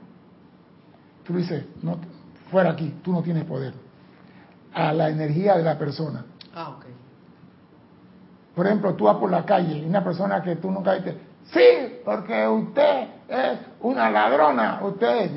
tú 1.26 1.36
dices, 1.36 1.64
no, 1.82 1.98
fuera 2.50 2.70
aquí, 2.70 3.00
tú 3.02 3.12
no 3.12 3.22
tienes 3.22 3.44
poder. 3.44 3.74
A 4.72 4.92
la 4.92 5.08
energía 5.08 5.56
de 5.56 5.62
la 5.62 5.78
persona. 5.78 6.24
Ah, 6.54 6.70
ok. 6.70 6.84
Por 8.54 8.66
ejemplo, 8.66 8.94
tú 8.94 9.04
vas 9.04 9.16
por 9.16 9.30
la 9.30 9.44
calle 9.44 9.78
y 9.78 9.84
una 9.84 10.02
persona 10.02 10.42
que 10.42 10.56
tú 10.56 10.70
nunca 10.70 10.94
viste, 10.94 11.18
sí, 11.52 12.00
porque 12.04 12.48
usted 12.48 13.08
es 13.28 13.58
una 13.80 14.10
ladrona, 14.10 14.80
usted, 14.82 15.30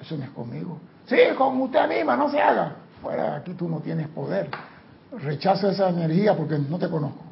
eso 0.00 0.16
no 0.16 0.24
es 0.24 0.30
conmigo. 0.30 0.78
Sí, 1.06 1.16
con 1.36 1.60
usted 1.60 1.88
misma, 1.88 2.16
no 2.16 2.30
se 2.30 2.40
haga. 2.40 2.76
Fuera 3.02 3.30
de 3.30 3.36
aquí 3.36 3.54
tú 3.54 3.68
no 3.68 3.80
tienes 3.80 4.08
poder. 4.08 4.48
Rechazo 5.18 5.68
esa 5.68 5.90
energía 5.90 6.34
porque 6.34 6.58
no 6.58 6.78
te 6.78 6.88
conozco. 6.88 7.24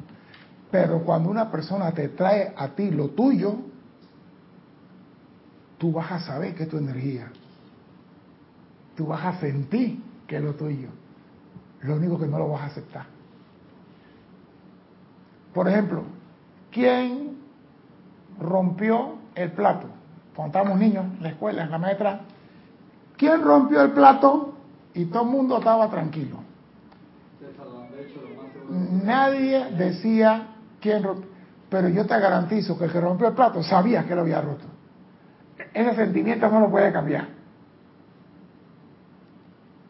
Pero 0.69 0.99
cuando 1.03 1.29
una 1.29 1.49
persona 1.49 1.91
te 1.91 2.09
trae 2.09 2.53
a 2.55 2.67
ti 2.69 2.91
lo 2.91 3.09
tuyo, 3.09 3.55
tú 5.81 5.91
vas 5.91 6.11
a 6.11 6.19
saber 6.19 6.53
que 6.53 6.63
es 6.63 6.69
tu 6.69 6.77
energía. 6.77 7.31
Tú 8.95 9.07
vas 9.07 9.25
a 9.25 9.39
sentir 9.39 9.99
que 10.27 10.37
es 10.37 10.43
lo 10.43 10.53
tuyo. 10.53 10.89
Lo 11.81 11.95
único 11.95 12.19
que 12.19 12.27
no 12.27 12.37
lo 12.37 12.49
vas 12.49 12.61
a 12.61 12.65
aceptar. 12.67 13.07
Por 15.51 15.67
ejemplo, 15.67 16.03
¿quién 16.69 17.35
rompió 18.39 19.15
el 19.33 19.53
plato? 19.53 19.87
Cuando 20.35 20.59
estábamos 20.59 20.79
niños 20.79 21.03
en 21.17 21.23
la 21.23 21.29
escuela, 21.29 21.63
en 21.63 21.71
la 21.71 21.79
maestra, 21.79 22.21
¿quién 23.17 23.41
rompió 23.41 23.81
el 23.81 23.91
plato? 23.91 24.53
Y 24.93 25.05
todo 25.05 25.23
el 25.23 25.29
mundo 25.29 25.57
estaba 25.57 25.89
tranquilo. 25.89 26.37
Nadie 29.03 29.71
decía 29.71 30.47
quién 30.79 31.01
rompió. 31.01 31.31
Pero 31.71 31.89
yo 31.89 32.05
te 32.05 32.19
garantizo 32.19 32.77
que 32.77 32.85
el 32.85 32.91
que 32.91 33.01
rompió 33.01 33.29
el 33.29 33.33
plato 33.33 33.63
sabía 33.63 34.05
que 34.05 34.13
lo 34.13 34.21
había 34.21 34.41
roto. 34.41 34.70
Ese 35.73 35.95
sentimiento 35.95 36.49
no 36.49 36.59
lo 36.59 36.69
puede 36.69 36.91
cambiar. 36.91 37.27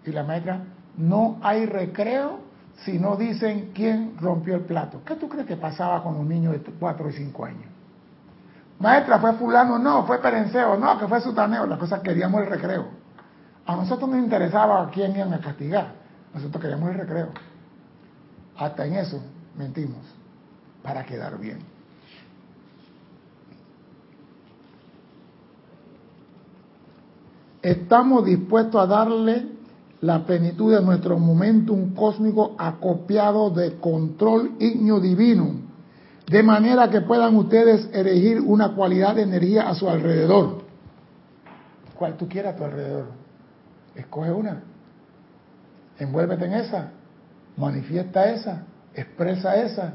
Y 0.06 0.12
la 0.12 0.24
maestra, 0.24 0.62
no 0.98 1.38
hay 1.42 1.66
recreo 1.66 2.40
si 2.84 3.00
no 3.00 3.16
dicen 3.16 3.72
quién 3.74 4.18
rompió 4.20 4.56
el 4.56 4.62
plato. 4.62 5.02
¿Qué 5.06 5.16
tú 5.16 5.30
crees 5.30 5.46
que 5.46 5.58
pasaba 5.58 6.02
con 6.04 6.16
un 6.16 6.28
niño 6.28 6.52
de 6.52 6.60
4 6.60 7.10
y 7.10 7.14
5 7.14 7.46
años? 7.46 7.66
Maestra, 8.80 9.20
fue 9.20 9.34
fulano, 9.34 9.78
no, 9.78 10.06
fue 10.08 10.20
perenceo, 10.20 10.76
no, 10.78 10.98
que 10.98 11.08
fue 11.08 11.22
sutaneo. 11.22 11.68
La 11.68 11.78
cosa 11.78 12.02
queríamos 12.02 12.42
el 12.42 12.48
recreo. 12.48 12.88
A 13.68 13.76
nosotros 13.76 14.10
nos 14.10 14.20
interesaba 14.20 14.82
a 14.82 14.90
quién 14.90 15.16
iban 15.16 15.34
a 15.34 15.40
castigar. 15.40 15.94
Nosotros 16.34 16.62
queríamos 16.62 16.90
el 16.90 16.98
recreo. 16.98 17.30
Hasta 18.58 18.86
en 18.86 18.96
eso 18.96 19.22
mentimos, 19.56 20.00
para 20.82 21.06
quedar 21.06 21.38
bien. 21.38 21.60
Estamos 27.62 28.26
dispuestos 28.26 28.82
a 28.82 28.88
darle 28.88 29.46
la 30.02 30.26
plenitud 30.26 30.74
de 30.74 30.82
nuestro 30.82 31.20
momentum 31.20 31.94
cósmico 31.94 32.56
acopiado 32.58 33.52
de 33.52 33.78
control 33.80 34.54
ignio 34.60 35.00
divino, 35.00 35.62
de 36.28 36.42
manera 36.42 36.90
que 36.90 37.02
puedan 37.02 37.36
ustedes 37.36 37.88
elegir 37.94 38.42
una 38.42 38.74
cualidad 38.74 39.16
de 39.16 39.24
energía 39.24 39.70
a 39.70 39.76
su 39.76 39.88
alrededor. 39.88 40.64
Cual 41.96 42.18
tú 42.18 42.28
quieras 42.28 42.56
a 42.56 42.58
tu 42.58 42.64
alrededor. 42.64 43.06
Escoge 43.96 44.32
una. 44.32 44.64
Envuélvete 46.00 46.46
en 46.46 46.54
esa. 46.54 46.92
Manifiesta 47.58 48.32
esa. 48.32 48.64
Expresa 48.96 49.56
esa. 49.58 49.94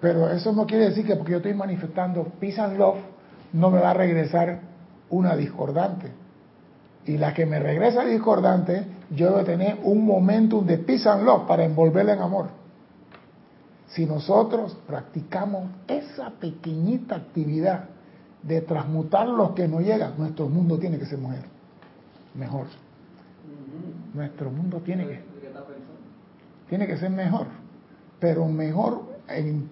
Pero 0.00 0.28
eso 0.30 0.52
no 0.52 0.66
quiere 0.66 0.88
decir 0.88 1.06
que 1.06 1.14
porque 1.14 1.32
yo 1.32 1.36
estoy 1.38 1.54
manifestando 1.54 2.24
peace 2.40 2.60
and 2.60 2.76
love, 2.76 2.98
no 3.52 3.70
me 3.70 3.78
va 3.78 3.90
a 3.90 3.94
regresar 3.94 4.60
una 5.10 5.36
discordante 5.36 6.12
y 7.08 7.16
la 7.16 7.32
que 7.32 7.46
me 7.46 7.58
regresa 7.58 8.04
discordante, 8.04 8.84
yo 9.10 9.30
debo 9.30 9.42
tener 9.42 9.78
un 9.82 10.04
momentum 10.04 10.66
de 10.66 10.76
peace 10.76 11.08
and 11.08 11.24
love 11.24 11.46
para 11.46 11.64
envolverla 11.64 12.12
en 12.12 12.20
amor. 12.20 12.48
Si 13.88 14.04
nosotros 14.04 14.76
practicamos 14.86 15.70
esa 15.86 16.30
pequeñita 16.30 17.16
actividad 17.16 17.84
de 18.42 18.60
transmutar 18.60 19.26
lo 19.26 19.54
que 19.54 19.66
nos 19.66 19.82
llega, 19.82 20.12
nuestro 20.18 20.50
mundo 20.50 20.78
tiene 20.78 20.98
que 20.98 21.06
ser 21.06 21.18
mujer. 21.18 21.44
Mejor. 22.34 22.66
Nuestro 24.12 24.50
mundo 24.50 24.82
tiene 24.84 25.06
que, 25.06 25.22
tiene 26.68 26.86
que 26.86 26.98
ser 26.98 27.10
mejor. 27.10 27.46
Pero 28.20 28.46
mejor 28.46 29.16
en 29.28 29.70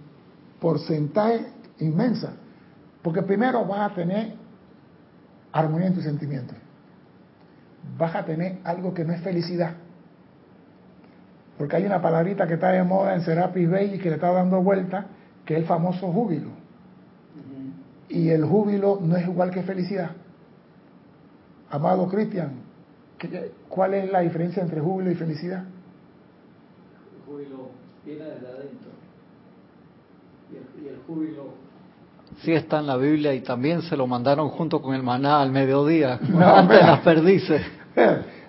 porcentaje 0.59 1.49
inmensa. 1.81 2.33
Porque 3.03 3.21
primero 3.23 3.67
vas 3.67 3.93
a 3.93 3.95
tener 3.95 4.46
armonía 5.59 5.89
en 5.89 5.95
tus 5.95 6.05
sentimientos 6.05 6.57
vas 7.99 8.15
a 8.15 8.25
tener 8.25 8.59
algo 8.65 8.93
que 8.93 9.05
no 9.05 9.13
es 9.13 9.21
felicidad. 9.21 9.75
Porque 11.59 11.77
hay 11.77 11.87
una 11.87 12.03
palabrita 12.03 12.47
que 12.47 12.55
está 12.55 12.71
de 12.71 12.83
moda 12.83 13.15
en 13.15 13.23
Serapis 13.23 13.71
Bay 13.71 13.95
y 13.95 13.99
que 13.99 14.11
le 14.11 14.17
está 14.17 14.31
dando 14.31 14.63
vuelta, 14.63 15.07
que 15.45 15.55
es 15.55 15.61
el 15.61 15.67
famoso 15.67 16.13
júbilo. 16.13 16.51
Y 18.09 18.29
el 18.29 18.45
júbilo 18.45 18.99
no 19.01 19.17
es 19.17 19.27
igual 19.27 19.51
que 19.51 19.63
felicidad. 19.63 20.11
Amado 21.71 22.09
Cristian, 22.09 22.53
¿cuál 23.69 23.95
es 23.95 24.13
la 24.13 24.21
diferencia 24.21 24.63
entre 24.63 24.81
júbilo 24.81 25.11
y 25.11 25.15
felicidad? 25.15 25.65
El 27.17 27.25
júbilo 27.27 27.71
viene 28.05 28.25
desde 28.25 28.47
adentro. 28.47 28.91
Y 30.53 30.89
el, 30.89 30.99
júbilo 31.07 31.55
sí 32.43 32.53
está 32.53 32.79
en 32.79 32.87
la 32.87 32.97
Biblia 32.97 33.35
y 33.35 33.41
también 33.41 33.83
se 33.83 33.97
lo 33.97 34.07
mandaron 34.07 34.49
junto 34.51 34.83
con 34.83 34.95
el 34.95 35.03
maná 35.03 35.41
al 35.41 35.51
mediodía, 35.51 36.19
no, 36.29 36.45
antes 36.57 36.81
las 36.81 37.01
perdices. 37.01 37.63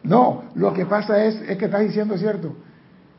No, 0.03 0.43
lo 0.55 0.73
que 0.73 0.85
pasa 0.85 1.23
es, 1.23 1.35
es 1.41 1.57
que 1.57 1.65
estás 1.65 1.81
diciendo 1.81 2.17
cierto. 2.17 2.55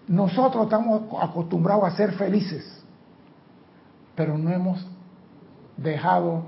Nosotros 0.06 0.64
estamos 0.64 1.02
acostumbrados 1.20 1.84
a 1.84 1.90
ser 1.96 2.12
felices, 2.12 2.82
pero 4.14 4.38
no 4.38 4.50
hemos 4.50 4.86
dejado 5.76 6.44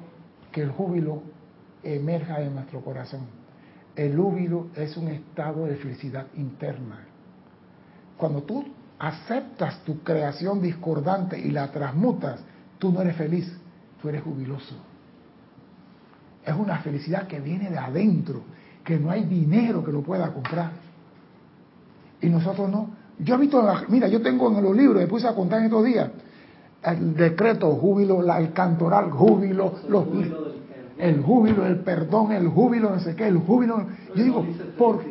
que 0.51 0.63
el 0.63 0.71
júbilo 0.71 1.23
emerja 1.83 2.41
de 2.41 2.51
nuestro 2.51 2.81
corazón. 2.81 3.27
El 3.97 4.17
júbilo 4.17 4.69
es 4.77 4.97
un 4.97 5.09
estado 5.09 5.67
de 5.67 5.77
felicidad 5.77 6.27
interna. 6.37 7.07
Cuando 8.17 8.43
tú 8.43 8.65
aceptas 8.99 9.79
tu 9.85 10.03
creación 10.03 10.61
discordante 10.61 11.39
y 11.39 11.51
la 11.51 11.71
transmutas, 11.71 12.41
tú 12.79 12.93
no 12.93 13.03
eres 13.03 13.17
feliz, 13.17 13.60
tú 14.01 14.09
eres 14.09 14.23
jubiloso. 14.23 14.75
Es 16.45 16.55
una 16.55 16.79
felicidad 16.79 17.27
que 17.27 17.41
viene 17.41 17.71
de 17.71 17.79
adentro, 17.79 18.43
que 18.85 18.99
no 18.99 19.11
hay 19.11 19.25
dinero 19.25 19.85
que 19.85 19.93
lo 19.93 20.03
pueda 20.03 20.33
comprar. 20.33 20.73
Y 22.21 22.29
nosotros 22.29 22.69
no. 22.71 22.91
Yo 23.19 23.35
he 23.35 23.39
visto, 23.39 23.63
mira, 23.89 24.09
yo 24.09 24.23
tengo 24.23 24.49
en 24.57 24.63
los 24.63 24.75
libros, 24.75 25.03
me 25.03 25.07
puse 25.07 25.29
a 25.29 25.35
contar 25.35 25.61
en 25.61 25.67
estos 25.67 25.85
días, 25.85 26.11
el 26.83 27.15
decreto, 27.15 27.71
júbilo, 27.73 28.23
el 28.35 28.53
cantoral, 28.53 29.11
júbilo, 29.11 29.75
los, 29.89 30.07
el 30.97 31.23
júbilo, 31.23 31.67
el 31.67 31.81
perdón, 31.81 32.33
el 32.33 32.49
júbilo, 32.49 32.91
no 32.91 33.01
sé 33.01 33.15
qué, 33.15 33.27
el 33.27 33.39
júbilo. 33.39 33.87
yo 34.15 34.25
digo, 34.25 34.47
por... 34.79 35.03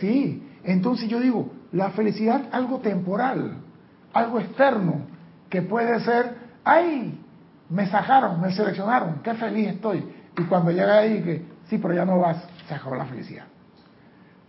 Sí, 0.00 0.42
entonces 0.64 1.08
yo 1.08 1.20
digo, 1.20 1.50
la 1.72 1.90
felicidad 1.90 2.48
algo 2.52 2.78
temporal, 2.78 3.58
algo 4.12 4.40
externo, 4.40 5.02
que 5.48 5.62
puede 5.62 6.00
ser, 6.00 6.49
ay, 6.64 7.20
me 7.68 7.86
sacaron, 7.88 8.40
me 8.40 8.52
seleccionaron, 8.52 9.20
qué 9.22 9.34
feliz 9.34 9.68
estoy. 9.68 10.04
Y 10.38 10.42
cuando 10.44 10.70
llega 10.70 10.98
ahí 10.98 11.22
que 11.22 11.60
Sí, 11.70 11.78
pero 11.78 11.94
ya 11.94 12.04
no 12.04 12.18
vas, 12.18 12.42
se 12.66 12.74
acabó 12.74 12.96
la 12.96 13.06
felicidad. 13.06 13.44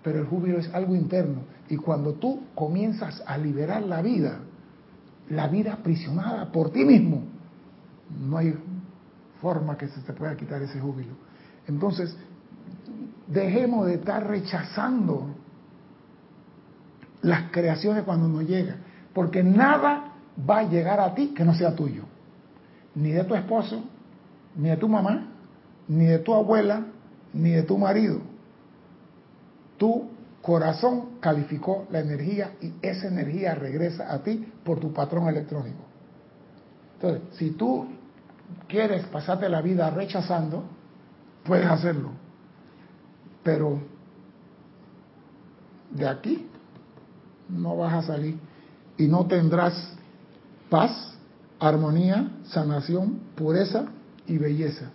Pero 0.04 0.18
el 0.18 0.26
júbilo 0.26 0.58
es 0.58 0.74
algo 0.74 0.96
interno. 0.96 1.44
Y 1.70 1.78
cuando 1.78 2.14
tú 2.14 2.46
comienzas 2.56 3.24
a 3.28 3.38
liberar 3.38 3.84
la 3.84 4.02
vida, 4.02 4.40
la 5.30 5.48
vida 5.48 5.74
aprisionada 5.74 6.52
por 6.52 6.72
ti 6.72 6.84
mismo, 6.84 7.22
no 8.20 8.38
hay 8.38 8.58
forma 9.40 9.78
que 9.78 9.88
se 9.88 10.02
te 10.02 10.14
pueda 10.14 10.36
quitar 10.36 10.64
ese 10.64 10.80
júbilo. 10.80 11.14
Entonces, 11.68 12.18
dejemos 13.28 13.86
de 13.86 13.94
estar 13.94 14.28
rechazando 14.28 15.36
las 17.22 17.52
creaciones 17.52 18.04
cuando 18.04 18.28
nos 18.28 18.46
llega, 18.46 18.78
porque 19.14 19.44
nada 19.44 20.11
va 20.50 20.60
a 20.60 20.64
llegar 20.64 21.00
a 21.00 21.14
ti 21.14 21.34
que 21.36 21.44
no 21.44 21.54
sea 21.54 21.76
tuyo, 21.76 22.04
ni 22.96 23.12
de 23.12 23.24
tu 23.24 23.36
esposo, 23.36 23.84
ni 24.56 24.70
de 24.70 24.78
tu 24.78 24.88
mamá, 24.88 25.28
ni 25.88 26.06
de 26.06 26.20
tu 26.20 26.34
abuela, 26.34 26.86
ni 27.34 27.52
de 27.52 27.64
tu 27.64 27.78
marido. 27.78 28.20
Tu 29.78 30.10
corazón 30.42 31.20
calificó 31.20 31.88
la 31.92 32.00
energía 32.00 32.54
y 32.62 32.74
esa 32.82 33.08
energía 33.08 33.56
regresa 33.56 34.12
a 34.12 34.24
ti 34.24 34.52
por 34.64 34.80
tu 34.80 34.94
patrón 34.94 35.28
electrónico. 35.28 35.84
Entonces, 36.96 37.38
si 37.38 37.52
tú 37.52 37.88
quieres 38.68 39.06
pasarte 39.08 39.50
la 39.50 39.62
vida 39.62 39.90
rechazando, 39.90 40.66
puedes 41.44 41.68
hacerlo. 41.68 42.12
Pero 43.44 43.80
de 45.92 46.08
aquí 46.08 46.48
no 47.50 47.78
vas 47.78 47.94
a 47.94 48.02
salir 48.04 48.38
y 48.98 49.08
no 49.08 49.26
tendrás 49.26 49.98
paz, 50.72 51.14
armonía, 51.60 52.32
sanación, 52.46 53.20
pureza 53.36 53.88
y 54.26 54.38
belleza. 54.38 54.90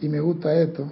Y 0.00 0.08
me 0.10 0.20
gusta 0.20 0.54
esto, 0.54 0.86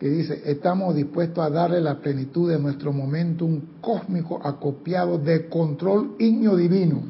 que 0.00 0.08
dice, 0.08 0.42
estamos 0.46 0.94
dispuestos 0.94 1.44
a 1.44 1.50
darle 1.50 1.82
la 1.82 2.00
plenitud 2.00 2.50
de 2.50 2.58
nuestro 2.58 2.94
momentum 2.94 3.60
cósmico 3.82 4.40
acopiado 4.42 5.18
de 5.18 5.50
control 5.50 6.16
ignio 6.18 6.56
divino. 6.56 7.02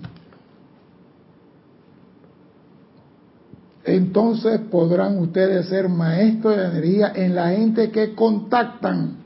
Entonces 3.85 4.61
podrán 4.71 5.19
ustedes 5.19 5.67
ser 5.69 5.89
maestros 5.89 6.57
de 6.57 6.65
energía 6.65 7.13
en 7.15 7.35
la 7.35 7.51
gente 7.51 7.91
que 7.91 8.15
contactan 8.15 9.19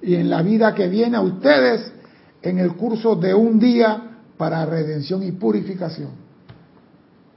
y 0.00 0.14
en 0.14 0.30
la 0.30 0.42
vida 0.42 0.74
que 0.74 0.88
viene 0.88 1.16
a 1.16 1.20
ustedes 1.20 1.92
en 2.42 2.58
el 2.58 2.74
curso 2.74 3.14
de 3.14 3.34
un 3.34 3.58
día 3.58 4.02
para 4.38 4.64
redención 4.64 5.22
y 5.22 5.32
purificación. 5.32 6.10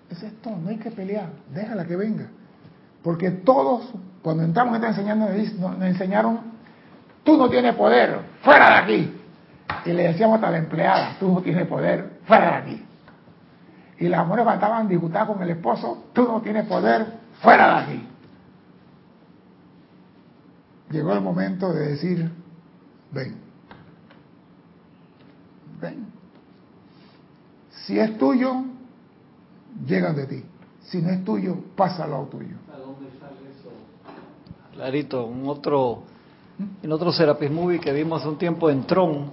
Es 0.09 0.23
esto, 0.23 0.51
no 0.51 0.69
hay 0.69 0.77
que 0.77 0.91
pelear, 0.91 1.29
déjala 1.53 1.85
que 1.85 1.97
venga. 1.97 2.27
Porque 3.03 3.29
todos, 3.31 3.89
cuando 4.21 4.43
entramos 4.43 4.75
en 4.75 4.83
esta 4.83 4.89
enseñanza, 4.89 5.29
nos 5.59 5.81
enseñaron, 5.81 6.39
tú 7.23 7.37
no 7.37 7.49
tienes 7.49 7.75
poder, 7.75 8.19
fuera 8.41 8.69
de 8.69 8.75
aquí. 8.75 9.13
Y 9.85 9.93
le 9.93 10.03
decíamos 10.03 10.41
a 10.41 10.49
la 10.49 10.57
empleada, 10.57 11.17
tú 11.19 11.29
no 11.31 11.41
tienes 11.41 11.67
poder, 11.67 12.19
fuera 12.25 12.51
de 12.51 12.55
aquí. 12.55 12.85
Y 13.99 14.07
las 14.07 14.27
mujeres 14.27 14.53
estaban 14.53 14.87
discutiendo 14.87 15.33
con 15.33 15.41
el 15.41 15.49
esposo, 15.49 16.05
tú 16.13 16.23
no 16.23 16.41
tienes 16.41 16.67
poder, 16.67 17.05
fuera 17.41 17.67
de 17.67 17.81
aquí. 17.81 18.07
Llegó 20.91 21.13
el 21.13 21.21
momento 21.21 21.73
de 21.73 21.87
decir, 21.87 22.31
ven, 23.11 23.47
Si 27.85 27.97
es 27.97 28.17
tuyo, 28.17 28.63
llegan 29.85 30.15
de 30.15 30.27
ti. 30.27 30.43
Si 30.81 31.01
no 31.01 31.09
es 31.09 31.23
tuyo, 31.23 31.57
pasa 31.75 32.03
al 32.03 32.11
lado 32.11 32.25
tuyo. 32.25 32.55
¿A 32.73 32.77
dónde 32.77 33.09
sale 33.19 33.49
eso? 33.59 33.69
Clarito, 34.73 35.25
un 35.25 35.47
otro, 35.47 36.03
en 36.83 36.91
otro 36.91 37.11
Serapis 37.11 37.49
Movie 37.49 37.79
que 37.79 37.91
vimos 37.93 38.21
hace 38.21 38.29
un 38.29 38.37
tiempo 38.37 38.69
en 38.69 38.85
Tron, 38.85 39.31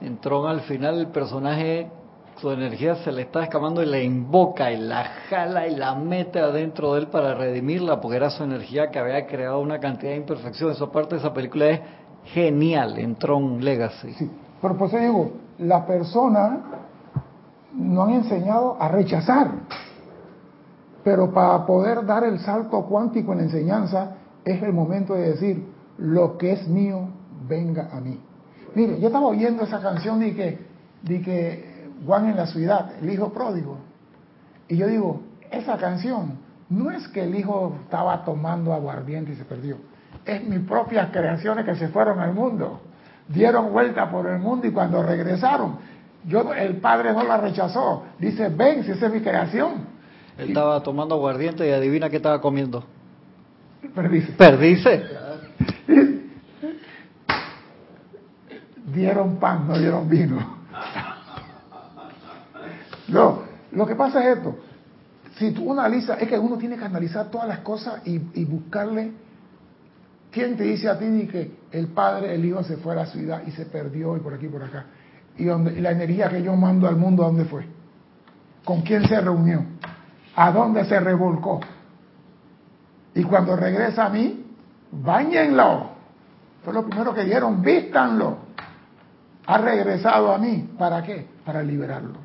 en 0.00 0.18
Tron 0.18 0.48
al 0.48 0.62
final 0.62 0.98
el 0.98 1.06
personaje, 1.08 1.88
su 2.36 2.50
energía 2.50 2.96
se 2.96 3.12
le 3.12 3.22
está 3.22 3.44
escapando 3.44 3.82
y 3.82 3.86
la 3.86 4.00
invoca 4.00 4.72
y 4.72 4.78
la 4.78 5.04
jala 5.28 5.66
y 5.68 5.76
la 5.76 5.94
mete 5.94 6.40
adentro 6.40 6.94
de 6.94 7.00
él 7.00 7.06
para 7.08 7.34
redimirla, 7.34 8.00
porque 8.00 8.16
era 8.16 8.30
su 8.30 8.42
energía 8.42 8.90
que 8.90 8.98
había 8.98 9.26
creado 9.26 9.60
una 9.60 9.78
cantidad 9.78 10.12
de 10.12 10.18
imperfecciones. 10.18 10.76
Esa 10.76 10.90
parte 10.90 11.14
de 11.14 11.20
esa 11.20 11.32
película 11.32 11.70
es 11.70 11.80
genial 12.24 12.98
en 12.98 13.16
Tron 13.16 13.64
Legacy. 13.64 14.12
Sí, 14.14 14.30
pero 14.60 14.76
por 14.76 14.88
eso 14.88 14.98
digo, 14.98 15.32
la 15.58 15.86
persona 15.86 16.60
no 17.72 18.02
han 18.02 18.10
enseñado 18.10 18.76
a 18.80 18.88
rechazar. 18.88 19.50
Pero 21.02 21.32
para 21.32 21.66
poder 21.66 22.04
dar 22.06 22.24
el 22.24 22.38
salto 22.40 22.82
cuántico 22.86 23.32
en 23.32 23.38
la 23.38 23.44
enseñanza, 23.44 24.16
es 24.44 24.62
el 24.62 24.72
momento 24.72 25.14
de 25.14 25.30
decir, 25.32 25.66
lo 25.98 26.38
que 26.38 26.52
es 26.52 26.66
mío, 26.66 27.08
venga 27.46 27.90
a 27.92 28.00
mí. 28.00 28.18
Mire, 28.74 28.98
yo 29.00 29.06
estaba 29.06 29.26
oyendo 29.26 29.62
esa 29.64 29.80
canción 29.80 30.18
de 30.18 30.34
que, 30.34 30.58
de 31.02 31.20
que 31.22 31.73
Juan 32.06 32.28
en 32.28 32.36
la 32.36 32.46
ciudad, 32.46 32.92
el 33.00 33.10
hijo 33.10 33.32
pródigo. 33.32 33.78
Y 34.68 34.76
yo 34.76 34.86
digo, 34.86 35.22
esa 35.50 35.76
canción 35.76 36.38
no 36.68 36.90
es 36.90 37.06
que 37.08 37.24
el 37.24 37.34
hijo 37.34 37.76
estaba 37.84 38.24
tomando 38.24 38.72
aguardiente 38.72 39.32
y 39.32 39.36
se 39.36 39.44
perdió. 39.44 39.76
Es 40.24 40.42
mis 40.44 40.60
propias 40.60 41.10
creaciones 41.10 41.64
que 41.64 41.74
se 41.76 41.88
fueron 41.88 42.20
al 42.20 42.32
mundo. 42.32 42.80
Dieron 43.28 43.72
vuelta 43.72 44.10
por 44.10 44.26
el 44.26 44.38
mundo 44.38 44.66
y 44.66 44.72
cuando 44.72 45.02
regresaron, 45.02 45.78
yo, 46.26 46.52
el 46.54 46.76
padre 46.76 47.12
no 47.12 47.22
la 47.22 47.36
rechazó. 47.36 48.04
Dice, 48.18 48.48
ven, 48.48 48.84
si 48.84 48.92
esa 48.92 49.06
es 49.06 49.12
mi 49.12 49.20
creación. 49.20 49.86
Él 50.38 50.48
estaba 50.48 50.82
tomando 50.82 51.14
aguardiente 51.14 51.68
y 51.68 51.72
adivina 51.72 52.08
qué 52.08 52.16
estaba 52.16 52.40
comiendo. 52.40 52.84
Perdice. 53.94 54.32
Perdice. 54.32 55.04
Dieron 58.86 59.36
pan, 59.36 59.68
no 59.68 59.78
dieron 59.78 60.08
vino. 60.08 60.63
No, 63.08 63.42
lo 63.72 63.86
que 63.86 63.94
pasa 63.94 64.22
es 64.22 64.38
esto. 64.38 64.56
Si 65.36 65.50
tú 65.50 65.72
analizas, 65.72 66.20
es 66.22 66.28
que 66.28 66.38
uno 66.38 66.56
tiene 66.56 66.76
que 66.76 66.84
analizar 66.84 67.30
todas 67.30 67.48
las 67.48 67.58
cosas 67.60 68.00
y, 68.04 68.44
buscarle. 68.44 69.12
¿Quién 70.30 70.56
te 70.56 70.64
dice 70.64 70.88
a 70.88 70.98
ti 70.98 71.28
que 71.30 71.58
el 71.70 71.88
padre, 71.88 72.34
el 72.34 72.44
hijo 72.44 72.62
se 72.62 72.76
fue 72.76 72.92
a 72.92 72.96
la 72.96 73.06
ciudad 73.06 73.42
y 73.46 73.52
se 73.52 73.66
perdió 73.66 74.16
y 74.16 74.20
por 74.20 74.34
aquí 74.34 74.46
y 74.46 74.48
por 74.48 74.62
acá? 74.62 74.86
Y, 75.36 75.44
donde, 75.44 75.72
y 75.72 75.80
la 75.80 75.92
energía 75.92 76.28
que 76.28 76.42
yo 76.42 76.54
mando 76.56 76.88
al 76.88 76.96
mundo, 76.96 77.24
¿a 77.24 77.26
dónde 77.26 77.44
fue? 77.44 77.66
¿Con 78.64 78.82
quién 78.82 79.06
se 79.06 79.20
reunió? 79.20 79.64
¿A 80.36 80.50
dónde 80.50 80.84
se 80.84 80.98
revolcó? 80.98 81.60
Y 83.14 83.22
cuando 83.24 83.54
regresa 83.56 84.06
a 84.06 84.08
mí, 84.08 84.44
bañenlo. 84.90 85.90
Fue 86.64 86.72
lo 86.72 86.86
primero 86.86 87.14
que 87.14 87.24
dieron, 87.24 87.62
vístanlo. 87.62 88.38
Ha 89.46 89.58
regresado 89.58 90.32
a 90.32 90.38
mí. 90.38 90.70
¿Para 90.78 91.02
qué? 91.02 91.26
Para 91.44 91.62
liberarlo. 91.62 92.23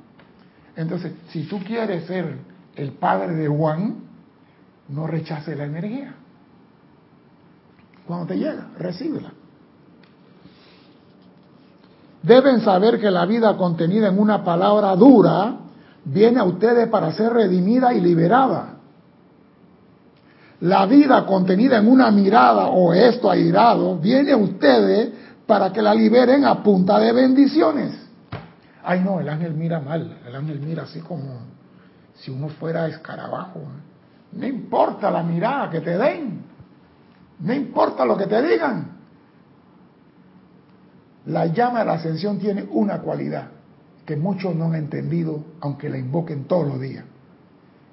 Entonces, 0.80 1.12
si 1.32 1.44
tú 1.44 1.60
quieres 1.60 2.06
ser 2.06 2.38
el 2.78 2.94
padre 2.94 3.36
de 3.36 3.50
Juan, 3.50 3.96
no 4.88 5.08
rechaces 5.08 5.58
la 5.58 5.66
energía. 5.66 6.16
Cuando 8.08 8.28
te 8.28 8.38
llega, 8.38 8.70
recíbela. 8.78 9.34
Deben 12.24 12.62
saber 12.62 12.98
que 12.98 13.12
la 13.12 13.26
vida 13.26 13.58
contenida 13.58 14.08
en 14.08 14.18
una 14.18 14.42
palabra 14.46 14.96
dura 14.96 15.58
viene 16.06 16.40
a 16.40 16.46
ustedes 16.46 16.88
para 16.88 17.12
ser 17.12 17.34
redimida 17.34 17.94
y 17.94 18.00
liberada. 18.00 18.76
La 20.62 20.86
vida 20.86 21.26
contenida 21.26 21.78
en 21.80 21.90
una 21.90 22.10
mirada 22.10 22.68
o 22.68 22.94
esto 22.94 23.30
airado 23.30 23.98
viene 23.98 24.32
a 24.32 24.38
ustedes 24.38 25.10
para 25.46 25.74
que 25.74 25.82
la 25.82 25.94
liberen 25.94 26.46
a 26.46 26.64
punta 26.64 26.98
de 27.00 27.12
bendiciones. 27.12 28.09
Ay 28.90 29.02
no, 29.02 29.20
el 29.20 29.30
ángel 29.30 29.54
mira 29.54 29.80
mal, 29.80 30.18
el 30.26 30.36
ángel 30.36 30.60
mira 30.62 30.82
así 30.82 31.00
como 31.00 31.42
si 32.16 32.32
uno 32.32 32.50
fuera 32.50 32.88
escarabajo. 32.88 33.62
No 34.32 34.48
importa 34.48 35.12
la 35.12 35.22
mirada 35.22 35.70
que 35.70 35.80
te 35.82 35.96
den, 35.96 36.42
no 37.38 37.54
importa 37.54 38.04
lo 38.04 38.18
que 38.18 38.26
te 38.26 38.42
digan. 38.42 38.98
La 41.28 41.46
llama 41.46 41.82
de 41.82 41.86
la 41.86 41.94
ascensión 41.94 42.40
tiene 42.40 42.64
una 42.64 42.98
cualidad 43.02 43.52
que 44.08 44.16
muchos 44.16 44.56
no 44.56 44.66
han 44.66 44.74
entendido, 44.74 45.46
aunque 45.62 45.88
la 45.88 46.00
invoquen 46.00 46.46
todos 46.46 46.68
los 46.68 46.82
días. 46.82 47.06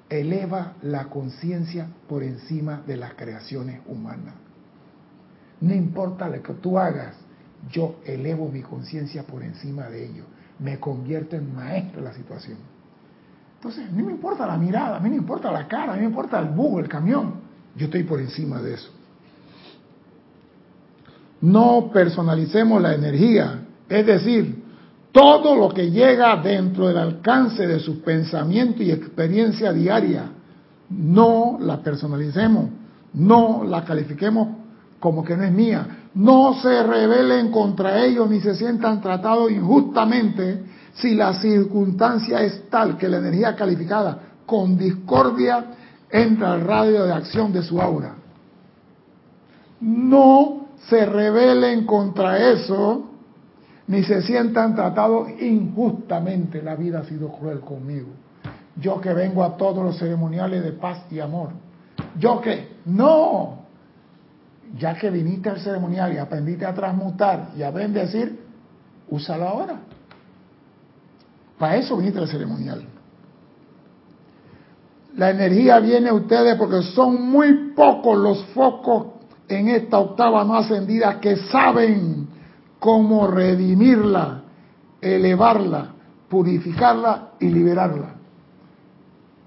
Eleva 0.09 0.73
la 0.81 1.09
conciencia 1.09 1.89
por 2.09 2.23
encima 2.23 2.81
de 2.87 2.97
las 2.97 3.13
creaciones 3.13 3.81
humanas. 3.85 4.33
No 5.61 5.75
importa 5.75 6.27
lo 6.27 6.41
que 6.41 6.53
tú 6.53 6.79
hagas, 6.79 7.13
yo 7.69 7.97
elevo 8.03 8.49
mi 8.49 8.63
conciencia 8.63 9.21
por 9.21 9.43
encima 9.43 9.89
de 9.89 10.03
ello. 10.03 10.23
Me 10.59 10.79
convierto 10.79 11.35
en 11.35 11.55
maestro 11.55 12.01
de 12.01 12.07
la 12.07 12.13
situación. 12.13 12.57
Entonces, 13.55 13.91
no 13.91 14.05
me 14.05 14.11
importa 14.11 14.45
la 14.45 14.57
mirada, 14.57 14.97
a 14.97 14.99
mí 14.99 15.09
no 15.09 15.15
me 15.15 15.21
importa 15.21 15.51
la 15.51 15.67
cara, 15.67 15.93
a 15.93 15.95
mí 15.95 16.01
me 16.01 16.07
importa 16.07 16.39
el 16.39 16.49
búho, 16.49 16.79
el 16.79 16.87
camión. 16.87 17.35
Yo 17.75 17.85
estoy 17.85 18.03
por 18.03 18.19
encima 18.19 18.61
de 18.61 18.75
eso. 18.75 18.91
No 21.41 21.91
personalicemos 21.91 22.81
la 22.81 22.95
energía, 22.95 23.65
es 23.87 24.05
decir, 24.05 24.63
todo 25.11 25.55
lo 25.55 25.69
que 25.69 25.89
llega 25.89 26.35
dentro 26.37 26.87
del 26.87 26.97
alcance 26.97 27.65
de 27.65 27.79
su 27.79 28.01
pensamiento 28.01 28.83
y 28.83 28.91
experiencia 28.91 29.71
diaria, 29.71 30.31
no 30.89 31.57
la 31.59 31.81
personalicemos, 31.81 32.69
no 33.13 33.63
la 33.63 33.83
califiquemos 33.83 34.49
como 34.99 35.23
que 35.23 35.35
no 35.35 35.43
es 35.43 35.51
mía, 35.51 36.06
no 36.17 36.55
se 36.61 36.81
rebelen 36.81 37.51
contra 37.51 38.03
ellos 38.03 38.27
ni 38.27 38.39
se 38.39 38.55
sientan 38.55 39.01
tratados 39.01 39.51
injustamente 39.51 40.63
si 40.95 41.13
la 41.13 41.39
circunstancia 41.39 42.41
es 42.41 42.67
tal 42.71 42.97
que 42.97 43.07
la 43.07 43.17
energía 43.17 43.55
calificada 43.55 44.17
con 44.43 44.75
discordia 44.79 45.63
entra 46.09 46.53
al 46.53 46.61
radio 46.61 47.03
de 47.03 47.13
acción 47.13 47.53
de 47.53 47.61
su 47.61 47.79
aura. 47.79 48.15
No 49.79 50.69
se 50.89 51.05
rebelen 51.05 51.85
contra 51.85 52.51
eso, 52.51 53.11
ni 53.85 54.01
se 54.01 54.23
sientan 54.23 54.73
tratados 54.73 55.29
injustamente. 55.39 56.63
La 56.63 56.75
vida 56.75 57.01
ha 57.01 57.03
sido 57.03 57.27
cruel 57.27 57.59
conmigo. 57.59 58.07
Yo 58.75 58.99
que 58.99 59.13
vengo 59.13 59.43
a 59.43 59.55
todos 59.55 59.85
los 59.85 59.99
ceremoniales 59.99 60.63
de 60.63 60.71
paz 60.71 61.05
y 61.11 61.19
amor. 61.19 61.49
Yo 62.17 62.41
que, 62.41 62.77
no, 62.85 63.66
ya 64.75 64.95
que 64.95 65.09
viniste 65.09 65.49
al 65.49 65.59
ceremonial 65.59 66.13
y 66.13 66.17
aprendiste 66.17 66.65
a 66.65 66.73
transmutar 66.73 67.49
y 67.55 67.63
a 67.63 67.71
bendecir, 67.71 68.39
úsalo 69.09 69.47
ahora. 69.47 69.79
Para 71.57 71.77
eso 71.77 71.97
viniste 71.97 72.19
al 72.19 72.27
ceremonial. 72.27 72.83
La 75.15 75.31
energía 75.31 75.79
viene 75.79 76.09
a 76.09 76.13
ustedes 76.13 76.55
porque 76.57 76.83
son 76.83 77.29
muy 77.29 77.73
pocos 77.75 78.17
los 78.17 78.45
focos 78.53 79.07
en 79.47 79.69
esta 79.69 79.97
octava 79.97 80.43
no 80.43 80.55
ascendida 80.55 81.19
que 81.19 81.37
saben 81.37 82.27
cómo 82.79 83.27
redimirla, 83.27 84.41
elevarla, 85.01 85.93
purificarla 86.29 87.29
y 87.39 87.47
liberarla. 87.47 88.15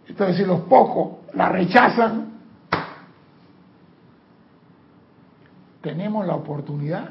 Entonces, 0.09 0.39
si 0.39 0.45
los 0.45 0.63
pocos 0.63 1.35
la 1.35 1.49
rechazan, 1.51 2.40
tenemos 5.81 6.27
la 6.27 6.35
oportunidad 6.35 7.11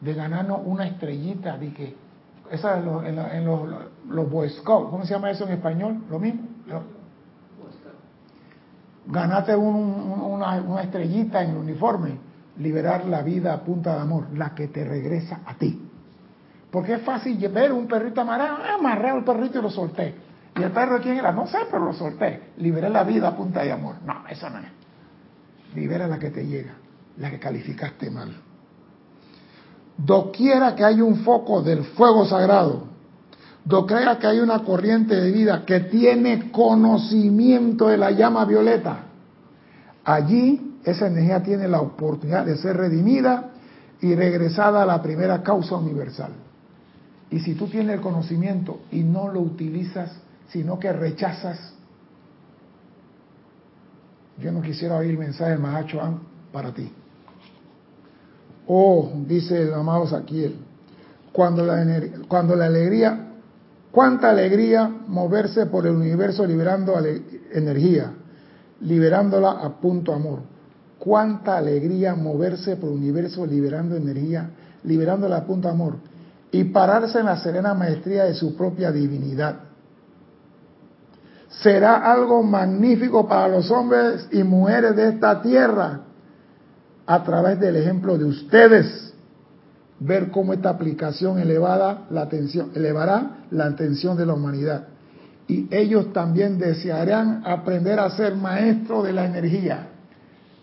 de 0.00 0.14
ganarnos 0.14 0.60
una 0.64 0.86
estrellita 0.86 1.56
de 1.56 1.72
que 1.72 1.96
esa 2.50 2.78
en 2.78 2.84
los, 2.84 3.04
en 3.04 3.44
los, 3.46 3.68
los 4.08 4.30
Boy 4.30 4.50
Scouts, 4.50 4.90
¿cómo 4.90 5.04
se 5.04 5.14
llama 5.14 5.30
eso 5.30 5.46
en 5.46 5.52
español? 5.52 6.04
Lo 6.10 6.18
mismo. 6.18 6.42
Ganate 9.06 9.56
una, 9.56 10.82
estrellita 10.82 11.42
en 11.42 11.50
el 11.50 11.56
uniforme, 11.56 12.18
liberar 12.58 13.06
la 13.06 13.22
vida 13.22 13.52
a 13.52 13.60
punta 13.62 13.94
de 13.94 14.00
amor, 14.00 14.26
la 14.34 14.54
que 14.54 14.68
te 14.68 14.84
regresa 14.84 15.40
a 15.46 15.54
ti. 15.54 15.88
Porque 16.70 16.94
es 16.94 17.02
fácil 17.02 17.36
ver 17.48 17.72
un 17.72 17.86
perrito 17.86 18.20
amarrado, 18.20 18.58
ah, 18.62 18.74
amarré 18.78 19.10
al 19.10 19.24
perrito 19.24 19.58
y 19.58 19.62
lo 19.62 19.70
solté. 19.70 20.14
¿Y 20.56 20.62
el 20.62 20.70
perro 20.70 21.00
quién 21.00 21.16
era? 21.16 21.32
No 21.32 21.46
sé, 21.46 21.58
pero 21.70 21.86
lo 21.86 21.92
solté. 21.92 22.52
Liberé 22.58 22.90
la 22.90 23.04
vida 23.04 23.28
a 23.28 23.36
punta 23.36 23.62
de 23.62 23.72
amor. 23.72 23.96
No, 24.04 24.26
eso 24.28 24.48
no 24.50 24.58
es. 24.58 24.68
Libera 25.74 26.06
la 26.06 26.18
que 26.18 26.30
te 26.30 26.46
llega, 26.46 26.74
la 27.18 27.30
que 27.30 27.38
calificaste 27.38 28.10
mal. 28.10 28.34
Doquiera 29.96 30.74
que 30.74 30.84
hay 30.84 31.00
un 31.00 31.16
foco 31.16 31.62
del 31.62 31.84
fuego 31.84 32.24
sagrado, 32.24 32.84
doquiera 33.64 34.18
que 34.18 34.26
hay 34.26 34.40
una 34.40 34.60
corriente 34.60 35.14
de 35.14 35.30
vida 35.30 35.64
que 35.64 35.80
tiene 35.80 36.50
conocimiento 36.50 37.88
de 37.88 37.98
la 37.98 38.10
llama 38.10 38.44
violeta, 38.44 39.04
allí 40.04 40.78
esa 40.84 41.06
energía 41.06 41.42
tiene 41.42 41.68
la 41.68 41.80
oportunidad 41.80 42.44
de 42.44 42.56
ser 42.56 42.76
redimida 42.76 43.50
y 44.00 44.14
regresada 44.14 44.82
a 44.82 44.86
la 44.86 45.00
primera 45.00 45.42
causa 45.42 45.76
universal. 45.76 46.32
Y 47.30 47.38
si 47.40 47.54
tú 47.54 47.68
tienes 47.68 47.94
el 47.94 48.00
conocimiento 48.00 48.80
y 48.90 49.02
no 49.04 49.28
lo 49.28 49.40
utilizas, 49.40 50.10
sino 50.48 50.78
que 50.78 50.92
rechazas, 50.92 51.74
yo 54.38 54.50
no 54.50 54.60
quisiera 54.60 54.96
oír 54.96 55.12
el 55.12 55.18
mensaje 55.18 55.52
del 55.52 55.60
Mahacho 55.60 56.00
para 56.52 56.72
ti. 56.72 56.92
Oh, 58.66 59.10
dice 59.26 59.62
el 59.62 59.74
amado 59.74 60.06
Saquiel, 60.06 60.56
cuando 61.32 61.64
la, 61.64 61.84
cuando 62.28 62.54
la 62.54 62.66
alegría, 62.66 63.32
cuánta 63.90 64.30
alegría 64.30 64.88
moverse 65.08 65.66
por 65.66 65.86
el 65.86 65.96
universo 65.96 66.46
liberando 66.46 66.94
energía, 67.52 68.12
liberándola 68.80 69.50
a 69.50 69.80
punto 69.80 70.12
amor. 70.12 70.40
Cuánta 70.98 71.56
alegría 71.56 72.14
moverse 72.14 72.76
por 72.76 72.90
el 72.90 72.96
universo 72.96 73.44
liberando 73.44 73.96
energía, 73.96 74.50
liberándola 74.84 75.38
a 75.38 75.44
punto 75.44 75.68
amor. 75.68 75.96
Y 76.52 76.64
pararse 76.64 77.18
en 77.18 77.26
la 77.26 77.38
serena 77.38 77.74
maestría 77.74 78.24
de 78.24 78.34
su 78.34 78.54
propia 78.54 78.92
divinidad. 78.92 79.56
Será 81.48 82.12
algo 82.12 82.42
magnífico 82.42 83.26
para 83.26 83.48
los 83.48 83.70
hombres 83.70 84.28
y 84.30 84.42
mujeres 84.42 84.94
de 84.94 85.08
esta 85.08 85.42
tierra 85.42 86.00
a 87.06 87.22
través 87.24 87.58
del 87.58 87.76
ejemplo 87.76 88.16
de 88.18 88.24
ustedes 88.24 89.14
ver 89.98 90.30
cómo 90.30 90.52
esta 90.52 90.70
aplicación 90.70 91.38
elevada 91.38 92.06
la 92.10 92.22
atención, 92.22 92.70
elevará 92.74 93.44
la 93.50 93.66
atención 93.66 94.16
de 94.16 94.26
la 94.26 94.34
humanidad. 94.34 94.88
Y 95.48 95.68
ellos 95.74 96.12
también 96.12 96.58
desearán 96.58 97.42
aprender 97.44 97.98
a 97.98 98.10
ser 98.10 98.34
maestros 98.34 99.04
de 99.04 99.12
la 99.12 99.26
energía. 99.26 99.88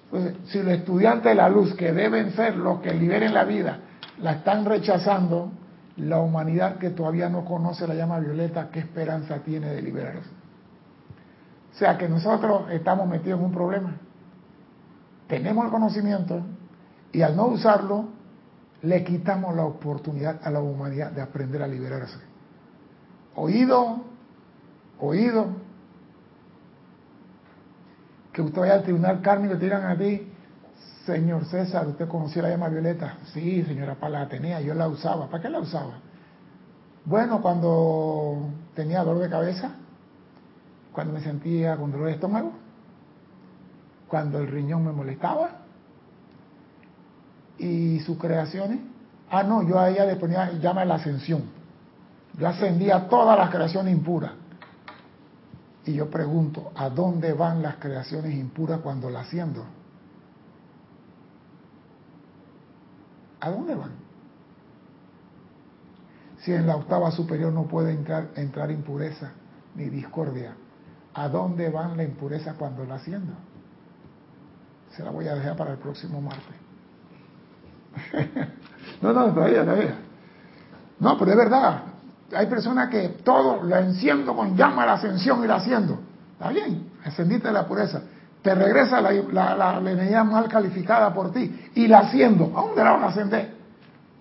Pues, 0.09 0.33
si 0.47 0.61
los 0.61 0.73
estudiantes 0.73 1.25
de 1.25 1.35
la 1.35 1.49
luz, 1.49 1.73
que 1.75 1.91
deben 1.91 2.31
ser 2.31 2.55
los 2.57 2.81
que 2.81 2.93
liberen 2.93 3.33
la 3.33 3.43
vida, 3.43 3.79
la 4.21 4.33
están 4.33 4.65
rechazando, 4.65 5.51
la 5.97 6.19
humanidad 6.19 6.77
que 6.77 6.89
todavía 6.91 7.29
no 7.29 7.43
conoce 7.43 7.85
la 7.85 7.93
llama 7.93 8.19
violeta, 8.19 8.69
¿qué 8.71 8.79
esperanza 8.79 9.39
tiene 9.39 9.67
de 9.67 9.81
liberarse? 9.81 10.29
O 11.73 11.77
sea 11.77 11.97
que 11.97 12.09
nosotros 12.09 12.63
estamos 12.71 13.07
metidos 13.07 13.39
en 13.39 13.45
un 13.45 13.51
problema 13.51 13.95
tenemos 15.29 15.63
el 15.63 15.71
conocimiento 15.71 16.41
y 17.13 17.21
al 17.21 17.37
no 17.37 17.45
usarlo, 17.47 18.09
le 18.81 19.03
quitamos 19.03 19.55
la 19.55 19.63
oportunidad 19.63 20.41
a 20.43 20.49
la 20.49 20.59
humanidad 20.59 21.11
de 21.11 21.21
aprender 21.21 21.61
a 21.61 21.67
liberarse. 21.67 22.17
Oído, 23.35 24.01
oído, 24.99 25.47
que 28.33 28.41
usted 28.41 28.59
vaya 28.59 28.73
al 28.73 28.83
tribunal 28.83 29.21
kármico 29.21 29.53
y 29.53 29.57
te 29.57 29.65
digan 29.65 29.85
a 29.85 29.97
ti, 29.97 30.31
señor 31.05 31.45
César, 31.45 31.87
¿usted 31.87 32.07
conocía 32.07 32.41
la 32.41 32.49
llama 32.49 32.69
violeta? 32.69 33.17
Sí, 33.31 33.63
señora 33.63 33.95
Pala, 33.95 34.27
tenía, 34.27 34.59
yo 34.61 34.73
la 34.73 34.87
usaba. 34.87 35.27
¿Para 35.29 35.43
qué 35.43 35.49
la 35.49 35.59
usaba? 35.59 35.99
Bueno, 37.05 37.41
cuando 37.41 38.49
tenía 38.75 39.03
dolor 39.03 39.21
de 39.21 39.29
cabeza, 39.29 39.73
cuando 40.91 41.13
me 41.13 41.21
sentía 41.21 41.77
con 41.77 41.91
dolor 41.91 42.07
de 42.07 42.13
estómago, 42.13 42.53
cuando 44.09 44.39
el 44.39 44.47
riñón 44.47 44.85
me 44.85 44.91
molestaba 44.91 45.51
y 47.57 47.99
sus 47.99 48.17
creaciones. 48.17 48.79
Ah, 49.29 49.43
no, 49.43 49.61
yo 49.63 49.79
a 49.79 49.89
ella 49.89 50.05
le 50.05 50.15
ponía 50.15 50.51
llama 50.53 50.83
la 50.83 50.95
ascensión. 50.95 51.43
Yo 52.37 52.47
ascendía 52.47 53.07
todas 53.07 53.37
las 53.37 53.49
creaciones 53.49 53.93
impuras. 53.93 54.31
Y 55.85 55.93
yo 55.93 56.09
pregunto, 56.09 56.71
¿a 56.75 56.89
dónde 56.89 57.33
van 57.33 57.61
las 57.61 57.75
creaciones 57.75 58.33
impuras 58.33 58.79
cuando 58.79 59.09
la 59.09 59.21
asciendo? 59.21 59.65
¿A 63.39 63.49
dónde 63.49 63.75
van? 63.75 63.91
Si 66.39 66.53
en 66.53 66.67
la 66.67 66.75
octava 66.75 67.11
superior 67.11 67.51
no 67.53 67.63
puede 67.63 67.91
entrar, 67.91 68.29
entrar 68.35 68.71
impureza 68.71 69.31
ni 69.75 69.89
discordia, 69.89 70.55
¿a 71.13 71.27
dónde 71.27 71.69
van 71.69 71.97
la 71.97 72.03
impureza 72.03 72.53
cuando 72.55 72.85
la 72.85 72.95
asciendo? 72.95 73.33
Se 74.95 75.03
la 75.03 75.11
voy 75.11 75.27
a 75.27 75.35
dejar 75.35 75.55
para 75.55 75.71
el 75.71 75.77
próximo 75.77 76.21
martes. 76.21 76.55
no, 79.01 79.13
no, 79.13 79.33
todavía, 79.33 79.63
todavía. 79.63 79.95
No, 80.99 81.17
pero 81.17 81.31
es 81.31 81.37
verdad. 81.37 81.83
Hay 82.35 82.47
personas 82.47 82.89
que 82.89 83.09
todo 83.23 83.63
lo 83.63 83.75
enciendo 83.77 84.35
con 84.35 84.55
llama 84.55 84.85
la 84.85 84.93
ascensión 84.93 85.43
y 85.43 85.47
la 85.47 85.55
haciendo. 85.55 85.99
Está 86.33 86.49
bien, 86.49 86.91
ascendiste 87.03 87.51
la 87.51 87.67
pureza. 87.67 88.01
Te 88.41 88.55
regresa 88.55 89.01
la, 89.01 89.11
la, 89.55 89.91
energía 89.91 90.23
mal 90.23 90.47
calificada 90.47 91.13
por 91.13 91.33
ti 91.33 91.71
y 91.75 91.87
la 91.87 91.99
haciendo. 91.99 92.45
¿A 92.57 92.61
dónde 92.61 92.83
la 92.83 92.91
van 92.91 93.03
a 93.03 93.07
ascender? 93.07 93.53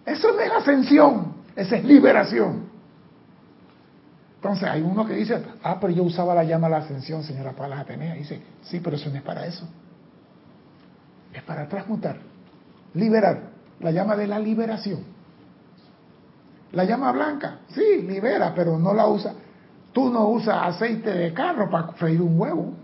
Eso 0.04 0.32
no 0.32 0.40
es 0.40 0.50
ascensión, 0.50 1.34
esa 1.54 1.76
es 1.76 1.84
liberación. 1.84 2.68
Entonces 4.36 4.68
hay 4.68 4.82
uno 4.82 5.04
que 5.06 5.14
dice, 5.14 5.40
ah, 5.62 5.78
pero 5.80 5.92
yo 5.92 6.02
usaba 6.02 6.34
la 6.34 6.44
llama 6.44 6.68
la 6.68 6.78
ascensión, 6.78 7.22
señora 7.22 7.52
Palas 7.52 7.80
Atenea. 7.80 8.14
dice, 8.14 8.40
sí, 8.62 8.80
pero 8.80 8.96
eso 8.96 9.10
no 9.10 9.16
es 9.16 9.22
para 9.22 9.46
eso 9.46 9.66
es 11.32 11.42
para 11.42 11.68
transmutar, 11.68 12.16
liberar, 12.94 13.50
la 13.80 13.90
llama 13.90 14.16
de 14.16 14.26
la 14.26 14.38
liberación. 14.38 15.04
La 16.72 16.84
llama 16.84 17.12
blanca, 17.12 17.60
sí, 17.68 18.02
libera, 18.02 18.52
pero 18.54 18.78
no 18.78 18.92
la 18.92 19.06
usa. 19.06 19.34
Tú 19.92 20.10
no 20.10 20.28
usas 20.28 20.74
aceite 20.74 21.10
de 21.10 21.32
carro 21.32 21.70
para 21.70 21.88
freír 21.92 22.20
un 22.20 22.38
huevo. 22.38 22.74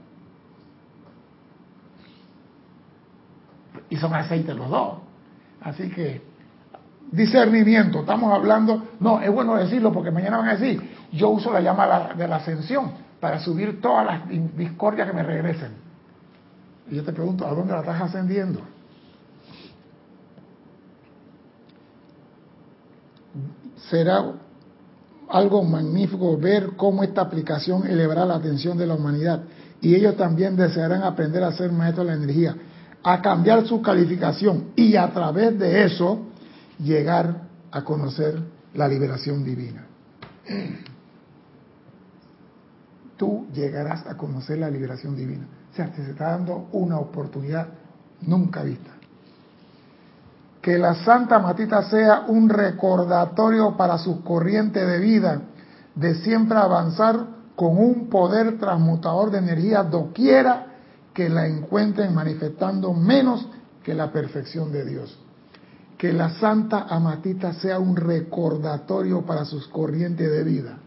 Y 3.91 3.97
son 3.97 4.15
aceites 4.15 4.57
los 4.57 4.71
dos. 4.71 4.99
Así 5.61 5.91
que, 5.91 6.23
discernimiento, 7.11 8.01
estamos 8.01 8.33
hablando, 8.33 8.89
no, 9.01 9.21
es 9.21 9.31
bueno 9.31 9.57
decirlo 9.57 9.93
porque 9.93 10.11
mañana 10.11 10.39
van 10.39 10.49
a 10.49 10.57
decir, 10.57 10.83
yo 11.13 11.29
uso 11.29 11.53
la 11.53 11.61
llama 11.61 12.15
de 12.17 12.27
la 12.27 12.37
ascensión 12.37 12.93
para 13.21 13.39
subir 13.39 13.81
todas 13.81 14.07
las 14.07 14.29
discordias 14.57 15.09
que 15.09 15.15
me 15.15 15.23
regresen. 15.23 15.84
Y 16.91 16.97
yo 16.97 17.03
te 17.03 17.13
pregunto, 17.13 17.47
¿a 17.47 17.55
dónde 17.55 17.73
la 17.73 17.81
estás 17.81 18.03
ascendiendo? 18.03 18.61
Será 23.91 24.33
algo 25.29 25.65
magnífico 25.65 26.37
ver 26.37 26.73
cómo 26.77 27.03
esta 27.03 27.23
aplicación 27.23 27.87
elevará 27.87 28.25
la 28.25 28.37
atención 28.37 28.77
de 28.77 28.87
la 28.87 28.95
humanidad. 28.95 29.43
Y 29.81 29.95
ellos 29.95 30.17
también 30.17 30.57
desearán 30.57 31.03
aprender 31.03 31.43
a 31.43 31.53
ser 31.53 31.73
maestros 31.73 32.07
de 32.07 32.13
la 32.13 32.19
energía, 32.23 32.57
a 33.03 33.21
cambiar 33.21 33.67
su 33.67 33.83
calificación 33.83 34.73
y 34.77 34.97
a 34.97 35.13
través 35.13 35.59
de 35.59 35.85
eso 35.85 36.27
llegar 36.79 37.43
a 37.71 37.83
conocer 37.83 38.39
la 38.75 38.89
liberación 38.89 39.45
divina. 39.45 39.87
Tú 43.17 43.47
llegarás 43.53 44.07
a 44.07 44.17
conocer 44.17 44.59
la 44.59 44.71
liberación 44.71 45.17
divina. 45.17 45.47
O 45.75 45.77
sea, 45.77 45.93
se 45.93 46.09
está 46.09 46.31
dando 46.31 46.69
una 46.71 47.01
oportunidad 47.01 47.67
nunca 48.21 48.63
vista. 48.63 48.93
Que 50.63 50.79
la 50.79 50.95
Santa 50.95 51.41
Matita 51.41 51.83
sea 51.91 52.27
un 52.29 52.49
recordatorio 52.49 53.77
para 53.77 53.99
su 53.99 54.23
corriente 54.23 54.87
de 54.87 55.01
vida, 55.01 55.43
de 55.97 56.15
siempre 56.15 56.59
avanzar 56.59 57.27
con 57.57 57.77
un 57.77 58.09
poder 58.09 58.57
transmutador 58.61 59.33
de 59.33 59.39
energía 59.39 59.83
doquiera 59.83 60.67
que 61.13 61.29
la 61.29 61.49
encuentren 61.49 62.15
manifestando 62.15 62.93
menos 62.93 63.45
que 63.83 63.95
la 63.95 64.13
perfección 64.13 64.71
de 64.71 64.85
Dios. 64.85 65.19
Que 65.99 66.13
la 66.13 66.31
Santa 66.39 66.87
Amatita 66.89 67.53
sea 67.53 67.81
un 67.81 67.97
recordatorio 67.97 69.23
para 69.23 69.45
sus 69.45 69.67
corrientes 69.67 70.31
de 70.31 70.45
vida. 70.45 70.79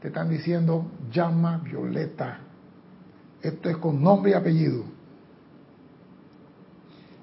Te 0.00 0.06
están 0.06 0.28
diciendo 0.28 0.86
llama 1.10 1.58
violeta, 1.58 2.43
esto 3.44 3.68
es 3.68 3.76
con 3.76 4.02
nombre 4.02 4.32
y 4.32 4.34
apellido, 4.34 4.84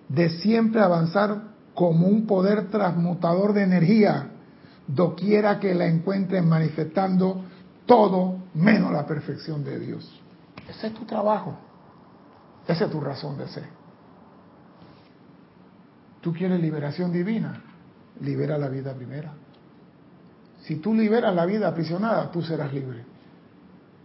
de 0.07 0.29
siempre 0.29 0.81
avanzar 0.81 1.51
como 1.73 2.07
un 2.07 2.27
poder 2.27 2.69
transmutador 2.69 3.53
de 3.53 3.63
energía, 3.63 4.29
doquiera 4.87 5.59
que 5.59 5.73
la 5.73 5.87
encuentren 5.87 6.47
manifestando 6.47 7.43
todo 7.85 8.39
menos 8.53 8.91
la 8.91 9.05
perfección 9.05 9.63
de 9.63 9.79
Dios. 9.79 10.21
Ese 10.69 10.87
es 10.87 10.93
tu 10.93 11.05
trabajo, 11.05 11.57
esa 12.67 12.85
es 12.85 12.91
tu 12.91 12.99
razón 12.99 13.37
de 13.37 13.47
ser. 13.47 13.81
Tú 16.21 16.33
quieres 16.33 16.59
liberación 16.59 17.11
divina, 17.11 17.63
libera 18.19 18.57
la 18.57 18.67
vida 18.67 18.93
primera. 18.93 19.33
Si 20.61 20.75
tú 20.75 20.93
liberas 20.93 21.33
la 21.33 21.45
vida 21.45 21.67
aprisionada, 21.69 22.29
tú 22.29 22.43
serás 22.43 22.71
libre. 22.71 23.10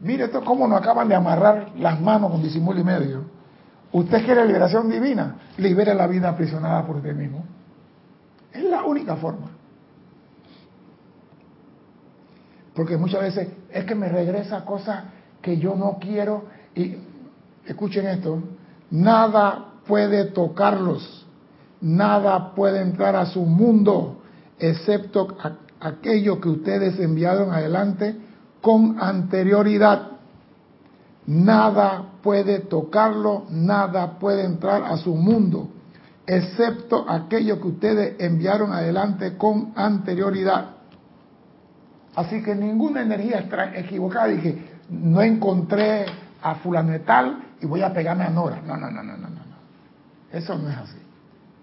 Mire 0.00 0.24
esto 0.24 0.44
cómo 0.44 0.68
nos 0.68 0.80
acaban 0.80 1.08
de 1.08 1.14
amarrar 1.14 1.72
las 1.78 2.00
manos 2.00 2.30
con 2.30 2.42
disimulo 2.42 2.80
y 2.80 2.84
medio. 2.84 3.24
Usted 3.92 4.24
quiere 4.24 4.44
liberación 4.44 4.90
divina, 4.90 5.36
libere 5.56 5.94
la 5.94 6.06
vida 6.06 6.28
aprisionada 6.28 6.86
por 6.86 6.96
usted 6.96 7.14
mismo. 7.14 7.44
Es 8.52 8.64
la 8.64 8.84
única 8.84 9.16
forma. 9.16 9.50
Porque 12.74 12.98
muchas 12.98 13.22
veces 13.22 13.48
es 13.70 13.84
que 13.84 13.94
me 13.94 14.08
regresa 14.08 14.64
cosas 14.64 15.04
que 15.40 15.56
yo 15.56 15.74
no 15.74 15.98
quiero 15.98 16.44
y 16.74 16.96
escuchen 17.64 18.06
esto, 18.06 18.42
nada 18.90 19.72
puede 19.86 20.26
tocarlos, 20.26 21.26
nada 21.80 22.54
puede 22.54 22.82
entrar 22.82 23.16
a 23.16 23.24
su 23.26 23.42
mundo 23.42 24.20
excepto 24.58 25.36
aquello 25.80 26.40
que 26.40 26.48
ustedes 26.48 26.98
enviaron 27.00 27.52
adelante 27.52 28.16
con 28.60 28.96
anterioridad. 29.00 30.12
Nada 31.26 32.12
puede 32.22 32.60
tocarlo, 32.60 33.46
nada 33.50 34.18
puede 34.18 34.44
entrar 34.44 34.84
a 34.84 34.96
su 34.96 35.14
mundo, 35.14 35.70
excepto 36.26 37.04
aquello 37.08 37.60
que 37.60 37.68
ustedes 37.68 38.20
enviaron 38.20 38.72
adelante 38.72 39.36
con 39.36 39.72
anterioridad. 39.74 40.76
Así 42.14 42.42
que 42.42 42.54
ninguna 42.54 43.02
energía 43.02 43.46
equivocada. 43.74 44.28
Dije, 44.28 44.70
no 44.88 45.20
encontré 45.20 46.06
a 46.42 46.54
fulanetal 46.56 47.44
y 47.60 47.66
voy 47.66 47.82
a 47.82 47.92
pegarme 47.92 48.24
a 48.24 48.30
Nora. 48.30 48.62
No, 48.66 48.76
no, 48.76 48.90
no, 48.90 49.02
no, 49.02 49.16
no, 49.16 49.28
no. 49.28 49.36
Eso 50.32 50.56
no 50.56 50.70
es 50.70 50.76
así. 50.76 50.98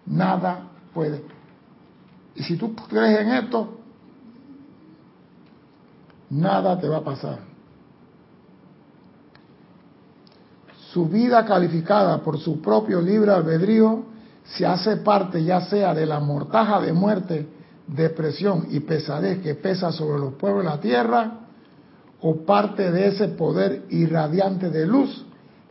Nada 0.06 0.68
puede. 0.94 1.24
Y 2.36 2.44
si 2.44 2.58
tú 2.58 2.76
crees 2.76 3.20
en 3.22 3.30
esto, 3.30 3.80
nada 6.34 6.80
te 6.80 6.88
va 6.88 6.98
a 6.98 7.04
pasar. 7.04 7.40
Su 10.92 11.08
vida 11.08 11.46
calificada 11.46 12.22
por 12.22 12.40
su 12.40 12.62
propio 12.62 13.02
libre 13.02 13.32
albedrío 13.32 14.04
se 14.44 14.66
hace 14.66 14.98
parte 14.98 15.44
ya 15.44 15.62
sea 15.62 15.94
de 15.94 16.06
la 16.06 16.20
mortaja 16.20 16.82
de 16.82 16.94
muerte, 16.94 17.48
depresión 17.88 18.68
y 18.70 18.80
pesadez 18.82 19.42
que 19.42 19.56
pesa 19.56 19.92
sobre 19.92 20.20
los 20.20 20.34
pueblos 20.36 20.64
de 20.64 20.70
la 20.70 20.80
tierra, 20.80 21.40
o 22.22 22.46
parte 22.46 22.92
de 22.92 23.08
ese 23.08 23.30
poder 23.30 23.86
irradiante 23.90 24.70
de 24.70 24.86
luz 24.86 25.26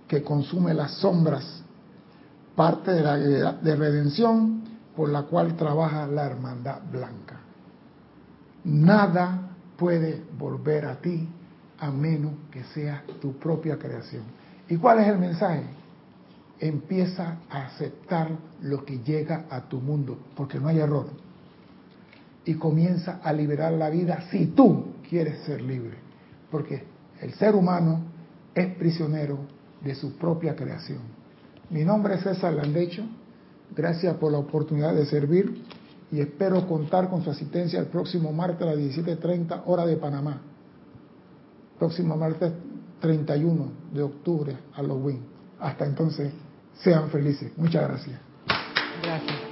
que 0.07 0.23
consume 0.23 0.75
las 0.75 0.93
sombras, 0.97 1.63
parte 2.55 2.93
de 2.93 3.03
la 3.03 3.53
de 3.53 3.77
redención 3.77 4.63
por 4.95 5.09
la 5.09 5.23
cual 5.23 5.57
trabaja 5.57 6.07
la 6.07 6.27
hermandad 6.27 6.81
blanca. 6.91 7.41
Nada 8.65 9.52
puede 9.77 10.23
volver 10.39 10.87
a 10.87 11.01
ti 11.01 11.29
a 11.79 11.91
menos 11.91 12.33
que 12.51 12.63
sea 12.65 13.05
tu 13.21 13.33
propia 13.39 13.79
creación. 13.79 14.23
¿Y 14.69 14.77
cuál 14.77 15.01
es 15.01 15.09
el 15.09 15.19
mensaje? 15.19 15.65
Empieza 16.61 17.39
a 17.51 17.67
aceptar 17.67 18.31
lo 18.63 18.85
que 18.85 18.99
llega 19.01 19.47
a 19.51 19.63
tu 19.63 19.81
mundo, 19.81 20.17
porque 20.37 20.61
no 20.61 20.69
hay 20.69 20.79
error. 20.79 21.07
Y 22.45 22.55
comienza 22.55 23.21
a 23.23 23.33
liberar 23.33 23.73
la 23.73 23.91
vida 23.91 24.29
si 24.31 24.47
tú 24.47 24.95
quieres 25.09 25.41
ser 25.41 25.61
libre, 25.61 25.97
porque 26.51 26.85
el 27.21 27.35
ser 27.35 27.55
humano 27.55 28.03
es 28.55 28.75
prisionero 28.77 29.39
de 29.83 29.95
su 29.95 30.17
propia 30.17 30.55
creación. 30.55 31.01
Mi 31.71 31.85
nombre 31.85 32.15
es 32.15 32.23
César 32.23 32.53
Landecho, 32.53 33.05
gracias 33.75 34.17
por 34.17 34.31
la 34.31 34.39
oportunidad 34.39 34.95
de 34.95 35.07
servir 35.07 35.65
y 36.13 36.21
espero 36.21 36.69
contar 36.69 37.09
con 37.09 37.25
su 37.25 37.31
asistencia 37.31 37.81
el 37.81 37.87
próximo 37.87 38.33
martes 38.33 38.63
a 38.63 38.73
las 38.73 38.77
17.30 38.77 39.63
hora 39.65 39.87
de 39.87 39.97
Panamá. 39.97 40.43
Próximo 41.79 42.17
martes 42.17 42.53
31 43.01 43.73
de 43.93 44.03
octubre, 44.03 44.57
Halloween. 44.75 45.21
Hasta 45.59 45.87
entonces, 45.87 46.31
sean 46.75 47.09
felices. 47.11 47.51
Muchas 47.57 47.89
gracias. 47.89 48.21
Gracias. 49.03 49.52